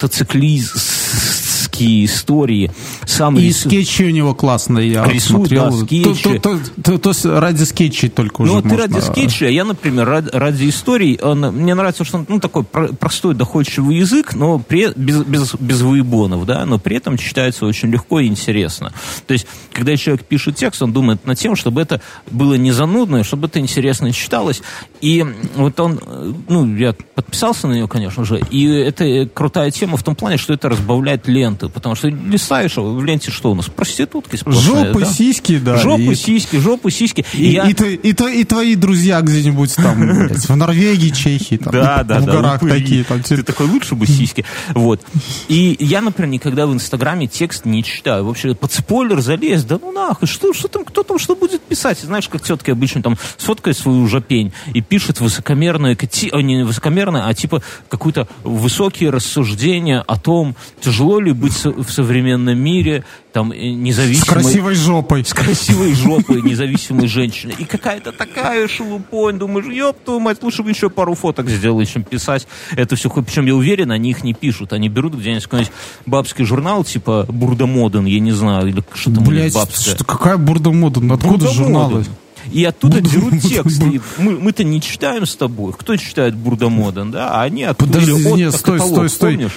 мотоциклистские 1.82 2.04
истории. 2.04 2.70
Сам 3.06 3.38
И 3.38 3.50
скетчи 3.52 4.02
у 4.04 4.10
него 4.10 4.34
классные, 4.34 4.92
я 4.92 5.04
Рисует, 5.04 5.22
смотрел. 5.48 5.70
да, 5.70 5.76
скетчи. 5.84 6.22
То- 6.22 6.38
то- 6.38 6.58
то- 6.82 6.98
То 6.98 7.08
есть 7.10 7.24
ради 7.24 7.64
скетчей 7.64 8.08
только 8.08 8.42
уже 8.42 8.52
Ну, 8.52 8.62
ты 8.62 8.76
ради 8.76 9.00
скетча, 9.00 9.46
а 9.46 9.50
я, 9.50 9.64
например, 9.64 10.06
ради, 10.06 10.30
ради 10.32 10.68
историй, 10.68 11.18
он, 11.20 11.40
мне 11.40 11.74
нравится, 11.74 12.04
что 12.04 12.18
он 12.18 12.26
ну, 12.28 12.40
такой 12.40 12.64
про- 12.64 12.88
простой, 12.92 13.34
доходчивый 13.34 13.96
язык, 13.96 14.34
но 14.34 14.58
при, 14.58 14.92
без, 14.96 15.22
без, 15.24 15.54
без 15.54 15.80
выебонов, 15.80 16.46
да, 16.46 16.64
но 16.66 16.78
при 16.78 16.96
этом 16.96 17.16
читается 17.18 17.66
очень 17.66 17.90
легко 17.90 18.20
и 18.20 18.26
интересно. 18.26 18.92
То 19.26 19.32
есть, 19.32 19.46
когда 19.72 19.96
человек 19.96 20.24
пишет 20.24 20.56
текст, 20.56 20.82
он 20.82 20.92
думает 20.92 21.26
над 21.26 21.38
тем, 21.38 21.56
чтобы 21.56 21.80
это 21.80 22.00
было 22.30 22.54
не 22.54 22.72
занудно, 22.72 23.24
чтобы 23.24 23.46
это 23.48 23.58
интересно 23.58 24.12
читалось. 24.12 24.62
И 25.02 25.26
вот 25.56 25.78
он, 25.80 25.98
э, 26.00 26.32
ну, 26.48 26.76
я 26.76 26.92
подписался 27.16 27.66
на 27.66 27.72
нее, 27.72 27.88
конечно 27.88 28.24
же, 28.24 28.40
и 28.50 28.66
это 28.66 29.04
э, 29.04 29.26
крутая 29.26 29.72
тема 29.72 29.96
в 29.96 30.04
том 30.04 30.14
плане, 30.14 30.36
что 30.36 30.52
это 30.54 30.68
разбавляет 30.68 31.26
ленты, 31.26 31.68
потому 31.68 31.96
что 31.96 32.06
листаешь, 32.08 32.78
а 32.78 32.82
в 32.82 33.04
ленте 33.04 33.32
что 33.32 33.50
у 33.50 33.54
нас? 33.56 33.66
Проститутки 33.66 34.36
сплошные, 34.36 34.86
Жопы, 34.92 35.00
да? 35.00 35.06
сиськи, 35.06 35.58
да. 35.58 35.76
Жопы, 35.78 36.02
и- 36.12 36.14
сиськи, 36.14 36.56
жопы, 36.60 36.90
сиськи. 36.92 37.24
И, 37.32 37.46
я- 37.50 37.64
и, 37.64 37.70
и, 37.72 37.74
твои- 38.12 38.40
и 38.40 38.44
твои 38.44 38.74
друзья 38.76 39.20
где-нибудь 39.22 39.74
там, 39.74 40.28
в 40.28 40.56
Норвегии, 40.56 41.10
Чехии, 41.10 41.56
там, 41.56 41.72
Да, 41.72 42.04
да, 42.04 42.20
в 42.20 42.24
да. 42.26 42.32
горах 42.32 42.60
такие. 42.60 43.02
Там, 43.02 43.22
Ты 43.22 43.42
такой, 43.42 43.66
лучше 43.66 43.96
бы 43.96 44.06
сиськи. 44.06 44.44
Вот. 44.74 45.00
И 45.48 45.76
я, 45.80 46.00
например, 46.00 46.30
никогда 46.30 46.66
в 46.68 46.72
Инстаграме 46.72 47.26
текст 47.26 47.64
не 47.64 47.82
читаю. 47.82 48.24
Вообще, 48.24 48.54
под 48.54 48.72
спойлер 48.72 49.20
залез, 49.20 49.64
да 49.64 49.80
ну 49.82 49.90
нахуй, 49.90 50.28
что, 50.28 50.52
что 50.52 50.68
там, 50.68 50.84
кто 50.84 51.02
там 51.02 51.18
что 51.18 51.34
будет 51.34 51.60
писать? 51.62 51.98
Знаешь, 51.98 52.28
как 52.28 52.42
тетки 52.42 52.70
обычно 52.70 53.02
там 53.02 53.18
сфоткает 53.36 53.76
свою 53.76 54.06
жопень 54.06 54.52
и 54.72 54.80
пишет 54.92 55.20
высокомерное, 55.20 55.96
кати- 55.96 56.28
а, 56.30 56.42
не 56.42 56.64
высокомерное, 56.64 57.26
а 57.26 57.32
типа 57.32 57.62
какое-то 57.88 58.28
высокие 58.44 59.08
рассуждения 59.08 60.04
о 60.06 60.18
том, 60.18 60.54
тяжело 60.82 61.18
ли 61.18 61.32
быть 61.32 61.64
в 61.64 61.90
современном 61.90 62.58
мире, 62.58 63.02
там, 63.32 63.52
э, 63.52 63.70
независимой... 63.70 64.26
С 64.26 64.28
красивой 64.28 64.74
жопой. 64.74 65.24
С 65.24 65.32
красивой 65.32 65.94
жопой, 65.94 66.42
независимой 66.42 67.08
женщиной. 67.08 67.54
И 67.58 67.64
какая-то 67.64 68.12
такая 68.12 68.68
шелупонь, 68.68 69.38
думаешь, 69.38 69.64
ёб 69.64 69.96
твою 70.04 70.20
мать, 70.20 70.42
лучше 70.42 70.62
бы 70.62 70.68
еще 70.68 70.90
пару 70.90 71.14
фоток 71.14 71.48
сделать, 71.48 71.90
чем 71.90 72.04
писать 72.04 72.46
это 72.72 72.94
все. 72.94 73.08
Причем 73.08 73.46
я 73.46 73.54
уверен, 73.54 73.92
они 73.92 74.10
их 74.10 74.22
не 74.22 74.34
пишут. 74.34 74.74
Они 74.74 74.90
берут 74.90 75.14
где-нибудь 75.14 75.44
какой-нибудь 75.44 75.72
бабский 76.04 76.44
журнал, 76.44 76.84
типа 76.84 77.24
Бурда 77.30 77.64
Моден, 77.64 78.04
я 78.04 78.20
не 78.20 78.32
знаю, 78.32 78.68
или 78.68 78.84
что 78.92 79.14
там 79.14 79.24
Блять, 79.24 79.54
бабское. 79.54 79.94
что, 79.94 80.04
какая 80.04 80.36
Бурда 80.36 80.70
Моден? 80.70 81.10
Откуда 81.10 81.28
Бурда 81.30 81.48
журналы? 81.48 82.04
И 82.50 82.64
оттуда 82.64 83.00
берут 83.00 83.32
Моден. 83.32 83.40
тексты. 83.40 83.88
И 83.88 84.00
Мы, 84.18 84.38
мы-то 84.38 84.64
не 84.64 84.80
читаем 84.80 85.26
с 85.26 85.36
тобой. 85.36 85.72
Кто 85.72 85.96
читает 85.96 86.34
Бурда 86.34 86.68
Моден, 86.68 87.10
да? 87.10 87.30
А 87.30 87.42
они 87.42 87.64
оттуда 87.64 87.92
Подожди, 87.92 88.12
или 88.12 88.30
нет, 88.32 88.48
Отто 88.48 88.58
стой, 88.58 88.78
каталог, 88.78 88.94
стой, 88.96 89.10
стой. 89.10 89.32
помнишь? 89.34 89.52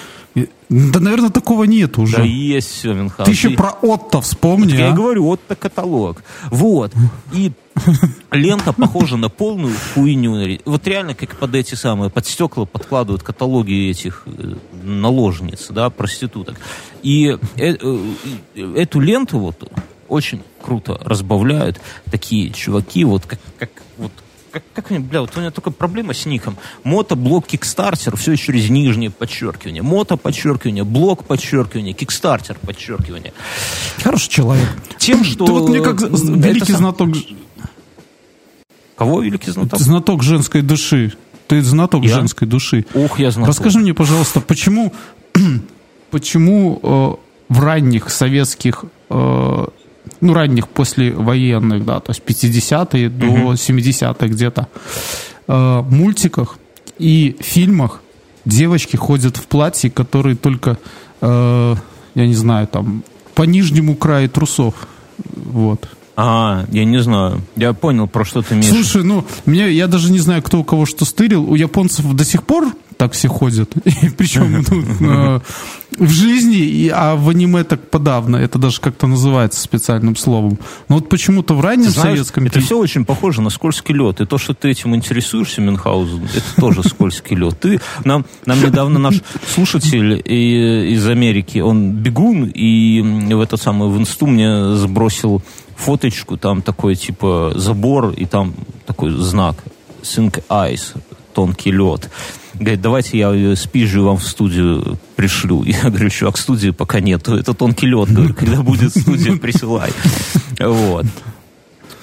Да, 0.67 0.99
наверное, 0.99 1.29
такого 1.29 1.63
нет 1.63 1.97
уже. 1.97 2.17
Да 2.17 2.23
есть 2.23 2.69
все, 2.69 2.93
Мюнхгаузен. 2.93 3.25
Ты 3.25 3.31
еще 3.31 3.49
про 3.51 3.69
Отто 3.81 4.19
вспомни, 4.19 4.73
Я 4.73 4.87
и 4.87 4.91
а? 4.91 4.93
говорю, 4.93 5.23
вот 5.23 5.39
это 5.47 5.55
каталог. 5.55 6.23
Вот. 6.49 6.91
И 7.31 7.53
лента 8.31 8.73
похожа 8.73 9.15
на 9.15 9.29
полную 9.29 9.73
хуйню. 9.93 10.59
Вот 10.65 10.87
реально, 10.87 11.13
как 11.13 11.37
под 11.37 11.55
эти 11.55 11.75
самые, 11.75 12.09
под 12.09 12.25
стекла 12.27 12.65
подкладывают 12.65 13.23
каталоги 13.23 13.89
этих 13.89 14.23
э, 14.25 14.55
наложниц, 14.83 15.67
да, 15.69 15.89
проституток. 15.89 16.57
И 17.01 17.27
э- 17.27 17.37
э, 18.55 18.73
эту 18.75 18.99
ленту 18.99 19.39
вот 19.39 19.71
очень 20.07 20.41
круто 20.61 20.99
разбавляют 21.01 21.79
такие 22.11 22.51
чуваки, 22.51 23.03
вот 23.03 23.25
как, 23.25 23.39
как 23.57 23.69
вот 23.97 24.11
как, 24.55 24.63
как 24.73 24.89
они, 24.89 24.99
бля, 24.99 25.19
вот 25.19 25.31
у 25.35 25.39
меня 25.41 25.51
только 25.51 25.69
проблема 25.69 26.13
с 26.13 26.25
ником. 26.25 26.55
Мото, 26.85 27.17
блок, 27.17 27.45
кикстартер, 27.45 28.15
все 28.15 28.37
через 28.37 28.69
нижнее 28.69 29.11
подчеркивание. 29.11 29.83
Мото, 29.83 30.15
подчеркивание, 30.15 30.85
блок, 30.85 31.25
подчеркивание, 31.25 31.93
кикстартер, 31.93 32.57
подчеркивание. 32.61 33.33
Хороший 34.01 34.29
человек. 34.29 34.69
Тем, 34.97 35.25
что... 35.25 35.45
Ты 35.45 35.51
вот 35.51 35.69
мне 35.69 35.81
как 35.81 36.01
это 36.01 36.07
великий 36.07 36.71
сам- 36.71 36.77
знаток, 36.77 37.09
Кого 38.95 39.21
великий 39.21 39.51
знаток? 39.51 39.77
знаток 39.77 40.23
женской 40.23 40.61
души. 40.61 41.13
Ты 41.47 41.61
знаток 41.61 42.03
Я? 42.03 42.15
женской 42.15 42.47
души. 42.47 42.85
Ох, 42.93 43.19
я 43.19 43.31
знаток. 43.31 43.49
Расскажи 43.49 43.79
мне, 43.79 43.93
пожалуйста, 43.93 44.39
почему, 44.39 44.93
почему 46.11 46.79
э, 46.81 47.53
в 47.53 47.59
ранних 47.59 48.09
советских, 48.09 48.85
э, 49.09 49.65
ну, 50.21 50.33
ранних 50.33 50.67
послевоенных, 50.67 51.85
да, 51.85 51.99
то 51.99 52.11
есть 52.11 52.21
50-е 52.25 53.09
до 53.09 53.53
70-х 53.53 54.27
где-то, 54.27 54.67
э, 55.47 55.81
мультиках 55.89 56.57
и 56.97 57.35
фильмах 57.39 58.01
девочки 58.45 58.95
ходят 58.95 59.37
в 59.37 59.47
платье, 59.47 59.89
которые 59.89 60.35
только, 60.35 60.77
э, 61.21 61.75
я 62.15 62.27
не 62.27 62.35
знаю, 62.35 62.67
там, 62.67 63.03
по 63.33 63.43
нижнему 63.43 63.95
краю 63.95 64.29
трусов. 64.29 64.87
Вот. 65.35 65.87
А, 66.17 66.65
я 66.71 66.85
не 66.85 66.99
знаю. 66.99 67.41
Я 67.57 67.73
понял, 67.73 68.07
про 68.07 68.23
что 68.23 68.41
ты 68.41 68.55
имеешь. 68.55 68.69
Слушай, 68.69 69.03
ну, 69.03 69.25
мне, 69.45 69.69
я 69.71 69.87
даже 69.87 70.11
не 70.11 70.19
знаю, 70.19 70.41
кто 70.41 70.59
у 70.59 70.63
кого 70.63 70.85
что 70.85 71.03
стырил. 71.03 71.49
У 71.49 71.55
японцев 71.55 72.05
до 72.13 72.23
сих 72.23 72.43
пор 72.43 72.71
так 72.97 73.13
все 73.13 73.27
ходят. 73.27 73.75
И 73.85 74.09
причем 74.09 74.63
ну, 74.99 75.37
э, 75.37 75.39
в 75.97 76.09
жизни, 76.09 76.89
а 76.93 77.15
в 77.15 77.29
аниме 77.29 77.63
так 77.63 77.89
подавно. 77.89 78.37
Это 78.37 78.59
даже 78.59 78.79
как-то 78.81 79.07
называется 79.07 79.61
специальным 79.61 80.15
словом. 80.15 80.59
Но 80.89 80.95
вот 80.95 81.09
почему-то 81.09 81.53
в 81.53 81.61
раннем 81.61 81.89
знаешь, 81.89 82.17
советском... 82.17 82.45
это 82.45 82.59
все 82.59 82.77
очень 82.77 83.05
похоже 83.05 83.41
на 83.41 83.49
скользкий 83.49 83.95
лед. 83.95 84.21
И 84.21 84.25
то, 84.25 84.37
что 84.37 84.53
ты 84.53 84.69
этим 84.69 84.95
интересуешься, 84.95 85.61
Мюнхгаузен, 85.61 86.23
это 86.23 86.61
тоже 86.61 86.83
скользкий 86.83 87.35
лед. 87.35 87.59
Ты, 87.59 87.81
нам, 88.03 88.25
нам 88.45 88.61
недавно 88.61 88.99
наш 88.99 89.21
слушатель 89.47 90.21
из 90.25 91.07
Америки, 91.07 91.59
он 91.59 91.91
бегун, 91.91 92.45
и 92.45 93.01
в 93.01 93.41
этот 93.41 93.61
самый 93.61 93.89
в 93.89 93.97
инсту 93.97 94.27
мне 94.27 94.75
сбросил 94.75 95.41
фоточку, 95.75 96.37
там 96.37 96.61
такой 96.61 96.95
типа 96.95 97.53
забор, 97.55 98.11
и 98.11 98.25
там 98.25 98.53
такой 98.85 99.11
знак 99.11 99.55
Sink 100.01 100.43
Ice, 100.49 100.95
тонкий 101.33 101.71
лед. 101.71 102.09
Говорит, 102.59 102.81
давайте 102.81 103.17
я 103.17 103.31
ее 103.31 103.55
спижу 103.55 104.03
вам 104.03 104.17
в 104.17 104.23
студию 104.23 104.97
пришлю. 105.15 105.63
Я 105.65 105.89
говорю, 105.89 106.09
чувак, 106.09 106.37
студии 106.37 106.69
пока 106.69 106.99
нету, 106.99 107.35
это 107.35 107.53
тонкий 107.53 107.87
лед. 107.87 108.11
Говорю, 108.11 108.33
когда 108.33 108.61
будет 108.61 108.91
студия, 108.91 109.35
присылай. 109.41 109.91
Вот. 110.59 111.05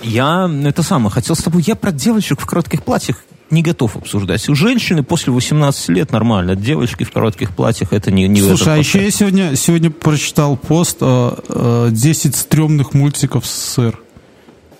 Я 0.03 0.51
это 0.65 0.83
самое 0.83 1.11
хотел 1.11 1.37
с 1.37 1.43
тобой. 1.43 1.63
Я 1.67 1.77
про 1.77 1.93
девочек 1.93 2.41
в 2.41 2.47
коротких 2.47 2.83
платьях 2.83 3.17
не 3.53 3.63
готов 3.63 3.97
обсуждать. 3.97 4.49
У 4.49 4.55
женщины 4.55 5.03
после 5.03 5.33
18 5.33 5.89
лет 5.91 6.11
нормально. 6.11 6.57
Девочки 6.57 7.05
в 7.05 7.13
коротких 7.13 7.55
платьях 7.55 7.93
это 7.93 8.11
не, 8.11 8.27
не 8.27 8.41
Слушай, 8.41 8.75
а 8.75 8.77
еще 8.79 9.03
я 9.03 9.11
сегодня, 9.11 9.55
сегодня 9.57 9.91
прочитал 9.91 10.57
пост 10.57 10.99
э, 11.01 11.35
э, 11.49 11.89
10 11.93 12.35
стрёмных 12.35 12.95
мультиков 12.95 13.47
СССР. 13.47 13.99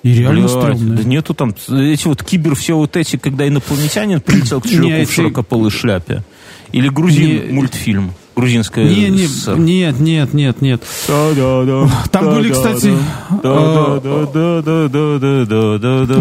И 0.03 0.13
реально 0.15 0.49
Блядь, 0.49 0.51
стрёмные. 0.51 0.97
да 0.97 1.03
нету 1.05 1.33
там 1.35 1.55
эти 1.69 2.09
вот 2.09 2.23
кибер 2.25 2.55
все 2.57 2.77
вот 2.77 2.97
эти, 2.97 3.17
когда 3.17 3.47
инопланетянин 3.47 4.21
прилетел 4.21 4.61
к 4.61 4.65
Не, 4.67 4.73
чуваку 4.73 4.93
эти- 4.95 5.11
в 5.11 5.15
широкополой 5.15 5.71
шляпе. 5.71 6.25
Или 6.73 6.89
грузин 6.89 7.47
Не- 7.49 7.53
мультфильм. 7.53 8.13
Грузинская 8.35 8.89
Не, 8.89 9.11
не, 9.11 9.27
СССР. 9.27 9.59
нет, 9.59 10.01
нет, 10.01 10.33
нет, 10.33 10.63
нет. 10.63 10.83
Там 11.07 12.25
были, 12.35 12.51
кстати, 12.51 12.91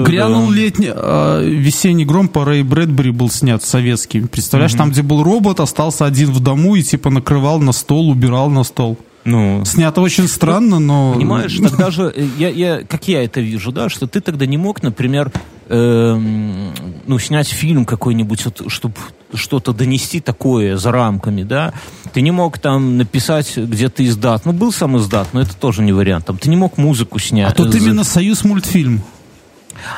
Грянул 0.05 0.51
летний, 0.51 0.91
э, 0.93 1.43
весенний 1.45 2.05
гром 2.05 2.27
по 2.27 2.45
Рэй 2.45 2.63
Брэдбери 2.63 3.11
был 3.11 3.29
снят 3.29 3.63
советский. 3.63 4.21
Представляешь, 4.21 4.73
там, 4.73 4.91
где 4.91 5.01
был 5.01 5.23
робот, 5.23 5.59
остался 5.59 6.05
один 6.05 6.31
в 6.31 6.39
дому 6.39 6.75
и 6.75 6.83
типа 6.83 7.09
накрывал 7.09 7.59
на 7.59 7.71
стол, 7.71 8.09
убирал 8.09 8.49
на 8.49 8.63
стол. 8.63 8.97
Ну, 9.23 9.63
Снято 9.65 10.01
очень 10.01 10.27
странно, 10.27 10.79
но... 10.79 11.13
Понимаешь, 11.13 11.57
тогда 11.63 11.91
же, 11.91 12.13
я, 12.37 12.49
я, 12.49 12.83
как 12.83 13.07
я 13.07 13.23
это 13.23 13.41
вижу, 13.41 13.71
да, 13.71 13.89
что 13.89 14.07
ты 14.07 14.21
тогда 14.21 14.45
не 14.45 14.57
мог, 14.57 14.81
например, 14.81 15.31
эм, 15.69 16.73
ну, 17.05 17.19
снять 17.19 17.47
фильм 17.47 17.85
какой-нибудь, 17.85 18.45
вот, 18.45 18.63
чтобы 18.67 18.95
что-то 19.33 19.73
донести 19.73 20.19
такое 20.19 20.77
за 20.77 20.91
рамками, 20.91 21.43
да, 21.43 21.73
ты 22.13 22.21
не 22.21 22.31
мог 22.31 22.59
там 22.59 22.97
написать 22.97 23.55
где-то 23.57 24.05
издат, 24.05 24.45
ну, 24.45 24.53
был 24.53 24.71
сам 24.71 24.97
издат, 24.97 25.29
но 25.33 25.41
это 25.41 25.55
тоже 25.55 25.83
не 25.83 25.93
вариант, 25.93 26.25
там, 26.25 26.37
ты 26.37 26.49
не 26.49 26.55
мог 26.55 26.77
музыку 26.77 27.19
снять. 27.19 27.51
А 27.51 27.55
тут 27.55 27.73
именно 27.75 28.03
союз 28.03 28.43
мультфильм. 28.43 29.01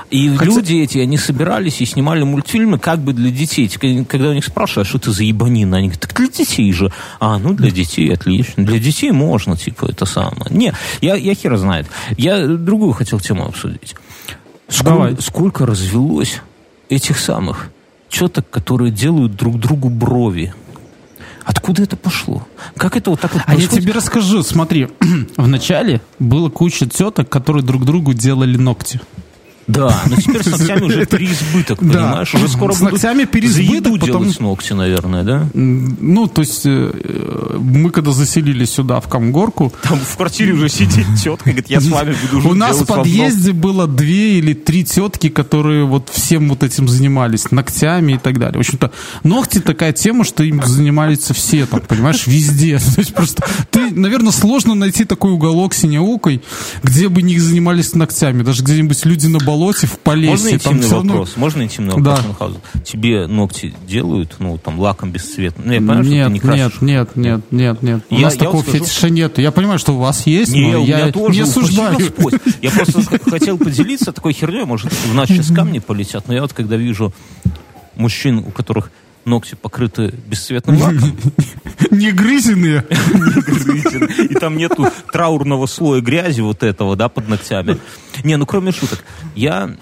И 0.09 0.29
Хотя- 0.35 0.45
люди 0.51 0.75
эти, 0.75 0.97
они 0.99 1.17
собирались 1.17 1.81
и 1.81 1.85
снимали 1.85 2.23
мультфильмы 2.23 2.79
как 2.79 2.99
бы 2.99 3.13
для 3.13 3.31
детей. 3.31 3.67
Когда 4.07 4.29
у 4.29 4.33
них 4.33 4.45
спрашивают, 4.45 4.87
а 4.87 4.89
что 4.89 4.97
это 4.97 5.11
за 5.11 5.23
ебанина, 5.23 5.77
они 5.77 5.87
говорят, 5.87 6.01
так 6.01 6.15
для 6.15 6.27
детей 6.27 6.71
же. 6.73 6.91
А, 7.19 7.37
ну 7.37 7.53
для 7.53 7.71
детей 7.71 8.13
отлично. 8.13 8.65
Для 8.65 8.79
детей 8.79 9.11
можно, 9.11 9.57
типа, 9.57 9.87
это 9.89 10.05
самое. 10.05 10.45
Не, 10.49 10.73
я, 11.01 11.15
я 11.15 11.35
хер 11.35 11.57
знает. 11.57 11.87
Я 12.17 12.47
другую 12.47 12.93
хотел 12.93 13.19
тему 13.19 13.45
обсудить. 13.45 13.95
Сколько, 14.69 14.89
Давай. 14.91 15.17
сколько 15.19 15.65
развелось 15.65 16.41
этих 16.89 17.19
самых 17.19 17.69
четок, 18.09 18.49
которые 18.49 18.91
делают 18.91 19.35
друг 19.35 19.59
другу 19.59 19.89
брови? 19.89 20.53
Откуда 21.45 21.83
это 21.83 21.97
пошло? 21.97 22.47
Как 22.77 22.95
это 22.95 23.09
вот 23.09 23.19
так 23.19 23.33
вот 23.33 23.41
А 23.45 23.51
я 23.51 23.57
происходит? 23.57 23.83
тебе 23.83 23.93
расскажу, 23.93 24.43
смотри, 24.43 24.87
в 25.37 25.47
начале 25.47 25.99
было 26.17 26.49
куча 26.49 26.85
теток, 26.87 27.27
которые 27.27 27.63
друг 27.63 27.83
другу 27.83 28.13
делали 28.13 28.55
ногти. 28.55 29.01
Да, 29.67 30.01
но 30.09 30.15
теперь 30.17 30.43
с 30.43 30.47
ногтями 30.47 30.81
уже 30.81 31.05
переизбыток, 31.05 31.79
Да. 31.81 31.93
понимаешь? 31.93 32.33
Уже 32.35 32.47
скоро 32.49 32.73
С 32.73 32.79
будут 32.79 32.93
ногтями 32.93 33.25
переизбыток, 33.25 33.99
потому- 33.99 34.23
делать 34.23 34.39
ногти, 34.39 34.73
наверное, 34.73 35.23
да? 35.23 35.47
Ну, 35.53 36.27
то 36.27 36.41
есть, 36.41 36.65
э, 36.65 36.91
э, 36.93 37.57
мы 37.59 37.89
когда 37.91 38.11
заселились 38.11 38.71
сюда, 38.71 38.99
в 38.99 39.07
Камгорку, 39.07 39.71
Там 39.83 39.99
в 39.99 40.17
квартире 40.17 40.53
уже 40.53 40.69
сидит 40.69 41.05
тетка, 41.21 41.45
говорит, 41.51 41.69
я 41.69 41.79
с 41.79 41.87
вами 41.87 42.15
буду 42.31 42.49
у 42.49 42.53
нас 42.53 42.77
в 42.81 42.85
подъезде 42.85 43.53
было 43.53 43.87
две 43.87 44.39
или 44.39 44.53
три 44.53 44.83
тетки, 44.83 45.29
которые 45.29 45.85
вот 45.85 46.09
всем 46.09 46.49
вот 46.49 46.63
этим 46.63 46.87
занимались, 46.87 47.51
ногтями 47.51 48.13
и 48.13 48.17
так 48.17 48.39
далее. 48.39 48.57
В 48.57 48.59
общем-то, 48.59 48.91
ногти 49.23 49.59
такая 49.59 49.93
тема, 49.93 50.23
что 50.23 50.43
им 50.43 50.61
занимались 50.65 51.19
все 51.33 51.65
там, 51.65 51.81
понимаешь, 51.81 52.27
везде. 52.27 52.77
То 52.95 52.99
есть 53.01 53.13
просто 53.13 53.43
ты, 53.71 53.91
наверное, 53.91 54.31
сложно 54.31 54.75
найти 54.75 55.05
такой 55.05 55.31
уголок 55.31 55.73
синеокой, 55.73 56.41
где 56.83 57.07
бы 57.09 57.21
не 57.21 57.39
занимались 57.39 57.93
ногтями. 57.93 58.43
Даже 58.43 58.63
где-нибудь 58.63 59.05
люди 59.05 59.27
на 59.27 59.39
болоте, 59.53 59.87
в 59.87 59.99
Полесье. 59.99 60.29
Можно 60.31 60.59
там 60.59 60.73
интимный 60.73 60.89
равно- 60.89 61.13
вопрос? 61.13 61.33
Можно 61.37 61.61
интимный 61.63 61.89
Да. 61.93 61.95
вопрос, 61.97 62.25
Мюнхгаузен? 62.25 62.59
Тебе 62.83 63.27
ногти 63.27 63.73
делают, 63.87 64.35
ну, 64.39 64.57
там, 64.57 64.79
лаком 64.79 65.11
бесцветным? 65.11 65.67
Ну, 65.67 65.73
я 65.73 65.79
понимаю, 65.79 66.03
что 66.03 66.13
Нет, 66.13 66.27
ты 66.27 66.33
не 66.33 66.39
красишь. 66.39 66.81
нет, 66.81 67.15
нет, 67.15 67.41
нет, 67.51 67.51
нет, 67.51 67.81
нет. 67.83 68.01
У 68.09 68.15
Я- 68.15 68.21
нас 68.21 68.33
я 68.33 68.39
такого 68.39 68.57
вот 68.57 68.67
скажу- 68.67 68.83
фетиша 68.85 69.09
нет. 69.09 69.37
Я 69.39 69.51
понимаю, 69.51 69.79
что 69.79 69.93
у 69.93 69.97
вас 69.99 70.25
есть, 70.27 70.53
Не, 70.53 70.71
но 70.71 70.83
я 70.83 71.11
тоже, 71.11 71.35
не 71.35 71.41
осуждаю. 71.41 71.97
Я 72.61 72.71
просто 72.71 73.01
хотел 73.29 73.57
поделиться 73.57 74.11
такой 74.11 74.33
херней, 74.33 74.65
может, 74.65 74.91
в 74.91 75.13
нас 75.13 75.29
сейчас 75.29 75.47
камни 75.55 75.79
полетят, 75.79 76.27
но 76.27 76.33
я 76.33 76.41
вот 76.41 76.53
когда 76.53 76.75
вижу 76.75 77.13
мужчин, 77.95 78.39
у 78.39 78.51
которых 78.51 78.91
ногти 79.25 79.55
покрыты 79.55 80.13
бесцветным 80.27 80.81
лаком, 80.81 81.17
Не 81.91 82.11
грызенные. 82.11 82.85
и 84.29 84.33
там 84.35 84.57
нету 84.57 84.87
траурного 85.11 85.65
слоя 85.65 86.01
грязи 86.01 86.41
вот 86.41 86.63
этого, 86.63 86.95
да, 86.95 87.09
под 87.09 87.27
ногтями. 87.27 87.77
Не, 88.23 88.37
ну 88.37 88.45
кроме 88.45 88.71
шуток, 88.71 89.03
я 89.35 89.75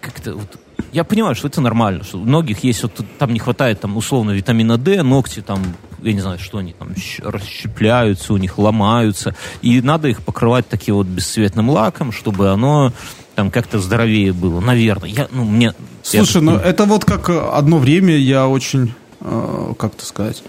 как-то 0.00 0.34
вот 0.34 0.58
я 0.92 1.04
понимаю, 1.04 1.34
что 1.34 1.48
это 1.48 1.60
нормально, 1.60 2.04
что 2.04 2.18
у 2.18 2.24
многих 2.24 2.64
есть, 2.64 2.82
вот 2.82 2.92
там 3.18 3.32
не 3.32 3.38
хватает 3.38 3.80
там 3.80 3.96
условно 3.96 4.30
витамина 4.30 4.78
D, 4.78 5.02
ногти 5.02 5.42
там, 5.42 5.62
я 6.02 6.12
не 6.12 6.20
знаю, 6.20 6.38
что 6.38 6.58
они 6.58 6.72
там 6.72 6.94
расщепляются, 7.22 8.32
у 8.32 8.36
них 8.36 8.58
ломаются, 8.58 9.34
и 9.62 9.80
надо 9.80 10.08
их 10.08 10.22
покрывать 10.22 10.68
таким 10.68 10.96
вот 10.96 11.06
бесцветным 11.06 11.70
лаком, 11.70 12.12
чтобы 12.12 12.50
оно 12.50 12.92
там 13.36 13.50
как-то 13.50 13.78
здоровее 13.78 14.32
было, 14.32 14.60
наверное. 14.60 15.10
Я, 15.10 15.28
ну, 15.30 15.44
мне, 15.44 15.74
Слушай, 16.02 16.36
я 16.36 16.42
ну 16.42 16.56
это 16.56 16.86
вот 16.86 17.04
как 17.04 17.28
одно 17.28 17.78
время 17.78 18.16
я 18.16 18.48
очень, 18.48 18.94
э, 19.20 19.74
как-то 19.78 20.04
сказать, 20.04 20.42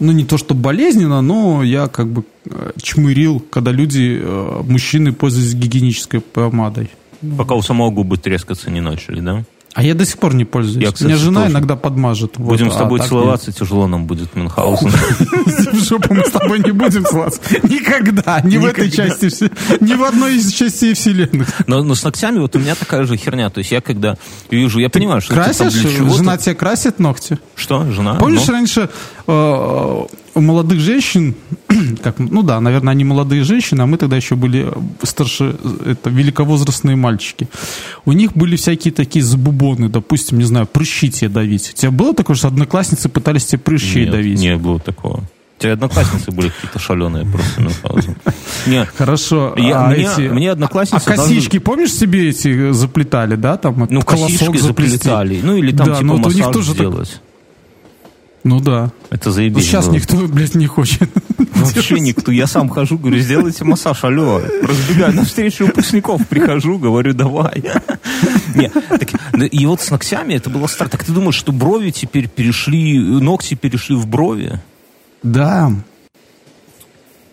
ну 0.00 0.12
не 0.12 0.24
то 0.24 0.36
что 0.36 0.54
болезненно, 0.54 1.22
но 1.22 1.62
я 1.62 1.86
как 1.86 2.08
бы 2.08 2.24
э, 2.44 2.72
чмырил, 2.82 3.38
когда 3.38 3.70
люди, 3.70 4.20
э, 4.20 4.62
мужчины 4.64 5.12
пользуются 5.12 5.56
гигиенической 5.56 6.20
помадой. 6.20 6.90
Пока 7.38 7.54
у 7.54 7.62
самого 7.62 7.90
губы 7.90 8.18
трескаться 8.18 8.70
не 8.70 8.80
начали, 8.80 9.20
да? 9.20 9.44
А 9.74 9.82
я 9.82 9.94
до 9.94 10.06
сих 10.06 10.18
пор 10.18 10.34
не 10.34 10.44
пользуюсь. 10.44 10.84
Я, 10.84 10.92
кстати, 10.92 11.08
Меня 11.08 11.16
жена 11.16 11.40
тоже. 11.40 11.52
иногда 11.52 11.74
подмажет. 11.74 12.34
Будем 12.38 12.66
вот, 12.66 12.74
с 12.74 12.78
тобой 12.78 13.00
а, 13.00 13.02
целоваться, 13.02 13.50
нет. 13.50 13.58
тяжело 13.58 13.88
нам 13.88 14.06
будет 14.06 14.34
Мюнхгаузен. 14.36 14.88
В 15.72 15.84
жопу 15.84 16.14
мы 16.14 16.24
с 16.24 16.30
тобой 16.30 16.60
не 16.60 16.70
будем 16.70 17.04
целоваться. 17.04 17.40
Никогда. 17.64 18.40
Ни 18.42 18.56
в 18.56 18.64
этой 18.66 18.88
части, 18.88 19.26
ни 19.82 19.94
в 19.94 20.04
одной 20.04 20.36
из 20.36 20.52
частей 20.52 20.94
вселенных. 20.94 21.48
Но 21.66 21.92
с 21.92 22.04
ногтями 22.04 22.38
вот 22.38 22.54
у 22.54 22.60
меня 22.60 22.76
такая 22.76 23.04
же 23.04 23.16
херня. 23.16 23.50
То 23.50 23.58
есть 23.58 23.72
я 23.72 23.80
когда 23.80 24.16
вижу, 24.48 24.78
я 24.78 24.88
понимаю, 24.88 25.20
что 25.20 25.34
Красишь? 25.34 25.72
Жена 25.72 26.36
тебе 26.36 26.54
красит 26.54 27.00
ногти? 27.00 27.38
Что, 27.56 27.90
жена? 27.90 28.14
Помнишь, 28.14 28.48
раньше 28.48 28.90
э, 29.26 30.04
у 30.34 30.40
молодых 30.40 30.80
женщин, 30.80 31.34
как, 32.02 32.18
ну 32.18 32.42
да, 32.42 32.60
наверное, 32.60 32.92
они 32.92 33.04
молодые 33.04 33.44
женщины, 33.44 33.82
а 33.82 33.86
мы 33.86 33.96
тогда 33.96 34.16
еще 34.16 34.34
были 34.34 34.72
старше, 35.02 35.56
это 35.86 36.10
великовозрастные 36.10 36.96
мальчики. 36.96 37.48
У 38.04 38.12
них 38.12 38.32
были 38.34 38.56
всякие 38.56 38.92
такие 38.92 39.24
забубоны, 39.24 39.88
допустим, 39.88 40.38
не 40.38 40.44
знаю, 40.44 40.66
прыщи 40.66 41.10
тебе 41.10 41.28
давить. 41.28 41.70
У 41.74 41.76
тебя 41.76 41.90
было 41.90 42.14
такое, 42.14 42.36
что 42.36 42.48
одноклассницы 42.48 43.08
пытались 43.08 43.46
тебе 43.46 43.60
прыщи 43.60 44.00
Нет, 44.00 44.10
давить? 44.10 44.40
не 44.40 44.56
было 44.56 44.80
такого. 44.80 45.24
У 45.56 45.62
тебя 45.62 45.74
одноклассницы 45.74 46.32
были 46.32 46.48
какие-то 46.48 46.78
шаленые 46.80 47.24
просто 47.24 47.60
Мюнхгаузен. 47.60 48.16
Нет. 48.66 48.88
Хорошо. 48.98 49.54
Я, 49.56 49.84
а 49.84 49.88
мне, 49.88 50.02
эти, 50.02 50.22
мне 50.22 50.50
одноклассницы... 50.50 51.08
А 51.08 51.16
косички, 51.16 51.58
даже... 51.58 51.60
помнишь, 51.60 51.92
себе 51.92 52.30
эти 52.30 52.72
заплетали, 52.72 53.36
да? 53.36 53.56
Там, 53.56 53.86
ну, 53.88 54.02
косички 54.02 54.58
заплетали. 54.58 55.40
Ну, 55.42 55.56
или 55.56 55.70
там, 55.74 55.86
да, 55.86 55.94
типа, 56.00 56.16
массаж 56.16 56.34
у 56.34 56.36
них 56.36 56.50
тоже 56.50 56.72
сделать. 56.72 57.12
Так... 57.12 57.33
Ну 58.44 58.60
да. 58.60 58.92
Это 59.10 59.30
заебись. 59.30 59.64
Сейчас 59.64 59.86
было. 59.86 59.94
никто, 59.94 60.16
блядь, 60.28 60.54
не 60.54 60.66
хочет. 60.66 61.08
Вообще 61.38 61.98
никто. 61.98 62.30
Я 62.30 62.46
сам 62.46 62.68
хожу, 62.68 62.98
говорю, 62.98 63.18
сделайте 63.18 63.64
массаж, 63.64 64.04
алло. 64.04 64.40
Разбегаю 64.62 65.14
на 65.14 65.24
встречу 65.24 65.66
выпускников, 65.66 66.28
прихожу, 66.28 66.78
говорю, 66.78 67.14
давай. 67.14 67.64
Не, 68.54 68.68
так, 68.68 69.08
и 69.50 69.66
вот 69.66 69.80
с 69.80 69.90
ногтями 69.90 70.34
это 70.34 70.50
было 70.50 70.66
странно. 70.66 70.90
Так 70.90 71.04
ты 71.04 71.12
думаешь, 71.12 71.34
что 71.34 71.52
брови 71.52 71.90
теперь 71.90 72.28
перешли, 72.28 72.98
ногти 72.98 73.54
перешли 73.54 73.96
в 73.96 74.06
брови? 74.06 74.60
Да. 75.22 75.72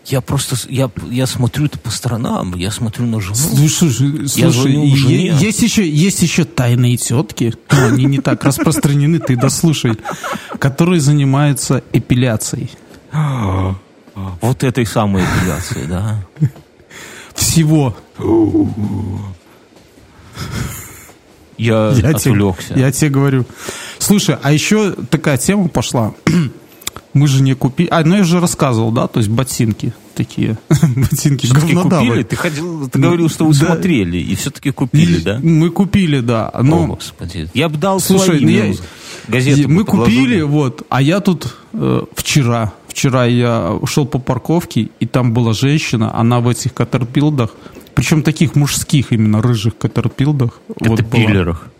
Я 0.06 0.20
просто, 0.20 0.56
я, 0.68 0.90
я 1.10 1.26
смотрю 1.26 1.68
по 1.68 1.90
сторонам, 1.90 2.56
я 2.56 2.70
смотрю 2.72 3.06
на 3.06 3.20
жену. 3.20 3.36
Слушай, 3.36 4.26
я 4.36 4.50
слушай 4.50 4.72
есть 4.72 5.62
еще, 5.62 5.88
есть 5.88 6.22
еще 6.22 6.44
тайные 6.44 6.96
тетки, 6.96 7.54
но 7.70 7.86
они 7.86 8.06
не 8.06 8.18
так 8.18 8.44
распространены, 8.44 9.20
ты 9.20 9.36
дослушай, 9.36 9.96
которые 10.58 11.00
занимаются 11.00 11.84
эпиляцией. 11.92 12.70
Вот 14.40 14.64
этой 14.64 14.86
самой 14.86 15.22
эпиляцией, 15.22 15.86
да? 15.86 16.24
Всего. 17.34 17.96
Я, 21.58 21.92
я 21.92 22.10
отвлекся. 22.10 22.74
Тебе, 22.74 22.80
я 22.80 22.92
тебе 22.92 23.10
говорю. 23.10 23.46
Слушай, 23.98 24.36
а 24.42 24.52
еще 24.52 24.92
такая 24.92 25.36
тема 25.38 25.68
пошла. 25.68 26.12
Мы 27.14 27.26
же 27.26 27.42
не 27.42 27.54
купили... 27.54 27.88
А, 27.90 28.02
ну 28.04 28.16
я 28.16 28.24
же 28.24 28.40
рассказывал, 28.40 28.90
да, 28.90 29.06
то 29.06 29.18
есть 29.18 29.28
ботинки 29.28 29.92
такие. 30.14 30.56
ботинки 30.96 31.46
говнодавы. 31.46 32.06
купили? 32.06 32.22
Ты, 32.22 32.36
ходил, 32.36 32.88
ты 32.88 32.98
говорил, 32.98 33.28
что 33.28 33.44
вы 33.44 33.54
да. 33.54 33.66
смотрели, 33.66 34.16
и 34.16 34.34
все-таки 34.34 34.70
купили, 34.70 35.18
и, 35.18 35.22
да? 35.22 35.38
Мы 35.42 35.70
купили, 35.70 36.20
да. 36.20 36.50
Но... 36.62 36.84
О, 36.84 36.86
господи. 36.86 37.50
Я 37.54 37.68
бы 37.68 37.76
дал 37.76 38.00
Слушай, 38.00 38.38
свои, 38.38 38.40
ну, 38.40 38.48
я... 38.48 38.74
газету 39.28 39.68
Мы 39.68 39.84
купили, 39.84 40.40
вот, 40.40 40.86
а 40.88 41.02
я 41.02 41.20
тут 41.20 41.54
э, 41.74 42.02
вчера, 42.14 42.72
вчера 42.88 43.26
я 43.26 43.78
шел 43.86 44.06
по 44.06 44.18
парковке, 44.18 44.88
и 44.98 45.06
там 45.06 45.32
была 45.32 45.52
женщина, 45.52 46.16
она 46.16 46.40
в 46.40 46.48
этих 46.48 46.72
катерпилдах, 46.72 47.50
причем 47.94 48.22
таких 48.22 48.54
мужских 48.54 49.12
именно 49.12 49.42
рыжих 49.42 49.76
катерпилдах. 49.76 50.60
Катерпиллерах. 50.78 51.62
Вот 51.64 51.71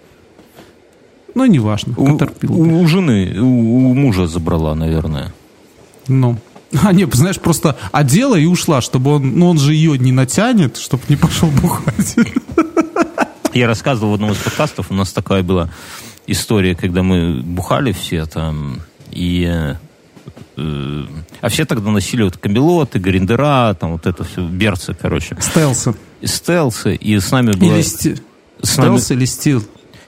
ну, 1.35 1.47
неважно. 1.47 1.95
У, 1.97 2.19
у, 2.49 2.81
у 2.81 2.87
жены, 2.87 3.39
у, 3.41 3.91
у 3.91 3.95
мужа 3.95 4.27
забрала, 4.27 4.75
наверное. 4.75 5.33
Ну. 6.09 6.39
А, 6.83 6.93
нет, 6.93 7.15
знаешь, 7.15 7.39
просто 7.39 7.77
одела 7.93 8.35
и 8.35 8.47
ушла, 8.47 8.81
чтобы 8.81 9.17
он, 9.17 9.39
ну, 9.39 9.51
он 9.51 9.59
же 9.59 9.75
ее 9.75 9.99
не 9.99 10.11
натянет, 10.11 10.79
чтобы 10.79 11.03
не 11.11 11.17
пошел 11.17 11.51
бухать. 11.51 12.17
Я 13.53 13.67
рассказывал 13.67 14.13
в 14.13 14.15
одном 14.15 14.33
из 14.33 14.39
подкастов, 14.39 14.91
у 14.91 14.95
нас 14.95 15.13
такая 15.13 15.43
была 15.43 15.71
история, 16.27 16.75
когда 16.75 17.03
мы 17.03 17.43
бухали 17.43 17.93
все 17.93 18.25
там, 18.25 18.81
и 19.11 19.75
э, 20.57 21.05
а 21.41 21.49
все 21.49 21.67
тогда 21.67 21.91
носили 21.91 22.23
вот 22.23 22.39
камелоты, 22.39 22.99
гриндера, 22.99 23.75
там 23.79 23.93
вот 23.93 24.07
это 24.07 24.25
все, 24.25 24.47
берцы, 24.47 24.95
короче. 24.95 25.37
Стелсы. 25.41 25.95
Стелсы, 26.25 26.95
и 26.95 27.19
с 27.19 27.31
нами 27.31 27.53
было... 27.53 27.75
Или 27.75 27.83
сти... 27.83 28.17
Стелс 28.63 29.11
или 29.11 29.25
стил? 29.27 29.63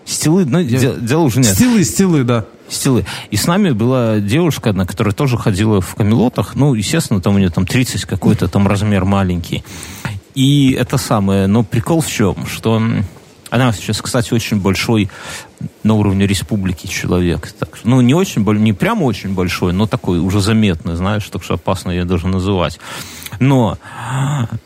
Стилы, 0.05 0.45
ну, 0.45 0.59
Я... 0.59 0.95
дело 0.95 1.23
уже 1.23 1.41
нет. 1.41 1.55
Стилы, 1.55 1.85
стилы, 1.85 2.25
да. 2.25 2.45
Стилы. 2.69 3.05
И 3.31 3.37
с 3.37 3.47
нами 3.47 3.71
была 3.71 4.21
девушка 4.21 4.71
одна, 4.71 4.87
которая 4.87 5.15
тоже 5.15 5.37
ходила 5.37 5.81
в 5.81 5.95
камелотах. 5.95 6.55
Ну, 6.55 6.75
естественно, 6.75 7.21
там 7.21 7.35
у 7.37 7.39
нее 7.39 7.51
там 7.51 7.67
30 7.67 8.05
какой-то 8.05 8.49
там 8.49 8.67
размер 8.67 9.05
маленький. 9.05 9.65
И 10.35 10.73
это 10.73 10.99
самое. 10.99 11.47
Но 11.47 11.63
прикол 11.63 12.01
в 12.01 12.09
чем? 12.09 12.47
Что 12.47 12.83
она 13.55 13.73
сейчас, 13.73 14.03
кстати, 14.03 14.35
очень 14.35 14.61
большой 14.61 15.09
на 15.85 15.95
уровне 15.95 16.27
республики 16.27 16.89
человек. 16.89 17.53
Так, 17.53 17.79
ну, 17.85 18.01
не 18.01 18.13
очень, 18.13 18.43
не 18.61 18.73
прямо 18.73 19.05
очень 19.05 19.33
большой, 19.33 19.73
но 19.73 19.87
такой 19.87 20.19
уже 20.19 20.41
заметный, 20.41 20.97
знаешь, 20.97 21.29
так 21.29 21.45
что 21.45 21.55
опасно 21.55 21.93
ее 21.93 22.05
даже 22.05 22.27
называть. 22.27 22.81
Но 23.39 23.79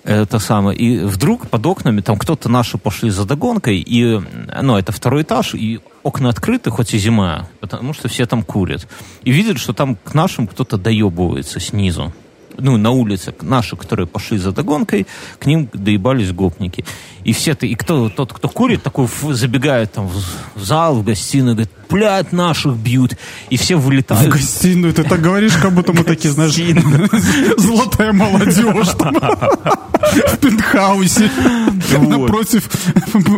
это 0.04 0.38
самое. 0.38 0.78
И 0.78 1.00
вдруг 1.00 1.48
под 1.48 1.66
окнами 1.66 2.00
там 2.00 2.16
кто-то 2.16 2.48
наши 2.48 2.78
пошли 2.78 3.10
за 3.10 3.26
догонкой, 3.26 3.78
и, 3.78 4.22
ну, 4.62 4.78
это 4.78 4.90
второй 4.90 5.20
этаж, 5.20 5.54
и 5.54 5.80
окна 6.02 6.30
открыты, 6.30 6.70
хоть 6.70 6.94
и 6.94 6.98
зима, 6.98 7.46
потому 7.60 7.92
что 7.92 8.08
все 8.08 8.24
там 8.24 8.42
курят. 8.42 8.88
И 9.22 9.32
видят, 9.32 9.58
что 9.58 9.74
там 9.74 9.96
к 9.96 10.14
нашим 10.14 10.46
кто-то 10.46 10.78
доебывается 10.78 11.60
снизу 11.60 12.14
ну, 12.58 12.76
на 12.76 12.90
улице, 12.90 13.34
наши, 13.40 13.76
которые 13.76 14.06
пошли 14.06 14.38
за 14.38 14.52
догонкой, 14.52 15.06
к 15.38 15.46
ним 15.46 15.68
доебались 15.72 16.32
гопники. 16.32 16.84
И 17.24 17.32
все 17.32 17.52
это, 17.52 17.66
и 17.66 17.74
кто, 17.74 18.08
тот, 18.08 18.32
кто 18.32 18.48
курит, 18.48 18.82
такой 18.82 19.08
забегает 19.30 19.92
там 19.92 20.08
в, 20.08 20.62
зал, 20.62 20.96
в 20.96 21.04
гостиную, 21.04 21.54
говорит, 21.54 21.72
блядь, 21.90 22.32
наших 22.32 22.76
бьют. 22.76 23.16
И 23.50 23.56
все 23.56 23.76
вылетают. 23.76 24.28
В 24.28 24.30
гостиную, 24.30 24.94
ты 24.94 25.04
так 25.04 25.20
говоришь, 25.20 25.56
как 25.56 25.72
будто 25.72 25.92
мы 25.92 26.04
такие, 26.04 26.32
знаешь, 26.32 26.54
золотая 27.58 28.12
молодежь 28.12 28.56
в 28.58 30.36
пентхаусе 30.38 31.30
напротив 31.98 32.68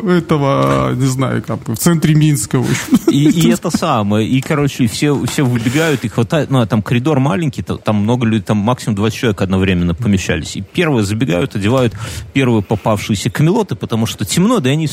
этого, 0.08 0.94
не 0.94 1.06
знаю, 1.06 1.42
как 1.42 1.68
в 1.68 1.76
центре 1.76 2.14
Минска. 2.14 2.62
И 3.08 3.50
это 3.50 3.76
самое. 3.76 4.28
И, 4.28 4.40
короче, 4.40 4.86
все 4.86 5.24
все 5.26 5.44
выбегают 5.44 6.04
и 6.04 6.08
хватает, 6.08 6.50
ну, 6.50 6.60
а 6.60 6.66
там 6.66 6.82
коридор 6.82 7.18
маленький, 7.18 7.62
там 7.62 7.96
много 7.96 8.26
людей, 8.26 8.42
там 8.42 8.58
максимум 8.58 8.96
20 9.10 9.18
человек 9.18 9.42
одновременно 9.42 9.94
помещались. 9.94 10.56
И 10.56 10.62
первые 10.62 11.04
забегают, 11.04 11.56
одевают 11.56 11.92
первые 12.32 12.62
попавшиеся 12.62 13.30
камелоты, 13.30 13.74
потому 13.74 14.06
что 14.06 14.24
темно, 14.24 14.60
да 14.60 14.70
и 14.70 14.72
они 14.72 14.88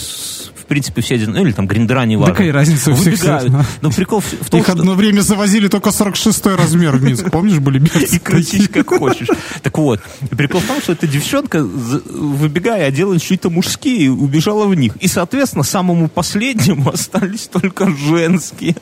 принципе, 0.68 1.01
все 1.01 1.15
один, 1.15 1.32
ну, 1.32 1.41
или 1.41 1.51
там 1.51 1.68
гриндера, 1.68 2.05
не 2.05 2.18
важно. 2.18 2.34
Какая 2.34 2.51
разница 2.51 2.91
у 2.91 2.95
всех 2.95 3.13
Выбегают. 3.13 3.53
Но 3.82 3.91
прикол 3.91 4.20
в 4.22 4.49
том, 4.49 4.59
Их 4.59 4.65
что... 4.65 4.74
одно 4.74 4.93
время 4.93 5.22
завозили 5.22 5.68
только 5.68 5.89
46-й 5.89 6.55
размер 6.55 6.95
в 6.97 7.03
Минск. 7.03 7.32
Помнишь, 7.32 7.59
были 7.59 7.78
И 8.11 8.20
крутись 8.20 8.68
как 8.68 8.88
хочешь. 8.88 9.28
Так 9.61 9.78
вот, 9.78 10.01
прикол 10.32 10.61
в 10.61 10.65
том, 10.65 10.82
что 10.82 10.93
эта 10.93 11.07
девчонка, 11.07 11.63
выбегая, 11.63 12.88
одела 12.88 13.20
чьи-то 13.20 13.49
мужские, 13.49 14.11
убежала 14.11 14.65
в 14.65 14.76
них. 14.76 14.95
И, 14.99 15.07
соответственно, 15.07 15.63
самому 15.63 16.09
последнему 16.09 16.89
остались 16.93 17.47
только 17.47 17.89
женские. 17.89 18.76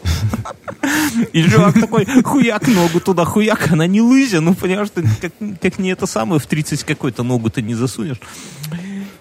И 1.34 1.44
чувак 1.44 1.80
такой, 1.80 2.06
хуяк 2.24 2.68
ногу 2.68 3.00
туда, 3.00 3.26
хуяк, 3.26 3.72
она 3.72 3.88
не 3.88 4.02
лызя, 4.02 4.42
ну, 4.42 4.54
понимаешь, 4.54 4.90
как, 5.22 5.32
как 5.62 5.80
не 5.80 5.90
это 5.90 6.06
самое, 6.06 6.40
в 6.40 6.46
30 6.46 6.84
какой-то 6.84 7.24
ногу 7.24 7.50
ты 7.50 7.62
не 7.62 7.76
засунешь. 7.76 8.20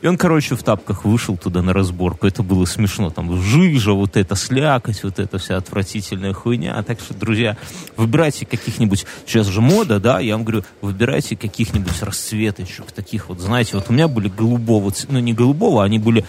И 0.04 0.06
он, 0.06 0.18
короче, 0.18 0.54
в 0.54 0.62
тапках 0.62 1.06
вышел 1.06 1.38
туда 1.38 1.62
на 1.62 1.72
разборку. 1.72 2.26
Это 2.26 2.42
было 2.42 2.66
смешно. 2.66 3.08
Там 3.08 3.40
жижа, 3.40 3.92
вот 3.94 4.18
эта 4.18 4.34
слякоть, 4.34 5.02
вот 5.02 5.18
эта 5.18 5.38
вся 5.38 5.56
отвратительная 5.56 6.34
хуйня. 6.34 6.82
Так 6.82 7.00
что, 7.00 7.14
друзья, 7.14 7.56
выбирайте 7.96 8.44
каких-нибудь... 8.44 9.06
Сейчас 9.24 9.46
же 9.46 9.62
мода, 9.62 9.98
да? 10.00 10.20
Я 10.20 10.34
вам 10.34 10.44
говорю, 10.44 10.62
выбирайте 10.82 11.36
каких-нибудь 11.36 12.02
расцветочек. 12.02 12.92
Таких 12.92 13.30
вот, 13.30 13.40
знаете, 13.40 13.76
вот 13.76 13.86
у 13.88 13.94
меня 13.94 14.06
были 14.06 14.28
голубого... 14.28 14.92
Ну, 15.08 15.20
не 15.20 15.32
голубого, 15.32 15.82
они 15.82 15.98
были 15.98 16.26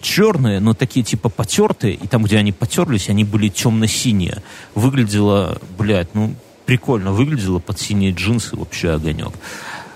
черные, 0.00 0.60
но 0.60 0.74
такие 0.74 1.04
типа 1.04 1.28
потертые, 1.28 1.94
и 1.94 2.06
там, 2.06 2.22
где 2.22 2.38
они 2.38 2.52
потерлись, 2.52 3.08
они 3.08 3.24
были 3.24 3.48
темно-синие. 3.48 4.40
Выглядело, 4.76 5.58
блядь, 5.76 6.14
ну, 6.14 6.36
прикольно 6.64 7.10
выглядело 7.10 7.58
под 7.58 7.80
синие 7.80 8.12
джинсы 8.12 8.54
вообще 8.54 8.90
огонек. 8.90 9.32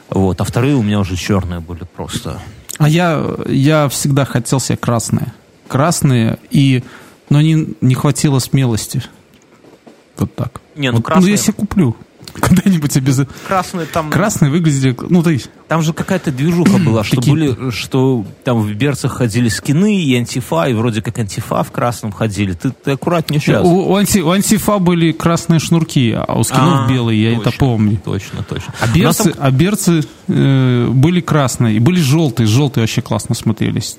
Вот, 0.09 0.41
а 0.41 0.43
вторые 0.43 0.75
у 0.75 0.83
меня 0.83 0.99
уже 0.99 1.15
черные 1.15 1.61
были 1.61 1.85
просто. 1.85 2.41
А 2.81 2.89
я, 2.89 3.37
я 3.47 3.91
всегда 3.91 4.25
хотел 4.25 4.59
себе 4.59 4.79
красные. 4.79 5.35
Красные, 5.69 6.39
и, 6.51 6.83
но 7.29 7.43
не, 7.43 7.75
не 7.83 7.95
хватило 7.95 8.39
смелости. 8.39 9.03
Вот 10.17 10.35
так. 10.35 10.63
Не, 10.77 10.91
ну 10.91 10.97
вот, 10.97 11.05
красные... 11.05 11.27
Ну, 11.27 11.31
я 11.31 11.37
себе 11.37 11.53
куплю. 11.53 11.95
Когда-нибудь 12.35 12.97
обязательно. 12.97 13.37
Красные 13.47 13.87
там... 13.87 14.11
Красные 14.11 14.51
выглядели... 14.51 14.97
Ну, 15.09 15.23
ты... 15.23 15.41
Там 15.69 15.83
же 15.83 15.93
какая-то 15.93 16.33
движуха 16.33 16.79
была, 16.79 17.05
что 17.05 17.17
Такие- 17.17 17.33
были, 17.33 17.71
что 17.71 18.25
там 18.45 18.61
в 18.61 18.73
берцах 18.75 19.13
ходили 19.13 19.49
скины 19.49 20.01
и 20.03 20.17
антифа, 20.17 20.65
и 20.69 20.73
вроде 20.75 21.01
как 21.01 21.19
антифа 21.19 21.63
в 21.63 21.71
красном 21.71 22.11
ходили. 22.13 22.53
Ты, 22.53 22.71
ты 22.71 22.93
аккуратнее 22.93 23.41
сейчас. 23.41 23.65
У, 23.65 23.93
у 23.93 23.97
анти- 23.97 24.21
у 24.21 24.31
антифа 24.31 24.79
были 24.79 25.13
красные 25.13 25.61
шнурки, 25.61 26.13
а 26.13 26.35
у 26.39 26.43
скинов 26.43 26.89
белые, 26.89 27.23
я 27.23 27.33
это 27.35 27.45
точно, 27.45 27.59
помню. 27.59 28.01
Точно, 28.05 28.43
точно. 28.43 28.75
А 28.81 28.87
берцы, 28.89 29.31
там- 29.33 29.35
а 29.39 29.51
берцы 29.51 30.05
э, 30.29 30.89
были 30.89 31.21
красные, 31.21 31.77
и 31.77 31.79
были 31.79 32.01
желтые. 32.01 32.47
Желтые 32.47 32.83
вообще 32.83 33.03
классно 33.03 33.35
смотрелись. 33.35 33.97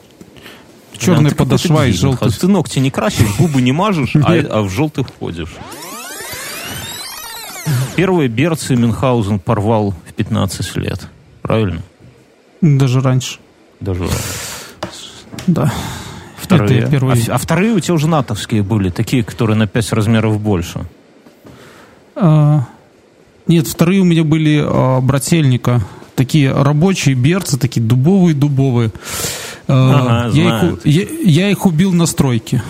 Да, 0.93 0.99
Черная 0.99 1.29
ты 1.31 1.35
какой-то 1.35 1.43
подошва 1.57 1.87
и 1.87 1.91
желтый. 1.93 2.29
Хас. 2.29 2.37
Ты 2.37 2.47
ногти 2.47 2.79
не 2.79 2.91
красишь, 2.91 3.27
губы 3.39 3.61
не 3.61 3.71
мажешь, 3.71 4.11
а, 4.15 4.33
а 4.33 4.61
в 4.61 4.69
желтых 4.69 5.07
ходишь. 5.19 5.49
Первые 7.95 8.29
берцы 8.29 8.75
Мюнхгаузен 8.75 9.39
порвал 9.39 9.93
в 10.07 10.13
15 10.13 10.75
лет. 10.77 11.07
Правильно? 11.41 11.81
Даже 12.61 13.01
раньше. 13.01 13.39
Даже 13.79 14.07
Да. 15.47 15.71
вторые. 16.37 16.79
Это 16.79 16.85
я 16.85 16.91
первый- 16.91 17.21
А, 17.27 17.35
а 17.35 17.37
вторые 17.37 17.73
у 17.73 17.79
тебя 17.79 17.93
уже 17.95 18.07
натовские 18.07 18.63
были, 18.63 18.89
такие, 18.89 19.23
которые 19.23 19.57
на 19.57 19.67
5 19.67 19.91
размеров 19.93 20.39
больше. 20.39 20.81
А, 22.15 22.65
нет, 23.47 23.67
вторые 23.67 24.01
у 24.01 24.05
меня 24.05 24.23
были 24.23 24.63
а, 24.63 25.01
брательника. 25.01 25.81
Такие 26.15 26.51
рабочие 26.51 27.15
берцы, 27.15 27.57
такие 27.57 27.81
дубовые-дубовые. 27.85 28.91
А, 29.67 30.27
Ага, 30.27 30.37
я, 30.37 30.43
знаю. 30.59 30.79
их, 30.83 30.85
я, 30.85 31.05
я 31.43 31.49
их 31.49 31.65
убил 31.65 31.93
на 31.93 32.05
стройке. 32.05 32.61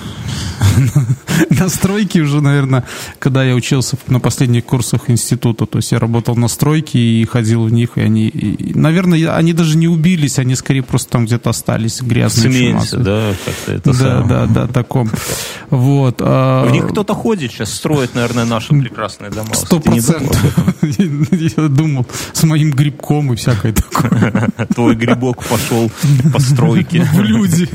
На 1.49 1.69
стройке 1.69 2.21
уже, 2.21 2.41
наверное, 2.41 2.83
когда 3.19 3.43
я 3.43 3.55
учился 3.55 3.97
на 4.07 4.19
последних 4.19 4.65
курсах 4.65 5.09
института. 5.09 5.65
То 5.65 5.77
есть 5.79 5.91
я 5.91 5.99
работал 5.99 6.35
на 6.35 6.47
стройке 6.47 6.99
и 6.99 7.25
ходил 7.25 7.63
в 7.63 7.71
них, 7.71 7.91
и 7.95 8.01
они, 8.01 8.27
и, 8.27 8.73
наверное, 8.77 9.35
они 9.35 9.53
даже 9.53 9.77
не 9.77 9.87
убились, 9.87 10.39
они 10.39 10.55
скорее 10.55 10.83
просто 10.83 11.11
там 11.11 11.25
где-то 11.25 11.49
остались 11.49 12.01
грязные. 12.01 12.51
цементе, 12.53 12.97
да, 12.97 13.33
как-то 13.45 13.71
это 13.73 13.91
Да, 13.91 13.97
самое. 13.97 14.27
да, 14.27 14.45
да, 14.47 14.67
таком. 14.67 15.09
Вот. 15.69 16.17
а, 16.19 16.65
В 16.65 16.71
них 16.71 16.87
кто-то 16.89 17.13
ходит 17.13 17.51
сейчас, 17.51 17.73
строит, 17.73 18.15
наверное, 18.15 18.45
наши 18.45 18.69
прекрасные 18.73 19.31
дома. 19.31 19.53
Сто 19.53 19.79
процентов. 19.79 20.37
Я 20.81 21.67
думал, 21.67 22.05
с 22.33 22.43
моим 22.43 22.71
грибком 22.71 23.33
и 23.33 23.35
всякое 23.35 23.73
такое. 23.73 24.49
Твой 24.75 24.95
грибок 24.95 25.43
пошел 25.45 25.91
по 26.33 26.39
стройке. 26.39 27.03
В 27.13 27.21
люди. 27.21 27.67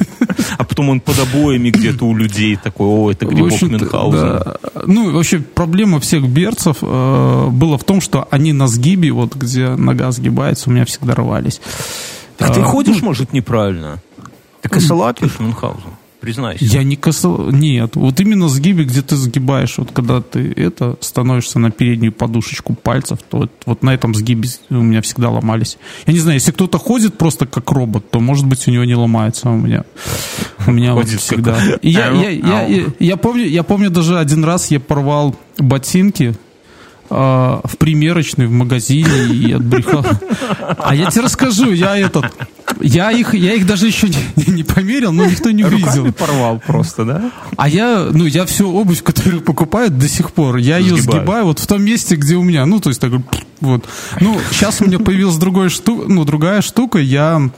А 0.59 0.65
потом 0.65 0.91
он 0.91 1.01
под 1.01 1.19
обоями 1.19 1.71
где-то 1.71 2.05
у 2.07 2.15
людей 2.15 2.57
такой, 2.57 2.87
о, 2.87 3.11
это 3.11 3.27
грибок 3.27 3.56
общем-то, 3.65 3.85
Мюнхгаузена. 3.85 4.43
да. 4.45 4.57
Ну, 4.87 5.13
вообще, 5.13 5.39
проблема 5.41 6.01
всех 6.01 6.29
берцев 6.29 6.79
э, 6.83 7.49
была 7.51 7.77
в 7.79 7.85
том, 7.85 8.01
что 8.01 8.27
они 8.31 8.53
на 8.53 8.67
сгибе, 8.69 9.11
вот 9.13 9.35
где 9.35 9.69
нога 9.71 10.11
сгибается, 10.13 10.71
у 10.71 10.73
меня 10.73 10.85
всегда 10.85 11.15
рвались. 11.15 11.61
Так 12.37 12.53
ты 12.55 12.61
А, 12.61 12.65
ходишь, 12.65 13.03
может, 13.03 13.33
неправильно? 13.33 13.99
Ты 14.63 14.69
косолапишь 14.69 15.39
Мюнхгаузен? 15.39 15.96
Признайся. 16.27 16.65
Я 16.65 16.83
не 16.83 16.97
касал... 16.97 17.53
Нет, 17.53 17.95
вот 17.95 18.19
именно 18.19 18.49
сгибе, 18.49 18.83
где 18.83 19.01
ты 19.01 19.15
сгибаешь, 19.15 19.79
вот 19.79 19.93
когда 19.93 20.21
ты 20.21 20.53
это, 20.57 20.97
становишься 20.99 21.61
на 21.61 21.71
переднюю 21.71 22.11
подушечку 22.13 22.75
пальцев, 22.75 23.21
то 23.31 23.39
вот, 23.39 23.53
вот 23.65 23.85
на 23.85 23.95
этом 23.95 24.13
сгибе 24.13 24.49
у 24.71 24.75
меня 24.83 25.03
всегда 25.03 25.31
ломались. 25.31 25.79
Я 26.05 26.13
не 26.15 26.19
знаю, 26.19 26.35
если 26.39 26.51
кто-то 26.51 26.79
ходит 26.79 27.17
просто 27.17 27.47
как 27.47 27.71
робот, 27.71 28.11
то, 28.11 28.19
может 28.19 28.45
быть, 28.45 28.67
у 28.67 28.73
него 28.73 28.83
не 28.83 28.97
ломается, 28.97 29.49
а 29.49 29.53
у 29.53 29.57
меня, 29.57 29.85
у 30.67 30.73
меня 30.73 30.95
вот 30.95 31.05
Ходит 31.05 31.21
всегда. 31.21 31.55
как- 31.55 31.85
И 31.85 31.91
я, 31.91 32.09
Ау, 32.09 32.21
я, 32.21 32.31
я, 32.31 32.61
ау. 32.65 32.71
я, 32.71 32.85
я 32.99 33.17
помню, 33.17 33.45
я 33.47 33.63
помню 33.63 33.91
даже 33.91 34.19
один 34.19 34.43
раз 34.43 34.73
я 34.73 34.81
порвал 34.81 35.37
ботинки, 35.59 36.35
в 37.09 37.71
примерочной 37.79 38.47
в 38.47 38.53
магазине 38.53 39.27
и 39.33 39.53
отбрехал. 39.53 40.05
А 40.79 40.95
я 40.95 41.11
тебе 41.11 41.23
расскажу, 41.23 41.71
я 41.73 41.97
этот, 41.97 42.27
я 42.81 43.11
их, 43.11 43.35
я 43.35 43.55
их 43.55 43.67
даже 43.67 43.87
еще 43.87 44.09
не, 44.09 44.17
не 44.53 44.63
померил, 44.63 45.13
но 45.13 45.27
никто 45.27 45.51
не 45.51 45.63
Руками 45.63 45.81
видел. 45.81 46.13
порвал 46.13 46.61
просто, 46.65 47.05
да? 47.05 47.31
А 47.57 47.69
я, 47.69 48.09
ну, 48.13 48.27
я 48.27 48.45
всю 48.47 48.73
обувь, 48.73 49.03
которую 49.03 49.41
покупаю 49.43 49.91
до 49.91 50.09
сих 50.09 50.33
пор, 50.33 50.57
я 50.57 50.79
ее 50.79 50.97
Сгибаю. 50.97 51.21
сгибаю 51.21 51.45
вот 51.47 51.59
в 51.59 51.67
том 51.67 51.83
месте, 51.83 52.17
где 52.17 52.35
у 52.37 52.43
меня. 52.43 52.67
Ну, 52.67 52.81
то 52.81 52.91
есть, 52.91 53.01
так 53.01 53.13
вот. 53.61 53.85
Ну, 54.21 54.39
сейчас 54.51 54.81
у 54.81 54.87
меня 54.87 54.99
появилась 54.99 55.37
другая 55.37 55.69
штука, 55.69 56.05
ну, 56.09 56.25
другая 56.25 56.61
штука. 56.61 56.99
Я 56.99 57.51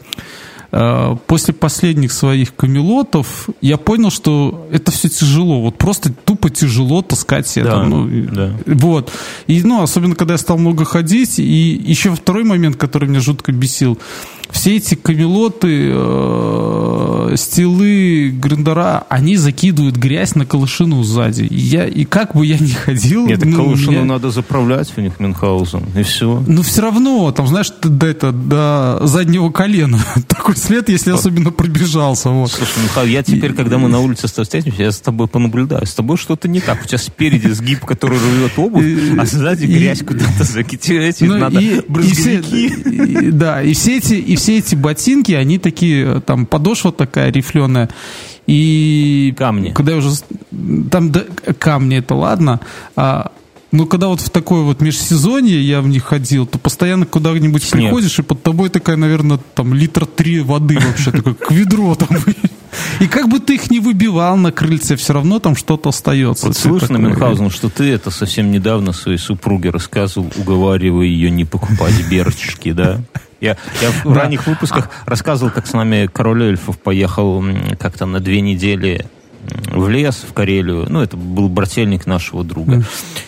после 0.71 1.55
последних 1.55 2.13
своих 2.13 2.55
камелотов 2.55 3.49
я 3.63 3.79
понял, 3.79 4.11
что 4.11 4.69
это 4.71 4.91
все 4.91 5.09
тяжело. 5.09 5.63
Вот 5.63 5.79
просто 5.79 6.13
тупо 6.13 6.51
тяжело 6.51 7.01
таскать 7.01 7.49
себе 7.49 7.65
Да, 7.65 7.71
там, 7.71 7.91
ну, 7.91 8.27
да. 8.31 8.53
Вот. 8.67 9.11
И, 9.47 9.63
ну, 9.63 9.83
особенно, 9.83 10.15
когда 10.15 10.35
я 10.35 10.39
стал 10.39 10.59
много 10.59 10.85
ходить. 10.85 11.39
И 11.39 11.43
еще 11.43 12.15
второй 12.15 12.45
момент, 12.45 12.77
который 12.77 13.09
меня 13.09 13.21
жутко 13.21 13.51
бесил. 13.53 13.99
Все 14.51 14.77
эти 14.77 14.95
камелоты, 14.95 15.91
э, 15.93 17.35
стилы, 17.37 18.31
грандера, 18.31 19.05
они 19.09 19.37
закидывают 19.37 19.97
грязь 19.97 20.35
на 20.35 20.47
колышину 20.47 21.03
сзади. 21.03 21.43
И, 21.43 21.55
я, 21.57 21.87
и 21.87 22.05
как 22.05 22.35
бы 22.35 22.47
я 22.47 22.57
ни 22.59 22.69
ходил... 22.71 23.27
Нет, 23.27 23.45
ну, 23.45 23.57
Калушину 23.57 23.91
меня- 23.93 24.05
надо 24.05 24.31
заправлять 24.31 24.93
у 24.97 25.01
них 25.01 25.21
Мюнхгаузен, 25.21 25.83
и 25.97 26.03
все. 26.03 26.43
но 26.47 26.63
все 26.63 26.83
равно, 26.83 27.31
там, 27.33 27.47
знаешь, 27.47 27.71
до, 27.83 28.07
это, 28.07 28.33
до 28.33 29.01
заднего 29.07 29.51
колена 29.51 29.99
такой 30.29 30.57
след, 30.57 30.89
если 30.89 31.11
особенно 31.13 31.51
пробежался. 31.51 32.31
Вот. 32.31 32.51
Слушай, 32.51 32.83
Михаил, 32.85 33.09
я 33.09 33.23
теперь, 33.23 33.53
когда 33.53 33.79
мы 33.79 33.89
на 33.89 34.01
улице 34.01 34.29
с 34.29 34.33
тобой 34.33 34.45
встретимся, 34.45 34.83
я 34.83 34.93
с 34.93 34.99
тобой 35.01 35.27
понаблюдаю. 35.29 35.87
С 35.87 35.95
тобой 35.95 36.17
что-то 36.17 36.49
не 36.49 36.61
так. 36.61 36.83
У 36.83 36.87
тебя 36.87 36.99
спереди 36.99 37.49
сгиб, 37.49 37.85
который 37.85 38.19
рвет 38.19 38.53
обувь, 38.59 38.85
а 39.19 39.25
сзади 39.27 39.65
И- 39.65 39.73
грязь 39.79 40.03
куда-то 40.03 40.45
закидывать. 40.45 41.21
Ну, 41.21 41.37
надо 41.39 41.61
и- 41.61 41.79
и 41.79 41.83
брызговики. 41.89 43.27
и- 43.27 43.31
да, 43.31 43.63
и 43.63 43.75
все 43.75 43.99
эти, 43.99 44.15
и 44.15 44.37
все 44.39 44.59
эти 44.59 44.75
ботинки, 44.75 45.33
они 45.33 45.59
такие, 45.59 46.21
там 46.21 46.47
подошва 46.47 46.93
такая 46.93 47.31
рифленая, 47.31 47.91
и 48.47 49.35
Камни. 49.37 49.71
Когда 49.71 49.93
я 49.93 49.99
уже 49.99 50.11
там 50.91 51.13
да, 51.13 51.25
камни 51.59 51.99
это 51.99 52.15
ладно, 52.15 52.61
а 52.97 53.33
ну, 53.71 53.87
когда 53.87 54.09
вот 54.09 54.21
в 54.21 54.31
такое 54.31 54.63
вот 54.63 54.81
межсезонье 54.81 55.61
я 55.61 55.83
в 55.83 55.89
них 55.89 56.05
ходил, 56.05 56.47
то 56.47 56.59
постоянно 56.59 57.05
куда-нибудь 57.05 57.63
Снег. 57.63 57.85
приходишь, 57.85 58.19
и 58.19 58.23
под 58.23 58.43
тобой 58.43 58.71
такая, 58.71 58.97
наверное, 58.97 59.39
там 59.55 59.75
литр 59.75 60.07
три 60.07 60.41
воды 60.41 60.79
вообще, 60.79 61.11
такое 61.11 61.35
к 61.35 61.51
ведро 61.51 61.95
там. 61.95 62.09
И 63.01 63.07
как 63.07 63.29
бы 63.29 63.41
ты 63.41 63.57
их 63.57 63.71
не 63.71 63.81
выбивал 63.81 64.37
на 64.39 64.53
крыльце, 64.53 64.97
все 64.97 65.13
равно 65.13 65.39
там 65.39 65.55
что-то 65.55 65.91
остается. 65.91 66.47
Вот 66.47 66.57
слышно. 66.57 66.97
Мюнхгаузен, 66.97 67.51
что 67.51 67.69
ты 67.69 67.85
это 67.91 68.11
совсем 68.11 68.51
недавно 68.51 68.93
своей 68.93 69.19
супруге 69.19 69.69
рассказывал, 69.71 70.31
уговаривая 70.37 71.05
ее 71.05 71.31
не 71.31 71.45
покупать 71.45 72.09
берчики, 72.11 72.73
да? 72.73 73.03
Я, 73.41 73.57
я 73.81 73.91
в 74.05 74.13
ранних 74.13 74.47
выпусках 74.47 74.91
рассказывал, 75.07 75.53
как 75.53 75.67
с 75.67 75.73
нами 75.73 76.09
король 76.13 76.45
эльфов 76.45 76.79
поехал 76.79 77.45
как-то 77.79 78.07
на 78.07 78.21
две 78.21 78.41
недели 78.41 79.07
в 79.71 79.89
лес, 79.89 80.25
в 80.29 80.33
Карелию. 80.33 80.87
Ну, 80.89 81.01
это 81.01 81.17
был 81.17 81.49
брательник 81.49 82.07
нашего 82.07 82.45
друга. 82.45 82.83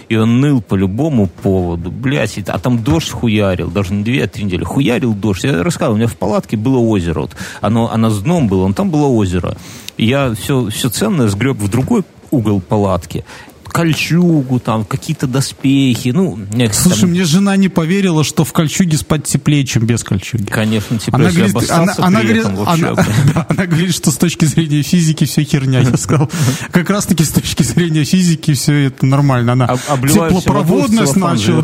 И 0.08 0.16
он 0.16 0.40
ныл 0.40 0.60
по 0.60 0.74
любому 0.74 1.28
поводу. 1.28 1.90
Блять, 1.90 2.38
а 2.48 2.58
там 2.58 2.82
дождь 2.82 3.10
хуярил. 3.10 3.70
Даже 3.70 3.94
не 3.94 4.02
две, 4.02 4.24
а 4.24 4.28
три 4.28 4.44
недели. 4.44 4.64
Хуярил 4.64 5.14
дождь. 5.14 5.44
Я 5.44 5.62
рассказывал, 5.62 5.94
у 5.94 5.98
меня 5.98 6.08
в 6.08 6.16
палатке 6.16 6.56
было 6.56 6.78
озеро. 6.78 7.20
Вот. 7.20 7.36
Оно, 7.60 7.90
оно 7.90 8.10
с 8.10 8.20
дном 8.22 8.48
было, 8.48 8.66
но 8.66 8.74
там 8.74 8.90
было 8.90 9.06
озеро. 9.06 9.56
И 9.96 10.06
я 10.06 10.34
все, 10.34 10.68
все 10.68 10.88
ценное 10.88 11.28
сгреб 11.28 11.56
в 11.58 11.68
другой 11.68 12.02
угол 12.30 12.60
палатки. 12.60 13.24
Кольчугу, 13.72 14.60
там, 14.60 14.84
какие-то 14.84 15.26
доспехи. 15.26 16.10
Ну, 16.10 16.38
Слушай, 16.72 17.00
там, 17.00 17.10
мне 17.10 17.24
жена 17.24 17.56
не 17.56 17.68
поверила, 17.68 18.24
что 18.24 18.44
в 18.44 18.52
кольчуге 18.52 18.96
спать 18.96 19.24
теплее, 19.24 19.64
чем 19.64 19.86
без 19.86 20.04
кольчуги. 20.04 20.44
конечно, 20.44 20.98
типа, 20.98 21.16
Она 21.16 21.30
говорит, 21.30 21.54
она, 21.54 21.58
обоссаться 21.82 22.04
она 22.04 22.20
при 22.20 22.26
говорит, 22.26 22.44
этом 22.44 22.56
вообще, 22.56 22.86
она- 22.86 22.94
блин. 22.94 23.14
да, 23.34 23.46
она 23.48 23.66
говорит, 23.66 23.94
что 23.94 24.10
с 24.10 24.16
точки 24.16 24.44
зрения 24.44 24.82
физики 24.82 25.24
все 25.24 25.44
херня. 25.44 25.80
Я 25.80 25.96
сказал, 25.96 26.30
как 26.70 26.90
раз 26.90 27.06
таки 27.06 27.24
с 27.24 27.30
точки 27.30 27.62
зрения 27.62 28.04
физики 28.04 28.54
все 28.54 28.86
это 28.86 29.06
нормально. 29.06 29.52
Она 29.52 29.68
теплопроводность 29.68 31.16
начала. 31.16 31.62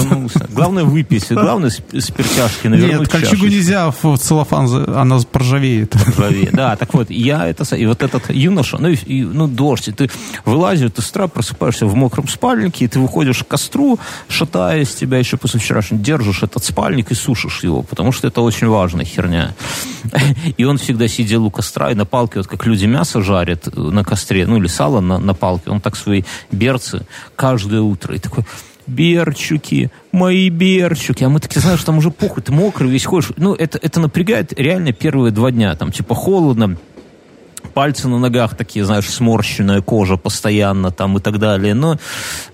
Главное 0.50 0.84
выпить, 0.84 1.26
главное 1.30 1.70
с, 1.70 1.76
с 1.92 2.10
перчашки 2.10 2.68
навернуть 2.68 3.00
Нет, 3.00 3.08
кольчугу 3.08 3.46
нельзя 3.46 3.90
в 3.90 4.16
целлофан, 4.18 4.66
она 4.94 5.18
поржавеет. 5.20 5.94
голове. 6.16 6.50
Да, 6.52 6.76
так 6.76 6.94
вот, 6.94 7.10
я 7.10 7.46
это... 7.46 7.64
И 7.76 7.86
вот 7.86 8.02
этот 8.02 8.30
юноша, 8.30 8.78
ну, 8.78 8.88
и, 8.88 9.22
ну 9.22 9.48
дождь, 9.48 9.88
ты 9.96 10.10
вылазишь, 10.44 10.90
ты 10.94 11.02
с 11.02 11.10
утра 11.10 11.26
просыпаешься 11.26 11.86
в 11.86 11.94
мокром 11.96 12.28
спальнике, 12.28 12.84
и 12.84 12.88
ты 12.88 13.00
выходишь 13.00 13.42
к 13.42 13.48
костру, 13.48 13.98
шатаясь, 14.28 14.94
тебя 14.94 15.18
еще 15.18 15.36
после 15.36 15.60
вчерашнего 15.60 16.02
держишь 16.02 16.42
этот 16.42 16.64
спальник 16.64 17.10
и 17.10 17.14
сушишь 17.14 17.62
его, 17.62 17.82
потому 17.82 18.12
что 18.12 18.28
это 18.28 18.40
очень 18.40 18.68
важная 18.68 19.04
херня. 19.04 19.54
И 20.56 20.64
он 20.64 20.78
всегда 20.78 21.08
сидел 21.08 21.44
у 21.44 21.50
костра 21.50 21.90
и 21.90 21.94
на 21.94 22.04
палке, 22.04 22.38
вот 22.38 22.46
как 22.46 22.66
люди 22.66 22.86
мясо 22.86 23.22
жарят 23.22 23.74
на 23.74 24.04
костре, 24.04 24.46
ну 24.46 24.58
или 24.58 24.66
сало 24.66 25.00
на, 25.00 25.18
на 25.18 25.34
палке, 25.34 25.70
он 25.70 25.80
так 25.80 25.96
свои 25.96 26.22
берцы 26.52 27.06
каждое 27.34 27.80
утро. 27.80 28.14
И 28.14 28.18
такой, 28.18 28.44
берчуки, 28.86 29.90
мои 30.12 30.48
берчуки. 30.48 31.24
А 31.24 31.28
мы 31.28 31.40
такие, 31.40 31.60
знаешь, 31.60 31.82
там 31.82 31.98
уже 31.98 32.10
похуй, 32.10 32.42
ты 32.42 32.52
мокрый 32.52 32.90
весь 32.90 33.04
ходишь. 33.04 33.30
Ну, 33.36 33.54
это, 33.54 33.78
это 33.82 34.00
напрягает 34.00 34.52
реально 34.58 34.92
первые 34.92 35.32
два 35.32 35.50
дня. 35.50 35.74
Там, 35.74 35.92
типа, 35.92 36.14
холодно, 36.14 36.76
пальцы 37.76 38.08
на 38.08 38.18
ногах 38.18 38.56
такие, 38.56 38.86
знаешь, 38.86 39.04
сморщенная 39.04 39.82
кожа 39.82 40.16
постоянно 40.16 40.90
там 40.90 41.18
и 41.18 41.20
так 41.20 41.38
далее. 41.38 41.74
Но, 41.74 41.98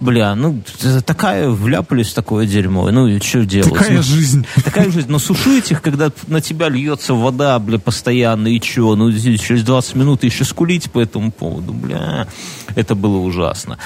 бля, 0.01 0.35
ну, 0.35 0.61
такая, 1.07 1.49
вляпались 1.49 2.09
в 2.09 2.15
такое 2.15 2.45
дерьмо. 2.45 2.91
Ну, 2.91 3.07
и 3.07 3.21
что 3.21 3.45
делать? 3.45 3.73
Такая 3.73 3.99
ну, 3.99 4.03
жизнь. 4.03 4.45
Такая 4.65 4.91
жизнь. 4.91 5.07
Но 5.09 5.21
сушить 5.21 5.71
их, 5.71 5.81
когда 5.81 6.11
на 6.27 6.41
тебя 6.41 6.69
льется 6.69 7.15
вода, 7.15 7.57
бля, 7.61 7.79
постоянно, 7.79 8.49
и 8.49 8.61
что? 8.61 8.97
Ну, 8.97 9.13
через 9.13 9.63
20 9.63 9.95
минут 9.95 10.25
еще 10.25 10.45
скулить 10.45 10.91
по 10.91 10.99
этому 10.99 11.31
поводу, 11.31 11.73
бля. 11.73 12.27
Это 12.75 12.97
было 12.97 13.19
ужасно. 13.19 13.79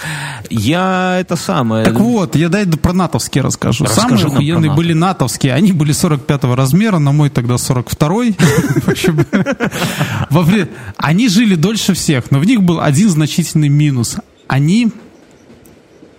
Я 0.48 1.18
это 1.20 1.36
самое... 1.36 1.84
Так 1.84 2.00
вот, 2.00 2.34
я 2.34 2.48
дай 2.48 2.66
про 2.66 2.94
натовские 2.94 3.42
расскажу. 3.42 3.84
Расскажи 3.84 4.22
Самые 4.22 4.26
охуенные 4.26 4.72
были 4.72 4.94
натовские. 4.94 5.52
Они 5.52 5.72
были 5.72 5.92
45 5.92 6.44
размера, 6.44 6.98
на 6.98 7.12
мой 7.12 7.28
тогда 7.28 7.56
42-й. 7.56 8.36
Они 10.96 11.25
жили 11.28 11.54
дольше 11.54 11.94
всех, 11.94 12.30
но 12.30 12.38
в 12.38 12.44
них 12.44 12.62
был 12.62 12.80
один 12.80 13.08
значительный 13.08 13.68
минус. 13.68 14.16
Они 14.48 14.90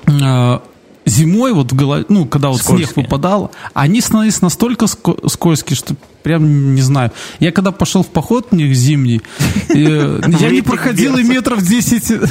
э, 0.05 0.60
зимой, 1.05 1.53
вот 1.53 1.72
в 1.72 1.76
голове, 1.76 2.05
ну, 2.10 2.26
когда 2.26 2.49
вот 2.49 2.62
Скользкие. 2.62 2.88
снег 2.93 2.97
выпадал, 2.97 3.51
они 3.74 4.01
становились 4.01 4.41
настолько 4.41 4.86
ско- 4.86 5.28
скользкие, 5.30 5.76
что 5.78 5.95
прям 6.24 6.76
не 6.76 6.82
знаю. 6.82 7.12
Я 7.39 7.51
когда 7.51 7.72
пошел 7.72 8.03
в 8.03 8.08
поход 8.08 8.51
них 8.51 8.76
зимний, 8.76 9.22
э, 9.70 10.22
я 10.39 10.49
не 10.49 10.62
проходил 10.62 11.18
и 11.18 11.24
метров 11.24 11.64
10. 11.64 12.22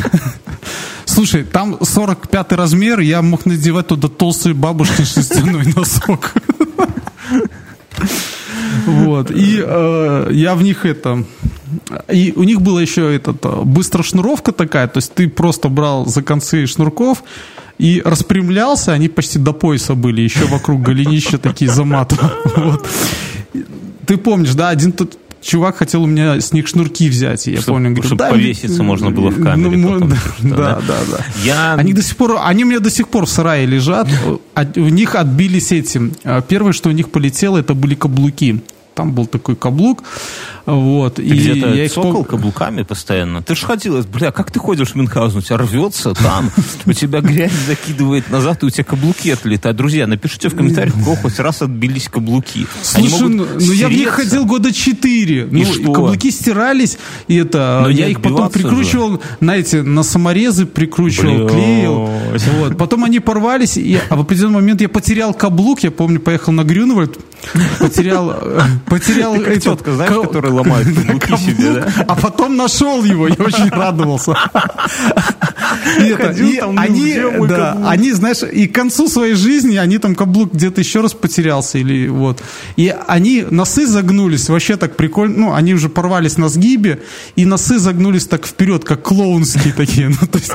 Слушай, 1.04 1.44
там 1.44 1.78
45 1.80 2.52
размер, 2.52 3.00
я 3.00 3.22
мог 3.22 3.46
надевать 3.46 3.86
туда 3.86 4.08
толстый 4.08 4.52
бабушкин 4.52 5.04
шерстяной 5.04 5.64
носок. 5.74 6.34
Вот. 8.86 9.30
И 9.30 9.62
э, 9.64 10.28
я 10.32 10.54
в 10.54 10.62
них 10.62 10.86
это... 10.86 11.24
И 12.12 12.32
у 12.36 12.44
них 12.44 12.60
была 12.62 12.80
еще 12.80 13.14
этот, 13.14 13.44
э, 13.44 13.62
быстро 13.64 14.02
шнуровка 14.02 14.52
такая, 14.52 14.86
то 14.88 14.98
есть 14.98 15.12
ты 15.14 15.28
просто 15.28 15.68
брал 15.68 16.06
за 16.06 16.22
концы 16.22 16.66
шнурков 16.66 17.22
и 17.78 18.00
распрямлялся, 18.04 18.92
они 18.92 19.08
почти 19.08 19.38
до 19.38 19.52
пояса 19.52 19.94
были, 19.94 20.20
еще 20.22 20.44
вокруг 20.46 20.82
голенища 20.82 21.38
такие 21.38 21.70
заматывали. 21.70 22.30
Вот. 22.56 22.86
Ты 24.06 24.16
помнишь, 24.16 24.54
да, 24.54 24.68
один 24.68 24.92
тот 24.92 25.18
чувак 25.42 25.76
хотел 25.76 26.02
у 26.04 26.06
меня 26.06 26.40
с 26.40 26.52
них 26.52 26.66
шнурки 26.68 27.08
взять, 27.08 27.46
и 27.48 27.52
я 27.52 27.60
Чтоб- 27.60 27.74
помню, 27.74 27.90
говорю, 27.90 28.06
чтоб 28.06 28.18
«Дай 28.18 28.32
мне». 28.32 28.40
повеситься 28.40 28.82
можно 28.82 29.10
было 29.10 29.30
в 29.30 29.42
камере 29.42 29.76
Ну, 29.76 29.92
потом, 29.94 30.08
да, 30.10 30.16
да? 30.42 30.56
да, 30.56 30.80
да, 30.86 30.98
да. 31.10 31.24
Я... 31.44 31.74
Они 31.74 31.92
до 31.92 32.02
сих 32.02 32.16
пор, 32.16 32.38
они 32.42 32.64
у 32.64 32.68
меня 32.68 32.80
до 32.80 32.90
сих 32.90 33.08
пор 33.08 33.26
в 33.26 33.28
сарае 33.28 33.66
лежат. 33.66 34.08
От- 34.54 34.76
У 34.78 34.88
них 34.88 35.14
отбились 35.16 35.72
эти. 35.72 36.00
а, 36.24 36.40
Первое, 36.42 36.72
что 36.72 36.88
у 36.88 36.92
них 36.92 37.10
полетело, 37.10 37.58
это 37.58 37.74
были 37.74 37.94
каблуки. 37.94 38.60
Там 38.96 39.12
был 39.12 39.26
такой 39.26 39.56
каблук. 39.56 40.02
Вот. 40.64 41.16
Ты 41.16 41.22
и 41.22 41.28
где-то 41.28 41.68
я 41.74 41.84
их 41.84 41.92
цокал 41.92 42.22
пом- 42.22 42.24
каблуками 42.24 42.82
постоянно. 42.82 43.42
Ты 43.42 43.54
же 43.54 43.66
ходил, 43.66 44.02
бля, 44.04 44.32
как 44.32 44.50
ты 44.50 44.58
ходишь 44.58 44.92
в 44.92 44.94
Мюнхгаузен? 44.94 45.38
У 45.38 45.42
тебя 45.42 45.58
рвется 45.58 46.14
там, 46.14 46.50
у 46.86 46.92
тебя 46.94 47.20
грязь 47.20 47.52
закидывает 47.66 48.30
назад, 48.30 48.62
и 48.62 48.66
у 48.66 48.70
тебя 48.70 48.84
каблуки 48.84 49.30
отлетают. 49.30 49.76
Друзья, 49.76 50.06
напишите 50.06 50.48
в 50.48 50.56
комментариях, 50.56 50.96
у 50.96 51.00
кого 51.00 51.16
хоть 51.16 51.38
раз 51.38 51.60
отбились 51.60 52.08
каблуки. 52.08 52.66
Слушай, 52.82 53.28
ну 53.28 53.46
ну, 53.54 53.72
я 53.72 53.88
в 53.88 53.92
них 53.92 54.08
ходил 54.08 54.46
года 54.46 54.72
четыре. 54.72 55.46
Ну? 55.50 55.92
Каблуки 55.92 56.30
стирались, 56.30 56.96
и 57.28 57.36
это 57.36 57.80
Но 57.82 57.90
я 57.90 58.08
их 58.08 58.22
потом 58.22 58.48
прикручивал, 58.48 59.20
знаете, 59.42 59.82
на 59.82 60.04
саморезы 60.04 60.64
прикручивал, 60.64 61.46
клеил. 61.48 62.08
Вот. 62.60 62.78
Потом 62.78 63.04
они 63.04 63.20
порвались, 63.20 63.76
и, 63.76 64.00
а 64.08 64.16
в 64.16 64.20
определенный 64.20 64.54
момент 64.54 64.80
я 64.80 64.88
потерял 64.88 65.34
каблук, 65.34 65.80
я 65.80 65.90
помню, 65.90 66.18
поехал 66.18 66.52
на 66.52 66.64
Грюнвальд, 66.64 67.18
потерял, 67.78 68.30
э, 68.40 68.60
потерял 68.86 69.34
Как 69.34 69.48
этот 69.48 69.62
тетка, 69.62 69.94
знаешь, 69.94 70.12
ка- 70.12 70.22
которая 70.22 70.52
ломает 70.52 70.86
каблуки 70.96 71.36
себе, 71.36 71.74
да? 71.74 72.04
а 72.08 72.14
потом 72.14 72.56
нашел 72.56 73.04
его, 73.04 73.28
я 73.28 73.34
очень 73.34 73.68
радовался. 73.68 74.34
Там, 76.60 76.78
они, 76.78 77.18
да, 77.48 77.76
они, 77.86 78.12
знаешь, 78.12 78.42
и 78.42 78.66
к 78.66 78.74
концу 78.74 79.08
своей 79.08 79.34
жизни 79.34 79.76
они 79.76 79.98
там 79.98 80.14
каблук 80.14 80.52
где-то 80.54 80.80
еще 80.80 81.00
раз 81.00 81.12
потерялся 81.12 81.78
или 81.78 82.08
вот. 82.08 82.42
И 82.76 82.94
они 83.06 83.44
носы 83.50 83.86
загнулись 83.86 84.48
вообще 84.48 84.76
так 84.76 84.96
прикольно, 84.96 85.36
ну 85.36 85.54
они 85.54 85.74
уже 85.74 85.88
порвались 85.88 86.38
на 86.38 86.48
сгибе 86.48 87.02
и 87.34 87.44
носы 87.44 87.78
загнулись 87.78 88.26
так 88.26 88.46
вперед, 88.46 88.84
как 88.84 89.02
клоунские 89.02 89.72
такие. 89.72 90.10
Ну 90.20 90.26
то 90.26 90.38
есть 90.38 90.52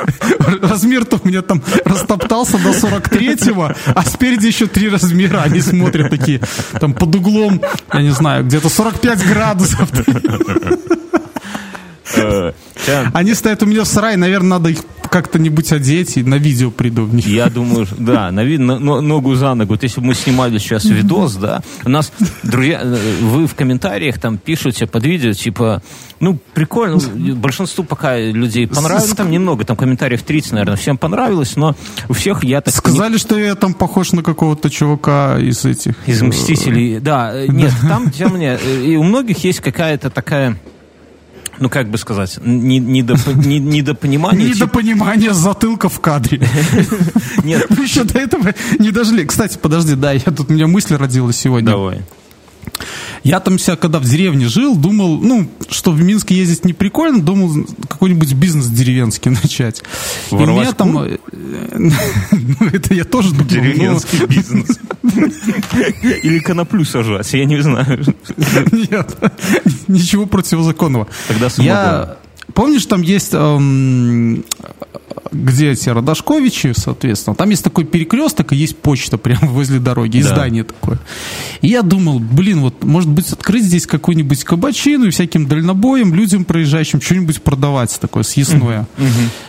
размер-то 0.62 1.20
у 1.24 1.28
меня 1.28 1.42
там 1.42 1.62
растоптался 1.86 2.58
до 2.58 2.70
43-го, 2.70 3.72
а 3.94 4.04
спереди 4.04 4.48
еще 4.48 4.66
три 4.68 4.90
размера. 4.90 5.42
Они 5.42 5.62
смотрят 5.62 6.10
такие 6.10 6.42
там 6.80 6.94
под 6.94 7.16
углом, 7.16 7.62
я 7.94 8.02
не 8.02 8.12
знаю, 8.12 8.44
где-то 8.44 8.70
45 8.70 9.28
градусов. 9.28 9.90
Э, 12.18 12.52
Они 13.14 13.34
стоят 13.34 13.64
у 13.64 13.66
меня 13.66 13.84
в 13.84 13.88
сарае, 13.88 14.18
наверное, 14.18 14.50
надо 14.60 14.70
их 14.70 14.80
как-то-нибудь 15.10 15.72
одеть 15.74 16.16
и 16.18 16.24
на 16.24 16.36
видео 16.36 16.72
приду. 16.72 17.10
Я 17.14 17.50
думаю, 17.50 17.86
да, 17.98 18.32
на 18.32 18.44
на- 18.44 18.80
но- 18.80 19.02
ногу 19.02 19.36
за 19.36 19.54
ногу. 19.54 19.74
Вот 19.74 19.84
если 19.84 20.00
бы 20.00 20.08
мы 20.08 20.14
снимали 20.14 20.58
сейчас 20.58 20.86
видос, 20.86 21.36
да, 21.36 21.62
у 21.84 21.90
нас, 21.90 22.14
друзья, 22.44 22.80
э, 22.82 22.98
вы 23.22 23.46
в 23.46 23.54
комментариях 23.56 24.20
там 24.20 24.38
пишете 24.38 24.88
под 24.88 25.06
видео, 25.06 25.34
типа, 25.34 25.84
ну, 26.22 26.40
прикольно, 26.54 26.98
большинству 27.36 27.84
пока 27.84 28.18
людей 28.18 28.68
понравилось, 28.68 29.10
ну, 29.10 29.16
там 29.16 29.32
немного, 29.32 29.66
там 29.66 29.76
комментариев 29.76 30.24
30, 30.24 30.54
наверное, 30.54 30.78
всем 30.78 30.98
понравилось, 30.98 31.58
но 31.58 31.76
у 32.08 32.14
всех 32.14 32.44
я 32.46 32.62
так... 32.62 32.74
Сказали, 32.74 33.18
что 33.18 33.38
я 33.38 33.56
там 33.56 33.74
похож 33.74 34.14
на 34.14 34.24
какого-то 34.24 34.70
чувака 34.70 35.38
из 35.40 35.66
этих... 35.66 35.96
Из 36.08 36.22
«Мстителей», 36.22 37.00
да. 37.00 37.32
э, 37.34 37.48
Нет, 37.48 37.74
там, 37.82 38.12
тем 38.12 38.38
не 38.38 38.58
и 38.86 38.96
у 38.96 39.04
многих 39.04 39.44
есть 39.44 39.60
какая-то 39.60 40.10
такая, 40.10 40.58
ну, 41.62 41.70
как 41.70 41.90
бы 41.90 41.98
сказать, 41.98 42.38
не- 42.44 42.80
недопо- 42.80 43.34
не- 43.46 43.60
недопонимание. 43.60 44.48
типа, 44.52 44.56
Недопонимание 44.66 45.34
затылка 45.34 45.88
в 45.90 46.00
кадре. 46.02 46.42
Нет, 47.44 47.68
Мы 47.70 47.84
еще 47.84 48.04
до 48.04 48.18
этого 48.20 48.54
не 48.80 48.92
дожили. 48.92 49.24
Кстати, 49.26 49.58
подожди, 49.62 49.96
да, 49.96 50.12
я 50.12 50.20
тут 50.20 50.50
у 50.50 50.54
меня 50.54 50.68
мысль 50.68 50.96
родилась 50.96 51.38
сегодня. 51.38 51.72
давай. 51.72 52.02
Я 53.24 53.40
там 53.40 53.60
себя, 53.60 53.76
когда 53.76 54.00
в 54.00 54.06
деревне 54.06 54.48
жил, 54.48 54.76
думал, 54.76 55.20
ну, 55.20 55.48
что 55.70 55.92
в 55.92 56.02
Минск 56.02 56.32
ездить 56.32 56.66
не 56.66 56.74
прикольно, 56.74 57.22
думал 57.22 57.66
какой-нибудь 57.88 58.34
бизнес 58.34 58.68
деревенский 58.68 59.32
начать. 59.44 59.84
И 60.32 60.36
у 60.36 60.38
меня 60.38 60.46
Воровать 60.46 60.78
там... 60.78 60.98
э, 60.98 61.18
Ну, 62.32 62.68
это 62.72 62.94
я 62.94 63.04
тоже 63.04 63.32
думал. 63.32 63.46
Деревенский 63.46 64.26
бизнес. 64.28 64.80
Или 66.24 66.40
коноплю 66.40 66.86
сажать, 66.86 67.32
я 67.34 67.46
не 67.46 67.62
знаю. 67.62 68.04
Нет, 68.72 69.16
ничего 69.88 70.26
противозаконного. 70.26 71.08
Тогда 71.28 71.48
Я... 71.58 72.18
Помнишь, 72.54 72.86
там 72.86 73.02
есть, 73.02 73.34
эм, 73.34 74.44
где 75.32 75.72
эти 75.72 75.90
Родошковичи, 75.90 76.74
соответственно, 76.76 77.36
там 77.36 77.50
есть 77.50 77.64
такой 77.64 77.86
перекресток 77.86 78.54
и 78.54 78.56
есть 78.56 78.78
почта 78.78 79.18
прямо 79.18 79.48
возле 79.48 79.80
дороги, 79.80 80.18
и 80.18 80.24
Да. 80.24 80.30
здание 80.30 80.64
такое. 80.64 81.00
И 81.62 81.68
я 81.68 81.82
думал, 81.82 82.20
блин, 82.20 82.62
вот, 82.62 82.84
может 82.84 83.10
быть, 83.10 83.32
открыть 83.32 83.64
здесь 83.64 83.88
какую-нибудь 83.88 84.44
кабачину 84.44 85.06
и 85.06 85.10
всяким 85.10 85.48
дальнобоем, 85.48 86.14
людям 86.14 86.44
проезжающим, 86.46 87.02
что-нибудь 87.02 87.42
продавать 87.42 87.98
такое 88.00 88.24
съестное. 88.24 88.88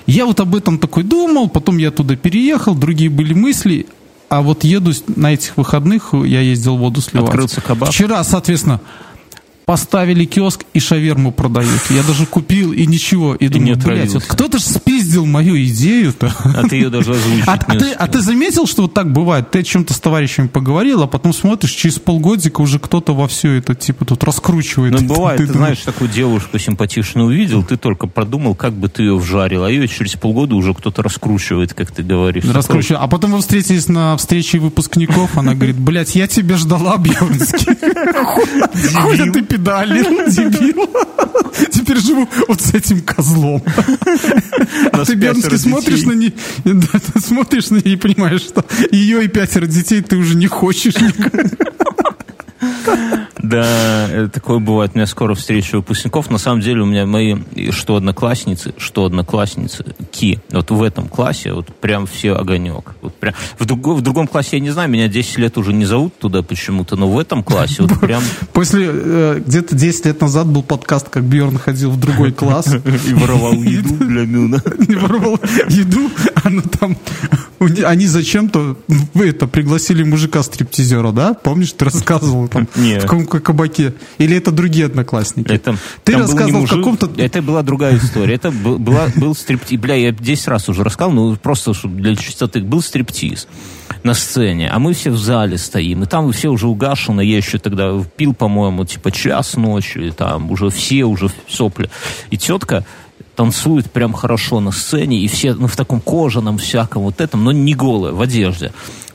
Я 0.07 0.27
вот 0.27 0.41
об 0.41 0.55
этом 0.55 0.79
такой 0.79 1.03
думал, 1.03 1.49
потом 1.49 1.79
я 1.79 1.91
туда 1.91 2.17
переехал, 2.17 2.75
другие 2.75 3.11
были 3.11 3.35
мысли, 3.35 3.87
а 4.29 4.41
вот 4.41 4.65
еду 4.65 4.93
на 5.17 5.35
этих 5.35 5.57
выходных, 5.57 6.15
я 6.25 6.41
ездил 6.41 6.77
воду 6.79 7.01
сливать. 7.01 7.29
Открылся 7.29 7.61
кабак. 7.61 7.91
Вчера, 7.91 8.23
соответственно, 8.25 8.81
поставили 9.65 10.25
киоск 10.25 10.65
и 10.75 10.81
шаверму 10.81 11.33
продают. 11.33 11.81
Я 11.91 12.03
даже 12.03 12.27
купил 12.27 12.73
и 12.73 12.87
ничего. 12.87 13.35
И 13.35 13.49
думаю, 13.49 13.77
блядь, 13.77 14.13
вот 14.13 14.25
кто-то 14.25 14.59
же 14.59 14.65
спиздил 14.65 15.27
мою 15.27 15.57
идею-то. 15.57 16.33
А 16.45 16.69
ты 16.69 16.77
ее 16.77 16.91
даже 16.91 17.13
озвучить 17.13 17.47
А, 17.47 17.55
а 17.55 17.77
ты, 17.77 17.93
а 17.93 18.07
ты 18.09 18.21
заметил, 18.21 18.67
что 18.67 18.83
вот 18.83 18.95
так 18.95 19.13
бывает? 19.13 19.51
Ты 19.51 19.61
о 19.61 19.63
чем-то 19.63 19.95
с 19.95 20.01
товарищами 20.01 20.49
поговорил, 20.49 21.03
а 21.03 21.07
потом 21.07 21.33
смотришь, 21.33 21.71
через 21.71 21.99
полгодика 21.99 22.61
уже 22.61 22.79
кто-то 22.79 23.15
во 23.15 23.29
все 23.29 23.53
это, 23.53 23.75
типа, 23.75 24.05
тут 24.05 24.25
раскручивает. 24.25 24.93
Ну, 24.93 25.07
бывает, 25.07 25.39
ты, 25.39 25.47
думаешь, 25.47 25.57
знаешь, 25.57 25.81
такую 25.81 26.11
девушку 26.11 26.59
симпатичную 26.59 27.29
увидел, 27.29 27.63
ты 27.63 27.77
только 27.77 28.07
продумал, 28.07 28.55
как 28.55 28.73
бы 28.73 28.89
ты 28.89 29.03
ее 29.03 29.17
вжарил, 29.17 29.65
а 29.65 29.71
ее 29.71 29.89
через 29.89 30.15
полгода 30.15 30.55
уже 30.55 30.75
кто-то 30.75 31.03
раскручивает, 31.03 31.75
как 31.75 31.91
ты 31.91 32.03
говоришь. 32.03 32.45
Раскручиваю. 32.45 33.03
А 33.03 33.09
потом 33.09 33.33
вы 33.33 33.39
встретились 33.39 33.89
на 33.89 34.17
встрече 34.17 34.59
выпускников, 34.59 35.37
она 35.37 35.55
говорит, 35.55 35.77
блядь, 35.77 36.15
я 36.15 36.27
тебя 36.27 36.57
ждала, 36.57 36.97
Бьернский. 36.99 37.77
Хуя 38.95 39.33
ты 39.33 39.43
педалил, 39.53 40.27
дебил. 40.29 40.89
Теперь 41.71 41.99
живу 41.99 42.29
вот 42.49 42.61
с 42.61 42.75
этим 42.75 43.03
козлом. 43.03 43.63
А 44.93 45.05
ты, 45.05 45.15
Бернский, 45.15 45.59
смотришь 45.59 46.03
на 46.05 46.13
нее, 46.13 46.33
смотришь 47.25 47.71
на 47.71 47.77
нее 47.77 47.95
и 47.95 47.97
понимаешь, 47.97 48.43
что 48.43 48.65
ее 48.91 49.25
и 49.25 49.29
пятеро 49.29 49.67
детей 49.67 50.01
ты 50.03 50.17
уже 50.17 50.37
не 50.37 50.47
хочешь 50.47 50.95
Да, 53.43 54.29
такое 54.33 54.59
бывает. 54.59 54.93
У 54.95 54.99
меня 54.99 55.07
скоро 55.07 55.35
встреча 55.35 55.77
выпускников. 55.77 56.31
На 56.31 56.39
самом 56.39 56.61
деле 56.61 56.83
у 56.83 56.87
меня 56.87 57.07
мои 57.07 57.37
что 57.71 57.97
одноклассницы, 57.97 58.73
что 58.79 59.05
одноклассницы, 59.05 59.85
ки. 60.11 60.41
Вот 60.51 60.71
в 60.71 60.83
этом 60.83 61.09
классе 61.09 61.53
вот 61.53 61.75
прям 61.75 62.07
все 62.07 62.35
огонек. 62.35 62.95
Вот 63.03 63.15
прям. 63.15 63.35
В, 63.59 63.65
друг, 63.65 63.87
в 63.87 64.01
другом 64.01 64.29
классе 64.29 64.51
я 64.53 64.61
не 64.61 64.71
знаю, 64.71 64.89
меня 64.89 65.09
10 65.09 65.39
лет 65.39 65.59
уже 65.59 65.73
не 65.73 65.85
зовут 65.85 66.19
туда 66.19 66.43
почему-то, 66.43 66.97
но 66.97 67.09
в 67.09 67.19
этом 67.19 67.43
классе 67.43 67.83
вот 67.83 67.99
прям... 68.01 68.23
После, 68.53 68.89
э, 68.93 69.43
где-то 69.45 69.75
10 69.75 70.07
лет 70.07 70.21
назад 70.21 70.47
был 70.47 70.63
подкаст, 70.63 71.09
как 71.09 71.25
Бьерн 71.25 71.59
ходил 71.59 71.91
в 71.91 71.99
другой 71.99 72.33
класс. 72.33 72.69
И 73.07 73.15
воровал 73.15 73.55
еду 73.55 73.95
для 74.05 74.25
Мюна. 74.25 74.63
Не 74.89 74.95
воровал 74.95 75.41
еду, 75.69 76.11
а 76.43 76.49
ну 76.49 76.63
там... 76.63 76.97
Они 77.85 78.09
зачем-то 78.09 78.77
вы 79.15 79.29
это 79.29 79.47
пригласили 79.47 80.03
мужика-стриптизера, 80.03 81.13
да? 81.13 81.35
Помнишь, 81.35 81.73
ты 81.73 81.85
рассказывал 81.85 82.49
там? 82.49 82.67
Нет. 82.75 83.05
В 83.05 83.07
каком 83.07 83.25
кабаке? 83.41 83.95
Или 84.19 84.37
это 84.37 84.51
другие 84.51 84.87
одноклассники? 84.87 85.51
Это, 85.51 85.77
Ты 86.05 86.17
рассказывал 86.17 86.67
в 86.67 86.71
каком-то... 86.71 87.11
Это 87.17 87.43
была 87.43 87.63
другая 87.63 87.97
история. 87.97 88.35
Это 88.35 88.51
была, 88.51 89.09
был 89.17 89.35
стриптиз. 89.35 89.81
Бля, 89.81 89.95
я 89.95 90.13
10 90.13 90.49
раз 90.49 90.69
уже 90.69 90.85
рассказал, 90.85 91.13
но 91.13 91.37
просто 91.37 91.75
чтобы 91.75 92.01
для 92.01 92.17
чистоты. 92.17 92.61
Был 92.61 92.83
стриптиз 92.83 93.49
на 94.03 94.15
сцене, 94.15 94.69
а 94.71 94.79
мы 94.79 94.95
все 94.95 95.11
в 95.11 95.17
зале 95.17 95.59
стоим, 95.59 96.03
и 96.03 96.07
там 96.07 96.33
все 96.33 96.49
уже 96.49 96.67
угашены, 96.67 97.21
я 97.21 97.37
еще 97.37 97.59
тогда 97.59 98.03
пил, 98.17 98.35
по-моему, 98.35 98.85
типа 98.85 99.13
час 99.13 99.57
ночи, 99.57 99.99
и 99.99 100.11
там 100.11 100.51
уже 100.51 100.71
все 100.71 101.05
уже 101.05 101.31
сопли. 101.49 101.89
И 102.31 102.37
тетка 102.37 102.85
танцует 103.37 103.91
прям 103.91 104.13
хорошо 104.13 104.61
на 104.61 104.73
сцене, 104.73 105.21
и 105.21 105.29
все 105.29 105.55
ну, 105.55 105.67
в 105.67 105.77
таком 105.77 106.01
кожаном 106.01 106.59
всяком 106.59 107.03
вот 107.03 107.21
этом, 107.21 107.45
но 107.45 107.53
не 107.53 107.75
голые, 107.75 108.13
в 108.13 108.21
одежде 108.21 108.73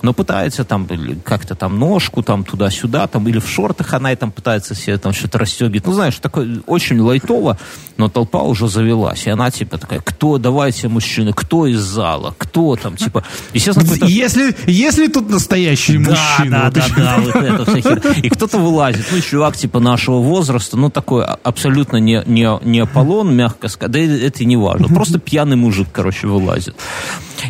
но 0.07 0.13
пытается 0.13 0.63
там 0.63 0.87
как-то 1.25 1.53
там 1.53 1.77
ножку 1.79 2.23
там 2.23 2.45
туда-сюда, 2.45 3.07
там 3.07 3.27
или 3.27 3.39
в 3.39 3.49
шортах 3.49 3.93
она 3.93 4.13
и 4.13 4.15
там 4.15 4.31
пытается 4.31 4.73
себе 4.73 4.97
там 4.97 5.11
что-то 5.11 5.37
расстегивать. 5.37 5.85
Ну, 5.85 5.91
знаешь, 5.91 6.15
такое 6.15 6.61
очень 6.65 6.97
лайтово, 7.01 7.57
но 7.97 8.07
толпа 8.07 8.41
уже 8.43 8.69
завелась. 8.69 9.27
И 9.27 9.29
она 9.29 9.51
типа 9.51 9.77
такая, 9.77 9.99
кто, 9.99 10.37
давайте, 10.37 10.87
мужчины, 10.87 11.33
кто 11.33 11.67
из 11.67 11.81
зала, 11.81 12.33
кто 12.37 12.77
там, 12.77 12.95
типа, 12.95 13.25
естественно, 13.53 14.07
если, 14.07 14.55
если 14.65 15.07
тут 15.07 15.29
настоящие 15.29 15.99
да, 15.99 16.11
мужчины. 16.11 16.51
Да, 16.51 16.71
да, 16.71 16.85
да, 16.95 17.17
вот 17.17 17.35
это 17.35 17.65
вся 17.65 17.81
хер. 17.81 18.01
И 18.23 18.29
кто-то 18.29 18.59
вылазит, 18.59 19.05
ну, 19.11 19.19
чувак 19.19 19.57
типа 19.57 19.81
нашего 19.81 20.19
возраста, 20.19 20.77
ну, 20.77 20.89
такой 20.89 21.25
абсолютно 21.25 21.97
не, 21.97 22.23
не, 22.25 22.47
не 22.63 22.79
Аполлон, 22.79 23.35
мягко 23.35 23.67
сказать, 23.67 23.91
да 23.91 23.99
это 23.99 24.45
не 24.45 24.55
важно. 24.55 24.87
Просто 24.87 25.19
пьяный 25.19 25.57
мужик, 25.57 25.89
короче, 25.91 26.27
вылазит. 26.27 26.77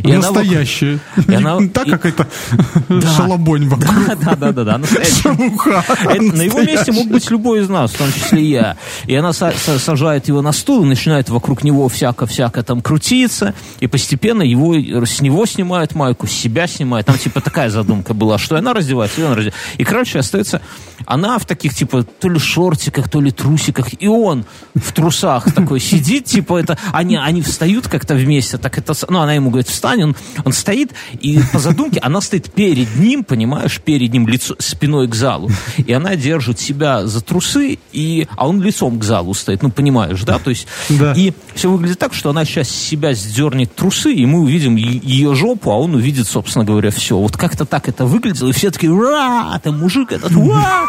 И 0.03 0.13
Настоящая. 0.13 0.99
Она... 1.27 1.59
Не 1.59 1.69
так, 1.69 1.87
как 1.87 2.05
это 2.05 2.27
да. 2.89 3.07
шалобонь 3.15 3.67
вокруг. 3.67 3.93
Да, 4.19 4.35
да, 4.35 4.51
да, 4.51 4.63
да. 4.63 4.81
Шелуха. 5.21 5.83
На 6.19 6.41
его 6.41 6.61
месте 6.61 6.91
мог 6.91 7.07
быть 7.07 7.29
любой 7.29 7.61
из 7.61 7.69
нас, 7.69 7.91
в 7.91 7.97
том 7.97 8.11
числе 8.11 8.41
и 8.43 8.49
я. 8.49 8.77
И 9.05 9.15
она 9.15 9.33
сажает 9.33 10.27
его 10.27 10.41
на 10.41 10.51
стул 10.51 10.83
и 10.83 10.85
начинает 10.85 11.29
вокруг 11.29 11.63
него 11.63 11.87
всяко-всяко 11.89 12.63
там 12.63 12.81
крутиться. 12.81 13.53
И 13.79 13.87
постепенно 13.87 14.43
его, 14.43 14.75
с 15.05 15.21
него 15.21 15.45
снимают 15.45 15.95
майку, 15.95 16.27
с 16.27 16.31
себя 16.31 16.67
снимает. 16.67 17.05
Там 17.05 17.17
типа 17.17 17.41
такая 17.41 17.69
задумка 17.69 18.13
была, 18.13 18.37
что 18.37 18.55
она 18.57 18.73
раздевается, 18.73 19.21
и 19.21 19.23
он 19.23 19.33
раздевается. 19.33 19.59
И, 19.77 19.83
короче, 19.83 20.19
остается 20.19 20.61
она 21.05 21.39
в 21.39 21.45
таких, 21.45 21.73
типа, 21.73 22.03
то 22.03 22.29
ли 22.29 22.37
шортиках, 22.37 23.09
то 23.09 23.21
ли 23.21 23.31
трусиках, 23.31 24.01
и 24.01 24.07
он 24.07 24.45
в 24.75 24.91
трусах 24.91 25.53
такой 25.53 25.79
сидит, 25.79 26.25
типа, 26.25 26.59
это, 26.59 26.77
они, 26.91 27.15
они 27.15 27.41
встают 27.41 27.87
как-то 27.87 28.13
вместе, 28.13 28.57
так 28.57 28.77
это, 28.77 28.93
ну, 29.07 29.19
она 29.19 29.33
ему 29.33 29.49
говорит, 29.49 29.69
встань, 29.69 29.86
он, 29.95 30.15
он 30.43 30.53
стоит, 30.53 30.91
и 31.19 31.39
по 31.51 31.59
задумке 31.59 31.99
она 31.99 32.21
стоит 32.21 32.51
перед 32.51 32.95
ним, 32.95 33.23
понимаешь, 33.23 33.79
перед 33.81 34.11
ним 34.11 34.27
лицо, 34.27 34.55
спиной 34.59 35.07
к 35.07 35.15
залу, 35.15 35.49
и 35.77 35.91
она 35.93 36.15
держит 36.15 36.59
себя 36.59 37.05
за 37.05 37.21
трусы, 37.21 37.79
и, 37.91 38.27
а 38.35 38.47
он 38.47 38.61
лицом 38.61 38.99
к 38.99 39.03
залу 39.03 39.33
стоит, 39.33 39.63
ну, 39.63 39.71
понимаешь, 39.71 40.21
да, 40.23 40.39
то 40.39 40.49
есть, 40.49 40.67
да. 40.89 41.13
и 41.13 41.33
все 41.55 41.69
выглядит 41.69 41.99
так, 41.99 42.13
что 42.13 42.29
она 42.29 42.45
сейчас 42.45 42.69
себя 42.69 43.13
сдернет 43.13 43.73
трусы, 43.75 44.13
и 44.13 44.25
мы 44.25 44.41
увидим 44.41 44.75
ее 44.75 45.35
жопу, 45.35 45.71
а 45.71 45.77
он 45.77 45.95
увидит, 45.95 46.27
собственно 46.27 46.65
говоря, 46.65 46.91
все. 46.91 47.17
Вот 47.17 47.38
как-то 47.38 47.65
так 47.65 47.88
это 47.88 48.05
выглядело, 48.05 48.49
и 48.49 48.51
все 48.51 48.71
такие, 48.71 48.91
ура, 48.91 49.59
там 49.63 49.79
мужик 49.79 50.11
этот, 50.11 50.35
ура, 50.35 50.85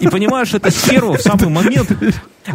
и 0.00 0.08
понимаешь, 0.08 0.52
это 0.54 0.70
стерва 0.70 1.16
в 1.16 1.22
самый 1.22 1.48
момент, 1.48 1.90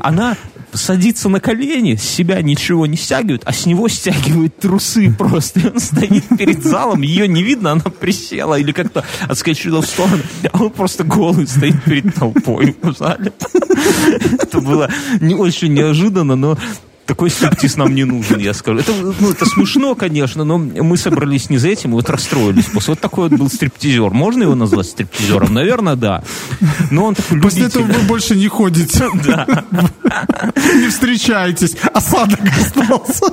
она 0.01 0.37
садится 0.73 1.29
на 1.29 1.39
колени, 1.39 1.95
с 1.95 2.03
себя 2.03 2.41
ничего 2.41 2.85
не 2.85 2.97
стягивает, 2.97 3.41
а 3.45 3.53
с 3.53 3.65
него 3.65 3.87
стягивает 3.87 4.57
трусы 4.59 5.11
просто. 5.11 5.28
И 5.55 5.67
он 5.67 5.79
стоит 5.79 6.23
перед 6.37 6.63
залом, 6.63 7.01
ее 7.01 7.27
не 7.27 7.43
видно, 7.43 7.71
она 7.71 7.81
присела 7.81 8.59
или 8.59 8.71
как-то 8.71 9.03
отскочила 9.27 9.81
в 9.81 9.85
сторону, 9.85 10.23
а 10.51 10.63
он 10.63 10.69
просто 10.69 11.03
голый 11.03 11.47
стоит 11.47 11.83
перед 11.83 12.13
толпой 12.15 12.75
в 12.81 12.93
зале. 12.93 13.31
Это 14.39 14.61
было 14.61 14.89
не 15.19 15.35
очень 15.35 15.73
неожиданно, 15.73 16.35
но 16.35 16.57
такой 17.09 17.31
стриптиз 17.31 17.75
нам 17.75 17.95
не 17.95 18.03
нужен, 18.05 18.39
я 18.39 18.53
скажу. 18.53 18.79
Это, 18.79 18.93
ну, 18.93 19.31
это 19.31 19.45
смешно, 19.45 19.95
конечно, 19.95 20.43
но 20.43 20.59
мы 20.59 20.95
собрались 20.95 21.49
не 21.49 21.57
за 21.57 21.69
этим, 21.69 21.89
и 21.89 21.93
вот 21.93 22.09
расстроились. 22.09 22.65
После 22.65 22.91
вот 22.93 22.99
такой 22.99 23.29
вот 23.29 23.39
был 23.39 23.49
стриптизер. 23.49 24.11
Можно 24.11 24.43
его 24.43 24.55
назвать 24.55 24.85
стриптизером? 24.85 25.53
Наверное, 25.53 25.95
да. 25.95 26.23
Но 26.91 27.05
он 27.05 27.15
такой 27.15 27.41
После 27.41 27.65
этого 27.65 27.83
вы 27.83 28.01
больше 28.03 28.35
не 28.35 28.47
ходите. 28.47 29.09
Да. 29.19 29.45
Не 30.75 30.87
встречаетесь. 30.89 31.75
Осадок 31.93 32.39
остался. 32.41 33.25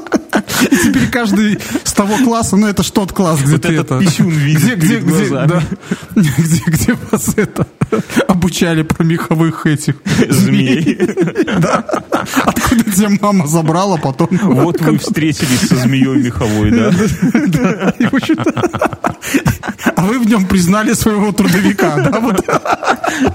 И 0.71 0.77
теперь 0.77 1.09
каждый 1.09 1.59
с 1.85 1.93
того 1.93 2.17
класса, 2.25 2.57
ну 2.57 2.67
это 2.67 2.83
что 2.83 2.97
тот 3.03 3.13
класс, 3.13 3.41
где 3.41 3.53
вот 3.53 3.63
ты 3.63 3.75
это... 3.75 3.99
писюн 3.99 4.31
видит 4.31 4.79
где, 4.79 4.99
где, 4.99 5.01
где, 5.01 5.31
да, 5.31 5.63
где, 6.15 6.63
где 6.67 6.99
вас 7.11 7.35
это 7.37 7.67
обучали 8.47 8.83
про 8.83 9.03
меховых 9.03 9.67
этих 9.67 9.97
змей. 10.29 10.99
Да. 11.59 11.85
Откуда 12.45 12.85
тебя 12.85 13.09
мама 13.21 13.47
забрала? 13.47 13.97
забрал, 13.97 13.99
потом... 13.99 14.29
Вот 14.31 14.81
вы 14.81 14.99
встретились 14.99 15.69
со 15.69 15.77
змеей 15.77 16.23
меховой, 16.23 16.71
да? 16.71 16.93
А 19.97 20.03
вы 20.03 20.19
в 20.19 20.27
нем 20.27 20.47
признали 20.47 20.93
своего 20.93 21.33
трудовика, 21.33 21.97
да? 21.97 22.21
Вот. 22.21 22.45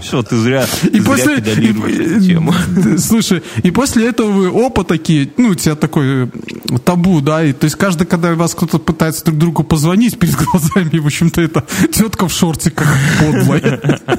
Все, 0.01 0.22
ты 0.22 0.38
зря, 0.38 0.66
и 0.84 0.99
зря 0.99 1.05
после, 1.05 1.38
и, 1.38 2.22
тему. 2.22 2.53
Слушай, 2.99 3.41
и 3.64 3.72
после 3.72 4.07
этого 4.09 4.30
вы 4.32 4.66
опа 4.66 4.84
такие, 4.84 5.32
ну, 5.38 5.49
у 5.49 5.55
тебя 5.55 5.76
такой 5.76 6.26
э, 6.26 6.28
табу, 6.86 7.20
да, 7.22 7.43
и 7.43 7.53
то 7.53 7.66
есть 7.66 7.76
каждый, 7.76 8.05
когда 8.05 8.36
вас 8.36 8.53
кто-то 8.53 8.78
пытается 8.78 9.26
друг 9.26 9.38
другу 9.38 9.64
позвонить 9.64 10.20
перед 10.20 10.36
глазами, 10.51 10.99
в 10.99 11.05
общем-то, 11.05 11.41
это 11.41 11.64
тетка 11.91 12.28
в 12.28 12.34
шортиках 12.34 12.88
подлая. 13.20 13.99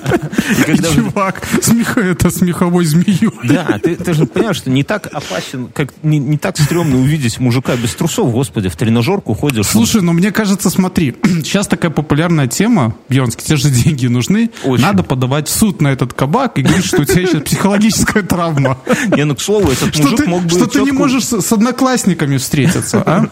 И, 0.66 0.72
и 0.72 0.76
чувак 0.76 1.42
с, 1.60 1.72
меха, 1.72 2.00
это, 2.00 2.30
с 2.30 2.40
меховой 2.40 2.84
змеей. 2.84 3.30
Да, 3.44 3.78
ты, 3.82 3.94
ты 3.94 4.12
же 4.12 4.26
понимаешь, 4.26 4.56
что 4.56 4.70
не 4.70 4.82
так 4.82 5.06
опасен, 5.06 5.68
как 5.72 5.92
не, 6.02 6.18
не 6.18 6.36
так 6.36 6.58
стрёмно 6.58 6.98
увидеть 6.98 7.38
мужика 7.38 7.76
без 7.76 7.94
трусов, 7.94 8.30
господи, 8.32 8.68
в 8.68 8.76
тренажерку 8.76 9.34
ходишь. 9.34 9.66
Слушай, 9.66 10.02
ну 10.02 10.12
мне 10.12 10.32
кажется, 10.32 10.68
смотри, 10.70 11.14
сейчас 11.44 11.66
такая 11.68 11.90
популярная 11.90 12.31
тема, 12.48 12.94
Бьернский, 13.08 13.44
те 13.44 13.56
же 13.56 13.70
деньги 13.70 14.06
нужны, 14.06 14.50
Очень. 14.64 14.82
надо 14.82 15.02
подавать 15.02 15.48
в 15.48 15.50
суд 15.50 15.80
на 15.80 15.88
этот 15.88 16.12
кабак 16.12 16.58
и 16.58 16.62
говорить, 16.62 16.84
что 16.84 17.02
у 17.02 17.04
тебя 17.04 17.26
сейчас 17.26 17.42
психологическая 17.42 18.22
травма. 18.22 18.78
Не, 19.08 19.24
ну 19.24 19.34
к 19.34 19.40
слову, 19.40 19.70
этот 19.70 19.96
мужик 19.98 20.26
мог 20.26 20.42
бы 20.42 20.50
Что 20.50 20.66
ты 20.66 20.80
не 20.82 20.92
можешь 20.92 21.24
с 21.24 21.52
одноклассниками 21.52 22.36
встретиться, 22.36 23.02
а? 23.04 23.26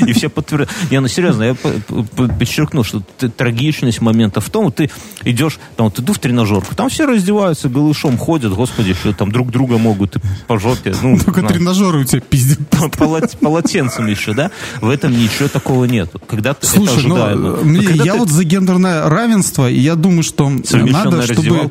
И 0.06 0.12
все 0.12 0.28
подтверждают. 0.28 0.70
Не, 0.90 1.00
ну 1.00 1.08
серьезно, 1.08 1.42
я 1.42 1.54
подчеркну, 1.54 2.84
что 2.84 3.02
трагичность 3.36 4.00
момента 4.00 4.40
в 4.40 4.50
том, 4.50 4.72
ты 4.72 4.90
идешь, 5.24 5.58
там 5.76 5.86
вот 5.86 5.98
иду 5.98 6.12
в 6.12 6.18
тренажерку, 6.18 6.74
там 6.74 6.88
все 6.88 7.06
раздеваются, 7.06 7.68
голышом 7.68 8.18
ходят, 8.18 8.52
господи, 8.52 8.94
что 8.94 9.12
там 9.12 9.32
друг 9.32 9.50
друга 9.50 9.78
могут 9.78 10.16
по 10.46 10.58
жопе. 10.58 10.94
Ну, 11.02 11.18
Только 11.18 11.42
тренажеры 11.42 12.00
у 12.00 12.04
тебя 12.04 12.20
пиздят. 12.20 12.58
Полотенцем 13.40 14.06
еще, 14.06 14.32
да? 14.32 14.50
В 14.80 14.88
этом 14.88 15.12
ничего 15.12 15.48
такого 15.48 15.84
нет. 15.84 16.10
Когда 16.26 16.56
Слушай, 16.60 16.92
это 16.92 16.98
ожидаемо. 16.98 17.58
Ну, 17.62 17.80
я 17.80 18.12
ты... 18.12 18.18
вот 18.18 18.29
за 18.30 18.44
гендерное 18.44 19.08
равенство, 19.08 19.68
и 19.68 19.78
я 19.78 19.94
думаю, 19.94 20.22
что 20.22 20.50
надо, 20.70 21.22
чтобы... 21.22 21.70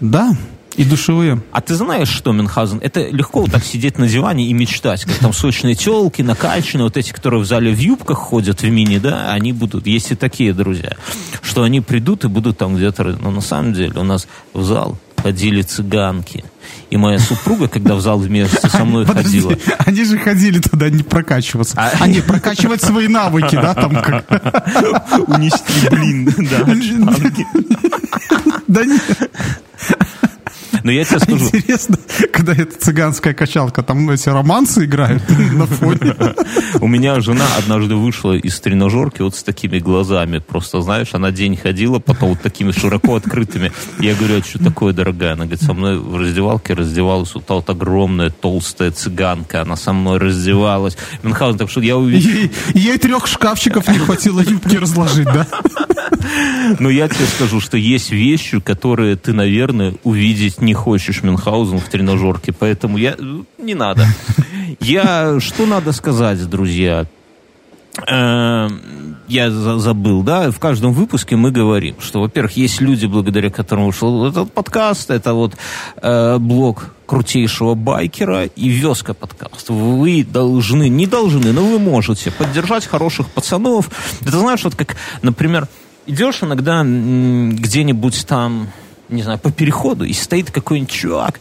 Да, 0.00 0.36
и 0.76 0.84
душевые. 0.84 1.42
А 1.52 1.60
ты 1.60 1.74
знаешь, 1.74 2.08
что, 2.08 2.32
Мюнхгаузен, 2.32 2.80
это 2.82 3.06
легко 3.08 3.42
вот 3.42 3.52
так 3.52 3.64
сидеть 3.64 3.98
на 3.98 4.08
диване 4.08 4.46
и 4.46 4.52
мечтать, 4.52 5.04
как 5.04 5.16
там 5.16 5.32
сочные 5.32 5.74
телки, 5.74 6.22
накачанные, 6.22 6.84
вот 6.84 6.96
эти, 6.96 7.12
которые 7.12 7.42
в 7.42 7.46
зале 7.46 7.72
в 7.72 7.78
юбках 7.78 8.18
ходят, 8.18 8.62
в 8.62 8.68
мини, 8.68 8.98
да, 8.98 9.32
они 9.32 9.52
будут, 9.52 9.86
есть 9.86 10.12
и 10.12 10.14
такие 10.14 10.52
друзья, 10.52 10.96
что 11.42 11.62
они 11.62 11.80
придут 11.80 12.24
и 12.24 12.28
будут 12.28 12.58
там 12.58 12.76
где-то, 12.76 13.04
но 13.04 13.30
на 13.30 13.40
самом 13.40 13.74
деле 13.74 14.00
у 14.00 14.04
нас 14.04 14.26
в 14.54 14.62
зал 14.64 14.98
ходили 15.22 15.62
цыганки. 15.62 16.44
И 16.92 16.96
моя 16.98 17.18
супруга, 17.18 17.68
когда 17.68 17.94
в 17.94 18.02
зал 18.02 18.18
вместе 18.18 18.68
со 18.68 18.84
мной 18.84 19.06
Подожди, 19.06 19.40
ходила... 19.40 19.56
Они 19.78 20.04
же 20.04 20.18
ходили 20.18 20.58
туда 20.58 20.90
не 20.90 21.02
прокачиваться. 21.02 21.74
А... 21.78 21.90
Они 22.00 22.20
прокачивать 22.20 22.82
свои 22.82 23.08
навыки, 23.08 23.54
да, 23.54 23.72
там 23.72 23.94
как... 23.94 24.26
Унести 25.26 25.88
блин, 25.88 26.30
да, 26.50 26.66
Да 28.68 28.84
нет. 28.84 29.02
Но 30.84 30.90
я 30.90 31.04
тебе 31.04 31.20
скажу... 31.20 31.46
Интересно, 31.46 31.96
когда 32.32 32.52
эта 32.52 32.78
цыганская 32.78 33.34
качалка, 33.34 33.82
там 33.82 34.08
эти 34.10 34.28
романсы 34.28 34.84
играют 34.84 35.22
на 35.52 35.66
фоне. 35.66 36.14
У 36.80 36.88
меня 36.88 37.20
жена 37.20 37.44
однажды 37.58 37.94
вышла 37.94 38.32
из 38.32 38.58
тренажерки 38.60 39.22
вот 39.22 39.36
с 39.36 39.42
такими 39.42 39.78
глазами. 39.78 40.38
Просто, 40.38 40.80
знаешь, 40.80 41.10
она 41.12 41.30
день 41.30 41.56
ходила, 41.56 41.98
потом 41.98 42.30
вот 42.30 42.40
такими 42.42 42.72
широко 42.72 43.16
открытыми. 43.16 43.72
Я 43.98 44.14
говорю, 44.14 44.38
а 44.38 44.42
что 44.42 44.58
такое, 44.58 44.92
дорогая? 44.92 45.34
Она 45.34 45.44
говорит, 45.44 45.62
со 45.62 45.72
мной 45.72 45.98
в 45.98 46.16
раздевалке 46.16 46.74
раздевалась 46.74 47.34
вот 47.34 47.46
та 47.46 47.54
вот 47.54 47.68
огромная 47.70 48.30
толстая 48.30 48.90
цыганка. 48.90 49.62
Она 49.62 49.76
со 49.76 49.92
мной 49.92 50.18
раздевалась. 50.18 50.96
Мюнхгаузен, 51.22 51.58
так 51.58 51.70
что 51.70 51.80
я 51.80 51.96
увидел... 51.96 52.30
Ей, 52.30 52.52
ей 52.74 52.98
трех 52.98 53.26
шкафчиков 53.26 53.86
не 53.88 53.98
хватило 53.98 54.40
юбки 54.40 54.76
разложить, 54.76 55.24
да? 55.24 55.46
Но 56.78 56.90
я 56.90 57.08
тебе 57.08 57.26
скажу, 57.26 57.60
что 57.60 57.76
есть 57.76 58.10
вещи, 58.10 58.60
которые 58.60 59.16
ты, 59.16 59.32
наверное, 59.32 59.94
увидеть 60.04 60.60
не 60.60 60.71
хочешь 60.74 61.22
Мюнхгаузен 61.22 61.78
в 61.78 61.88
тренажерке. 61.88 62.52
Поэтому 62.52 62.98
я... 62.98 63.16
Не 63.58 63.74
надо. 63.74 64.06
Я... 64.80 65.38
Что 65.40 65.66
надо 65.66 65.92
сказать, 65.92 66.48
друзья? 66.48 67.06
Э, 68.08 68.68
я 69.28 69.50
забыл, 69.50 70.22
да, 70.22 70.50
в 70.50 70.58
каждом 70.58 70.92
выпуске 70.92 71.36
мы 71.36 71.50
говорим, 71.50 71.96
что, 72.00 72.20
во-первых, 72.20 72.56
есть 72.56 72.80
люди, 72.80 73.06
благодаря 73.06 73.50
которым 73.50 73.86
ушел 73.86 74.26
этот 74.26 74.52
подкаст, 74.52 75.10
это 75.10 75.34
вот 75.34 75.54
э, 76.00 76.38
блог 76.38 76.94
крутейшего 77.06 77.74
байкера 77.74 78.44
и 78.44 78.68
везка 78.68 79.12
подкаст. 79.12 79.68
Вы 79.68 80.24
должны, 80.24 80.88
не 80.88 81.06
должны, 81.06 81.52
но 81.52 81.62
вы 81.62 81.78
можете 81.78 82.30
поддержать 82.30 82.86
хороших 82.86 83.28
пацанов. 83.28 83.90
Это 84.22 84.38
знаешь, 84.38 84.64
вот 84.64 84.74
как, 84.74 84.96
например, 85.20 85.68
идешь 86.06 86.42
иногда 86.42 86.82
где-нибудь 86.82 88.26
там, 88.26 88.68
не 89.08 89.22
знаю, 89.22 89.38
по 89.38 89.50
переходу, 89.50 90.04
и 90.04 90.12
стоит 90.12 90.50
какой-нибудь 90.50 90.90
чувак, 90.90 91.40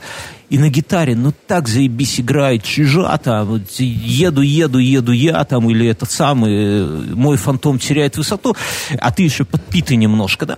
и 0.51 0.57
на 0.57 0.67
гитаре, 0.67 1.15
ну 1.15 1.33
так 1.47 1.69
заебись 1.69 2.19
играет 2.19 2.63
чижа 2.63 3.17
там, 3.17 3.47
вот, 3.47 3.61
еду, 3.79 4.41
еду, 4.41 4.79
еду 4.79 5.13
я 5.13 5.45
там, 5.45 5.69
или 5.69 5.87
этот 5.87 6.11
самый, 6.11 6.51
э, 6.53 6.85
мой 7.15 7.37
фантом 7.37 7.79
теряет 7.79 8.17
высоту, 8.17 8.57
а 8.99 9.11
ты 9.13 9.23
еще 9.23 9.45
подпитый 9.45 9.95
немножко, 9.95 10.45
да? 10.45 10.57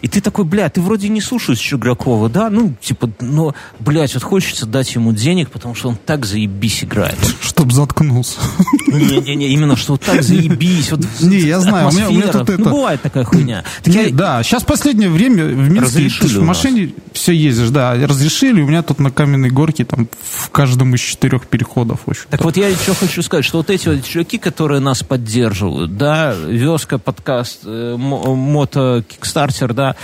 И 0.00 0.06
ты 0.06 0.20
такой, 0.20 0.44
бля, 0.44 0.70
ты 0.70 0.80
вроде 0.80 1.08
не 1.08 1.20
слушаешь 1.20 1.58
Чугракова, 1.58 2.28
да? 2.28 2.50
Ну, 2.50 2.74
типа, 2.80 3.10
но, 3.20 3.52
блядь, 3.80 4.14
вот 4.14 4.22
хочется 4.22 4.64
дать 4.64 4.94
ему 4.94 5.12
денег, 5.12 5.50
потому 5.50 5.74
что 5.74 5.88
он 5.88 5.96
так 5.96 6.24
заебись 6.24 6.84
играет. 6.84 7.18
Чтоб 7.40 7.72
заткнулся. 7.72 8.38
Не-не-не, 8.86 9.48
именно, 9.48 9.74
что 9.74 9.94
вот 9.94 10.02
так 10.02 10.22
заебись. 10.22 10.92
Вот, 10.92 11.00
не, 11.20 11.38
я 11.38 11.58
знаю, 11.58 11.88
у 11.88 11.92
меня, 11.92 12.08
у 12.08 12.12
меня 12.12 12.28
тут 12.28 12.46
ну, 12.46 12.54
это... 12.54 12.62
бывает 12.62 13.02
такая 13.02 13.24
хуйня. 13.24 13.64
Так 13.82 13.92
не, 13.94 14.04
я... 14.04 14.10
Да, 14.12 14.42
сейчас 14.44 14.62
последнее 14.62 15.10
время 15.10 15.46
в 15.46 15.68
Минске 15.68 16.08
ты 16.20 16.28
в 16.28 16.44
машине 16.44 16.94
все 17.12 17.32
ездишь, 17.32 17.70
да, 17.70 17.94
разрешили, 17.94 18.60
у 18.60 18.68
меня 18.68 18.82
тут 18.82 19.00
на 19.00 19.10
камере 19.10 19.31
каменной 19.32 19.50
горки 19.50 19.84
там 19.84 20.08
в 20.22 20.50
каждом 20.50 20.94
из 20.94 21.00
четырех 21.00 21.46
переходов. 21.46 22.00
Так 22.28 22.44
вот 22.44 22.56
я 22.56 22.68
еще 22.68 22.94
хочу 22.94 23.22
сказать, 23.22 23.44
что 23.44 23.58
вот 23.58 23.70
эти 23.70 23.88
вот 23.88 24.04
чуваки, 24.04 24.36
которые 24.36 24.80
нас 24.80 25.02
поддерживают, 25.02 25.96
да, 25.96 26.34
Веска 26.34 26.98
подкаст, 26.98 27.60
э, 27.64 27.96
Мото 27.96 29.02
Кикстартер, 29.08 29.72
да, 29.72 29.96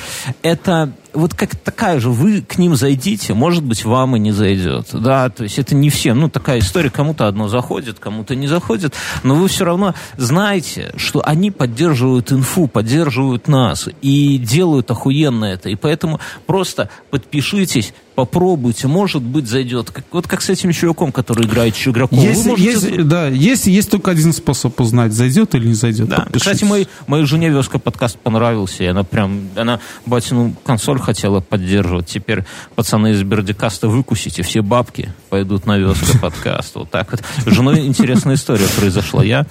это 0.43 0.93
вот 1.13 1.35
как 1.35 1.57
такая 1.57 2.01
же, 2.01 2.11
вы 2.11 2.43
к 2.43 2.59
ним 2.59 2.77
зайдите, 2.77 3.35
может 3.35 3.65
быть, 3.65 3.85
вам 3.85 4.17
и 4.17 4.19
не 4.19 4.33
зайдет, 4.33 4.89
да, 4.93 5.29
то 5.31 5.43
есть 5.43 5.59
это 5.59 5.75
не 5.75 5.91
всем, 5.91 6.21
ну, 6.21 6.29
такая 6.29 6.61
история, 6.61 6.91
кому-то 6.91 7.27
одно 7.27 7.49
заходит, 7.49 7.99
кому-то 7.99 8.35
не 8.35 8.47
заходит, 8.47 8.95
но 9.23 9.35
вы 9.35 9.49
все 9.49 9.65
равно 9.65 9.95
знаете, 10.17 10.93
что 10.97 11.23
они 11.25 11.51
поддерживают 11.51 12.33
инфу, 12.33 12.69
поддерживают 12.69 13.49
нас 13.49 13.89
и 14.01 14.39
делают 14.39 14.91
охуенно 14.91 15.47
это, 15.47 15.69
и 15.69 15.75
поэтому 15.75 16.21
просто 16.47 16.89
подпишитесь, 17.11 17.93
попробуйте, 18.19 18.89
может 18.89 19.23
быть, 19.23 19.47
зайдет. 19.47 19.93
Как, 19.93 20.05
вот 20.11 20.27
как 20.27 20.43
с 20.43 20.51
этим 20.51 20.73
чуваком, 20.73 21.13
который 21.13 21.47
играет 21.47 21.77
игроком. 21.87 22.19
Есть, 22.19 22.47
можете... 22.47 22.69
есть, 22.69 23.07
да, 23.07 23.29
есть, 23.29 23.67
есть 23.69 23.89
только 23.93 24.11
один 24.11 24.33
способ 24.33 24.81
узнать, 24.81 25.13
зайдет 25.13 25.55
или 25.55 25.69
не 25.69 25.75
зайдет. 25.75 26.09
Да. 26.09 26.27
Кстати, 26.33 26.65
мой, 26.65 26.89
моей 27.07 27.27
жене 27.27 27.49
Веска 27.49 27.79
подкаст 27.79 28.19
понравился, 28.19 28.83
и 28.83 28.87
она 28.87 29.05
прям, 29.05 29.43
она 29.55 29.79
батину 30.05 30.57
консоль 30.65 30.99
хотела 30.99 31.39
поддерживать. 31.39 32.07
Теперь 32.07 32.45
пацаны 32.75 33.13
из 33.13 33.23
Бердикаста 33.23 33.87
выкусите, 33.87 34.43
все 34.43 34.63
бабки 34.63 35.13
пойдут 35.29 35.67
на 35.67 35.79
Веска 35.79 36.19
подкаст. 36.21 36.75
Вот 36.75 36.91
так 36.91 37.13
вот. 37.13 37.23
С 37.47 37.55
женой 37.55 37.87
интересная 37.87 38.35
история 38.35 38.67
произошла. 38.77 39.23
Я 39.23 39.47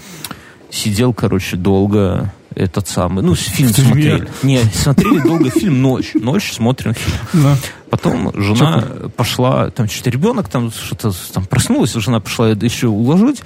сидел, 0.70 1.14
короче, 1.14 1.56
долго 1.56 2.34
этот 2.56 2.88
самый, 2.88 3.24
ну, 3.24 3.36
фильм 3.36 3.70
смотрели. 3.70 4.28
Не, 4.42 4.64
смотрели 4.64 5.20
долго 5.20 5.50
фильм 5.52 5.82
«Ночь». 5.82 6.14
Ночь 6.16 6.54
смотрим 6.54 6.96
фильм. 6.96 7.18
Да. 7.34 7.58
Потом 7.92 8.32
жена 8.34 8.82
Что? 8.82 9.10
пошла, 9.10 9.70
там 9.70 9.88
что-то 9.88 10.10
ребенок 10.10 10.50
там 10.50 10.72
что-то 10.72 11.12
там 11.34 11.46
проснулась, 11.46 11.94
жена 11.94 12.20
пошла 12.20 12.50
еще 12.50 12.88
уложить. 12.88 13.42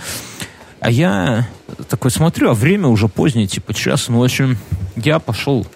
А 0.79 0.89
я 0.89 1.47
такой 1.89 2.09
смотрю, 2.09 2.49
а 2.49 2.53
время 2.53 2.87
уже 2.87 3.07
позднее, 3.07 3.47
типа 3.47 3.73
час 3.73 4.07
ночи. 4.07 4.57
Я 4.95 5.19
пошел 5.19 5.67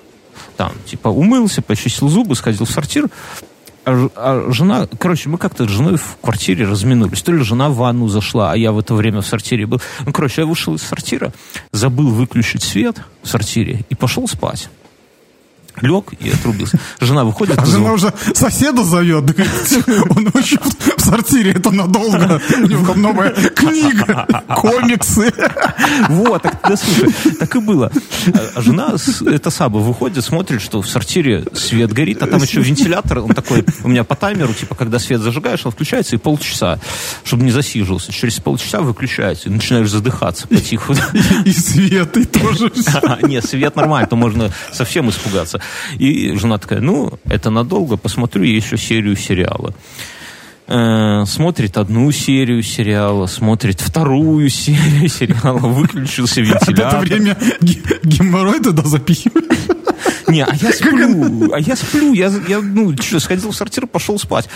там, 0.58 0.72
типа, 0.86 1.10
умылся, 1.10 1.62
почистил 1.62 2.08
зубы, 2.10 2.36
сходил 2.36 2.66
в 2.66 2.72
сортир. 2.72 3.10
А, 3.86 4.10
а 4.16 4.52
жена, 4.52 4.88
короче, 5.00 5.30
мы 5.30 5.38
как-то 5.38 5.68
с 5.68 5.70
женой 5.70 5.98
в 5.98 6.18
квартире 6.22 6.66
разминулись. 6.66 7.22
То 7.22 7.32
ли 7.32 7.44
жена 7.44 7.70
в 7.70 7.76
ванну 7.76 8.08
зашла, 8.08 8.52
а 8.52 8.58
я 8.58 8.72
в 8.72 8.80
это 8.80 8.94
время 8.96 9.22
в 9.22 9.26
сортире 9.26 9.66
был. 9.66 9.82
Ну, 10.06 10.12
короче, 10.12 10.42
я 10.42 10.48
вышел 10.48 10.74
из 10.76 10.82
сортира, 10.82 11.32
забыл 11.72 12.10
выключить 12.10 12.64
свет 12.64 12.98
в 13.22 13.28
сортире 13.28 13.86
и 13.90 13.96
пошел 13.96 14.28
спать 14.28 14.70
лег 15.82 16.14
и 16.20 16.30
отрубился. 16.30 16.80
Жена 17.00 17.24
выходит. 17.24 17.58
А 17.58 17.66
жена 17.66 17.94
уже 17.94 18.14
соседа 18.34 18.84
зовет. 18.84 19.24
Он 20.10 20.30
очень 20.34 20.58
в 20.60 21.02
сортире, 21.02 21.52
это 21.52 21.72
надолго. 21.72 22.42
У 22.58 22.68
него 22.68 22.86
там 22.86 23.02
новая 23.02 23.32
книга, 23.32 24.28
комиксы. 24.48 25.34
Вот, 26.10 26.42
так, 26.42 26.60
да, 26.68 26.76
слушай, 26.76 27.14
так 27.40 27.56
и 27.56 27.60
было. 27.60 27.92
А 28.56 28.62
жена, 28.62 28.96
это 29.26 29.50
Саба, 29.50 29.78
выходит, 29.78 30.24
смотрит, 30.24 30.62
что 30.62 30.82
в 30.82 30.90
сортире 30.90 31.46
свет 31.54 31.92
горит, 31.92 32.22
а 32.24 32.28
там 32.28 32.42
еще 32.42 32.62
вентилятор, 32.62 33.20
он 33.20 33.34
такой, 33.34 33.66
у 33.84 33.88
меня 33.88 34.04
по 34.04 34.16
таймеру, 34.16 34.54
типа, 34.54 34.76
когда 34.76 35.00
свет 35.00 35.22
зажигаешь, 35.22 35.66
он 35.66 35.72
включается 35.72 36.16
и 36.16 36.20
полчаса, 36.20 36.80
чтобы 37.24 37.44
не 37.44 37.52
засиживался. 37.52 38.12
Через 38.12 38.40
полчаса 38.40 38.82
выключается, 38.82 39.50
и 39.50 39.52
начинаешь 39.52 39.90
задыхаться 39.90 40.48
потиху. 40.48 40.94
И 41.46 41.52
свет, 41.52 42.18
и 42.18 42.26
тоже 42.26 42.72
Нет, 43.24 43.46
свет 43.46 43.76
нормально, 43.76 44.08
то 44.08 44.16
можно 44.16 44.52
совсем 44.72 45.10
испугаться. 45.10 45.62
И 45.98 46.32
жена 46.36 46.58
такая, 46.58 46.82
ну, 46.82 47.14
это 47.26 47.50
надолго, 47.50 47.98
посмотрю 47.98 48.44
еще 48.44 48.78
серию 48.78 49.16
сериала 49.16 49.74
э, 50.68 51.26
смотрит 51.26 51.78
одну 51.78 52.12
серию 52.12 52.64
сериала, 52.64 53.28
смотрит 53.28 53.82
вторую 53.82 54.50
серию 54.50 55.10
сериала, 55.10 55.60
выключился 55.60 56.42
вентилятор. 56.42 56.86
А 56.96 57.00
в 57.00 57.04
это 57.04 57.14
время 57.16 57.38
геморрой 58.04 58.60
туда 58.60 58.84
запихивают? 58.84 59.46
Не, 60.28 60.44
а 60.44 60.54
я 60.56 60.72
сплю, 60.74 61.54
а 61.54 61.60
я 61.60 61.76
сплю, 61.76 62.14
я, 62.14 62.32
я 62.48 62.62
ну, 62.62 62.96
что, 63.00 63.20
сходил 63.20 63.52
в 63.52 63.56
сортир, 63.56 63.88
пошел 63.88 64.20
спать. 64.20 64.50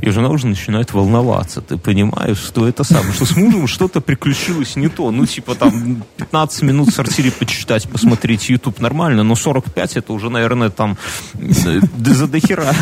И 0.00 0.10
жена 0.10 0.28
уже 0.28 0.46
начинает 0.46 0.92
волноваться. 0.92 1.60
Ты 1.60 1.76
понимаешь, 1.76 2.38
что 2.38 2.66
это 2.66 2.84
самое, 2.84 3.12
что 3.12 3.26
с 3.26 3.36
мужем 3.36 3.66
что-то 3.66 4.00
приключилось 4.00 4.76
не 4.76 4.88
то. 4.88 5.10
Ну, 5.10 5.26
типа 5.26 5.54
там 5.54 6.02
15 6.16 6.62
минут 6.62 6.88
в 6.88 6.92
сортире 6.92 7.30
почитать, 7.30 7.88
посмотреть 7.88 8.48
YouTube 8.48 8.80
нормально, 8.80 9.22
но 9.22 9.34
45 9.34 9.96
это 9.96 10.12
уже, 10.12 10.30
наверное, 10.30 10.70
там 10.70 10.96
э, 11.34 11.80
за 11.98 12.26
дохера. 12.26 12.74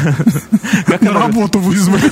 Как 0.87 1.01
на 1.01 1.12
работу 1.12 1.59
вызвали. 1.59 2.11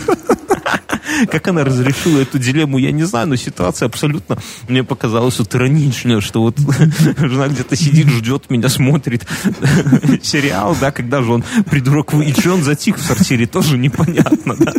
Как 1.30 1.48
она 1.48 1.64
разрешила 1.64 2.20
эту 2.20 2.38
дилемму, 2.38 2.78
я 2.78 2.92
не 2.92 3.04
знаю, 3.04 3.28
но 3.28 3.36
ситуация 3.36 3.86
абсолютно 3.86 4.38
мне 4.68 4.84
показалась 4.84 5.38
вот 5.38 5.54
ироничная, 5.54 6.20
что 6.20 6.42
вот 6.42 6.58
жена 7.18 7.48
где-то 7.48 7.76
сидит, 7.76 8.08
ждет 8.08 8.50
меня, 8.50 8.68
смотрит 8.68 9.26
сериал, 10.22 10.76
да, 10.80 10.90
когда 10.90 11.22
же 11.22 11.32
он, 11.32 11.44
придурок, 11.70 12.14
и 12.14 12.32
что 12.32 12.54
он 12.54 12.62
затих 12.62 12.98
в 12.98 13.02
сортире, 13.02 13.46
тоже 13.46 13.78
непонятно, 13.78 14.56
да. 14.58 14.72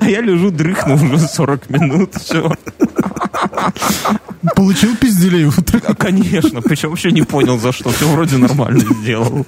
А 0.00 0.08
я 0.08 0.20
лежу, 0.20 0.50
дрыхну 0.50 0.94
уже 0.94 1.18
40 1.18 1.70
минут, 1.70 2.14
все. 2.16 2.50
Получил 4.54 4.96
пизделей 4.96 5.46
утро? 5.46 5.80
А, 5.86 5.94
конечно, 5.94 6.62
причем 6.62 6.90
вообще 6.90 7.10
не 7.10 7.22
понял 7.22 7.58
за 7.58 7.72
что, 7.72 7.90
все 7.90 8.08
вроде 8.08 8.36
нормально 8.36 8.84
сделал. 9.02 9.46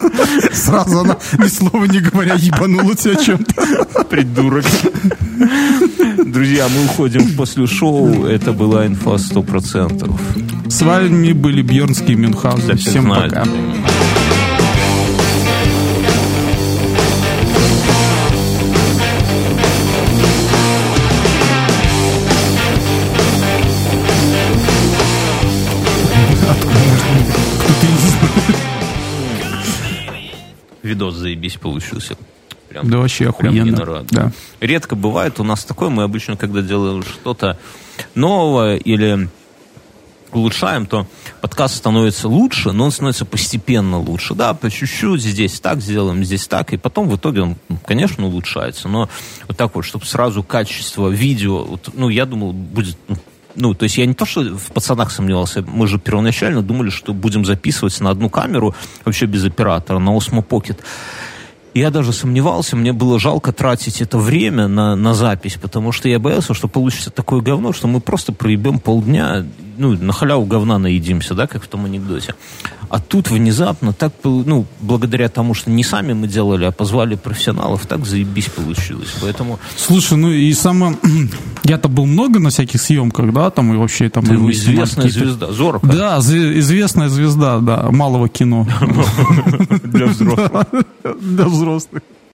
Сразу 0.52 1.00
она, 1.00 1.16
ни 1.38 1.48
слова 1.48 1.84
не 1.84 2.00
говоря, 2.00 2.34
ебанула 2.34 2.94
тебя 2.94 3.16
чем-то. 3.16 4.04
Придурок. 4.04 4.64
Друзья, 6.24 6.68
мы 6.68 6.84
уходим 6.84 7.34
после 7.34 7.66
шоу. 7.66 8.24
Это 8.24 8.52
была 8.52 8.86
инфа 8.86 9.16
100%. 9.16 10.70
С 10.70 10.82
вами 10.82 11.32
были 11.32 11.62
Бьернский 11.62 12.14
и 12.14 12.16
Мюнхгаузен. 12.16 12.78
Всем 12.78 13.08
пока. 13.08 13.44
Видос 31.00 31.14
заебись 31.14 31.56
получился. 31.56 32.16
прям, 32.68 32.90
да 32.90 32.98
вообще 32.98 33.28
охуенно. 33.28 33.76
Прям. 33.76 34.06
Да. 34.10 34.32
Редко 34.60 34.94
бывает 34.94 35.40
у 35.40 35.44
нас 35.44 35.64
такое, 35.64 35.88
мы 35.88 36.02
обычно, 36.02 36.36
когда 36.36 36.60
делаем 36.60 37.02
что-то 37.02 37.58
новое 38.14 38.76
или 38.76 39.28
улучшаем, 40.32 40.86
то 40.86 41.08
подкаст 41.40 41.76
становится 41.76 42.28
лучше, 42.28 42.70
но 42.70 42.84
он 42.84 42.92
становится 42.92 43.24
постепенно 43.24 43.98
лучше. 43.98 44.34
Да, 44.34 44.54
по 44.54 44.70
чуть-чуть 44.70 45.22
здесь 45.22 45.58
так 45.58 45.80
сделаем, 45.80 46.22
здесь 46.22 46.46
так, 46.46 46.72
и 46.72 46.76
потом 46.76 47.08
в 47.08 47.16
итоге 47.16 47.42
он, 47.42 47.56
конечно, 47.84 48.26
улучшается. 48.26 48.88
Но 48.88 49.08
вот 49.48 49.56
так 49.56 49.74
вот, 49.74 49.82
чтобы 49.82 50.04
сразу 50.04 50.44
качество 50.44 51.08
видео, 51.08 51.64
вот, 51.64 51.88
ну, 51.94 52.08
я 52.08 52.26
думал, 52.26 52.52
будет 52.52 52.96
ну, 53.54 53.74
то 53.74 53.84
есть 53.84 53.98
я 53.98 54.06
не 54.06 54.14
то, 54.14 54.24
что 54.24 54.42
в 54.42 54.72
пацанах 54.72 55.10
сомневался, 55.10 55.62
мы 55.62 55.86
же 55.86 55.98
первоначально 55.98 56.62
думали, 56.62 56.90
что 56.90 57.12
будем 57.12 57.44
записывать 57.44 58.00
на 58.00 58.10
одну 58.10 58.28
камеру, 58.28 58.74
вообще 59.04 59.26
без 59.26 59.44
оператора, 59.44 59.98
на 59.98 60.10
Osmo 60.10 60.46
Pocket. 60.46 60.78
Я 61.72 61.90
даже 61.90 62.12
сомневался, 62.12 62.76
мне 62.76 62.92
было 62.92 63.20
жалко 63.20 63.52
тратить 63.52 64.00
это 64.02 64.18
время 64.18 64.66
на, 64.66 64.96
на 64.96 65.14
запись, 65.14 65.56
потому 65.60 65.92
что 65.92 66.08
я 66.08 66.18
боялся, 66.18 66.52
что 66.52 66.66
получится 66.66 67.10
такое 67.10 67.40
говно, 67.40 67.72
что 67.72 67.86
мы 67.86 68.00
просто 68.00 68.32
проебем 68.32 68.80
полдня, 68.80 69.46
ну, 69.80 69.96
на 69.96 70.12
халяву 70.12 70.44
говна 70.44 70.78
наедимся, 70.78 71.34
да, 71.34 71.46
как 71.46 71.64
в 71.64 71.68
том 71.68 71.86
анекдоте. 71.86 72.34
А 72.90 73.00
тут 73.00 73.30
внезапно 73.30 73.92
так, 73.92 74.12
ну, 74.24 74.66
благодаря 74.80 75.28
тому, 75.28 75.54
что 75.54 75.70
не 75.70 75.84
сами 75.84 76.12
мы 76.12 76.28
делали, 76.28 76.66
а 76.66 76.70
позвали 76.70 77.14
профессионалов, 77.14 77.86
так 77.86 78.04
заебись 78.04 78.48
получилось. 78.48 79.08
Поэтому... 79.22 79.58
Слушай, 79.76 80.18
ну 80.18 80.30
и 80.30 80.52
самое... 80.52 80.96
Я-то 81.64 81.88
был 81.88 82.06
много 82.06 82.38
на 82.40 82.50
всяких 82.50 82.80
съемках, 82.80 83.32
да, 83.32 83.50
там 83.50 83.72
и 83.72 83.76
вообще 83.76 84.10
там... 84.10 84.24
Ты 84.24 84.34
известная 84.34 85.08
звезда, 85.08 85.52
Зоров. 85.52 85.82
Да, 85.82 86.18
известная 86.18 87.08
звезда, 87.08 87.58
да, 87.60 87.90
малого 87.90 88.28
кино. 88.28 88.66
Для 89.84 90.06
взрослых. 90.06 90.66
Для 91.20 91.44
взрослых. 91.46 92.02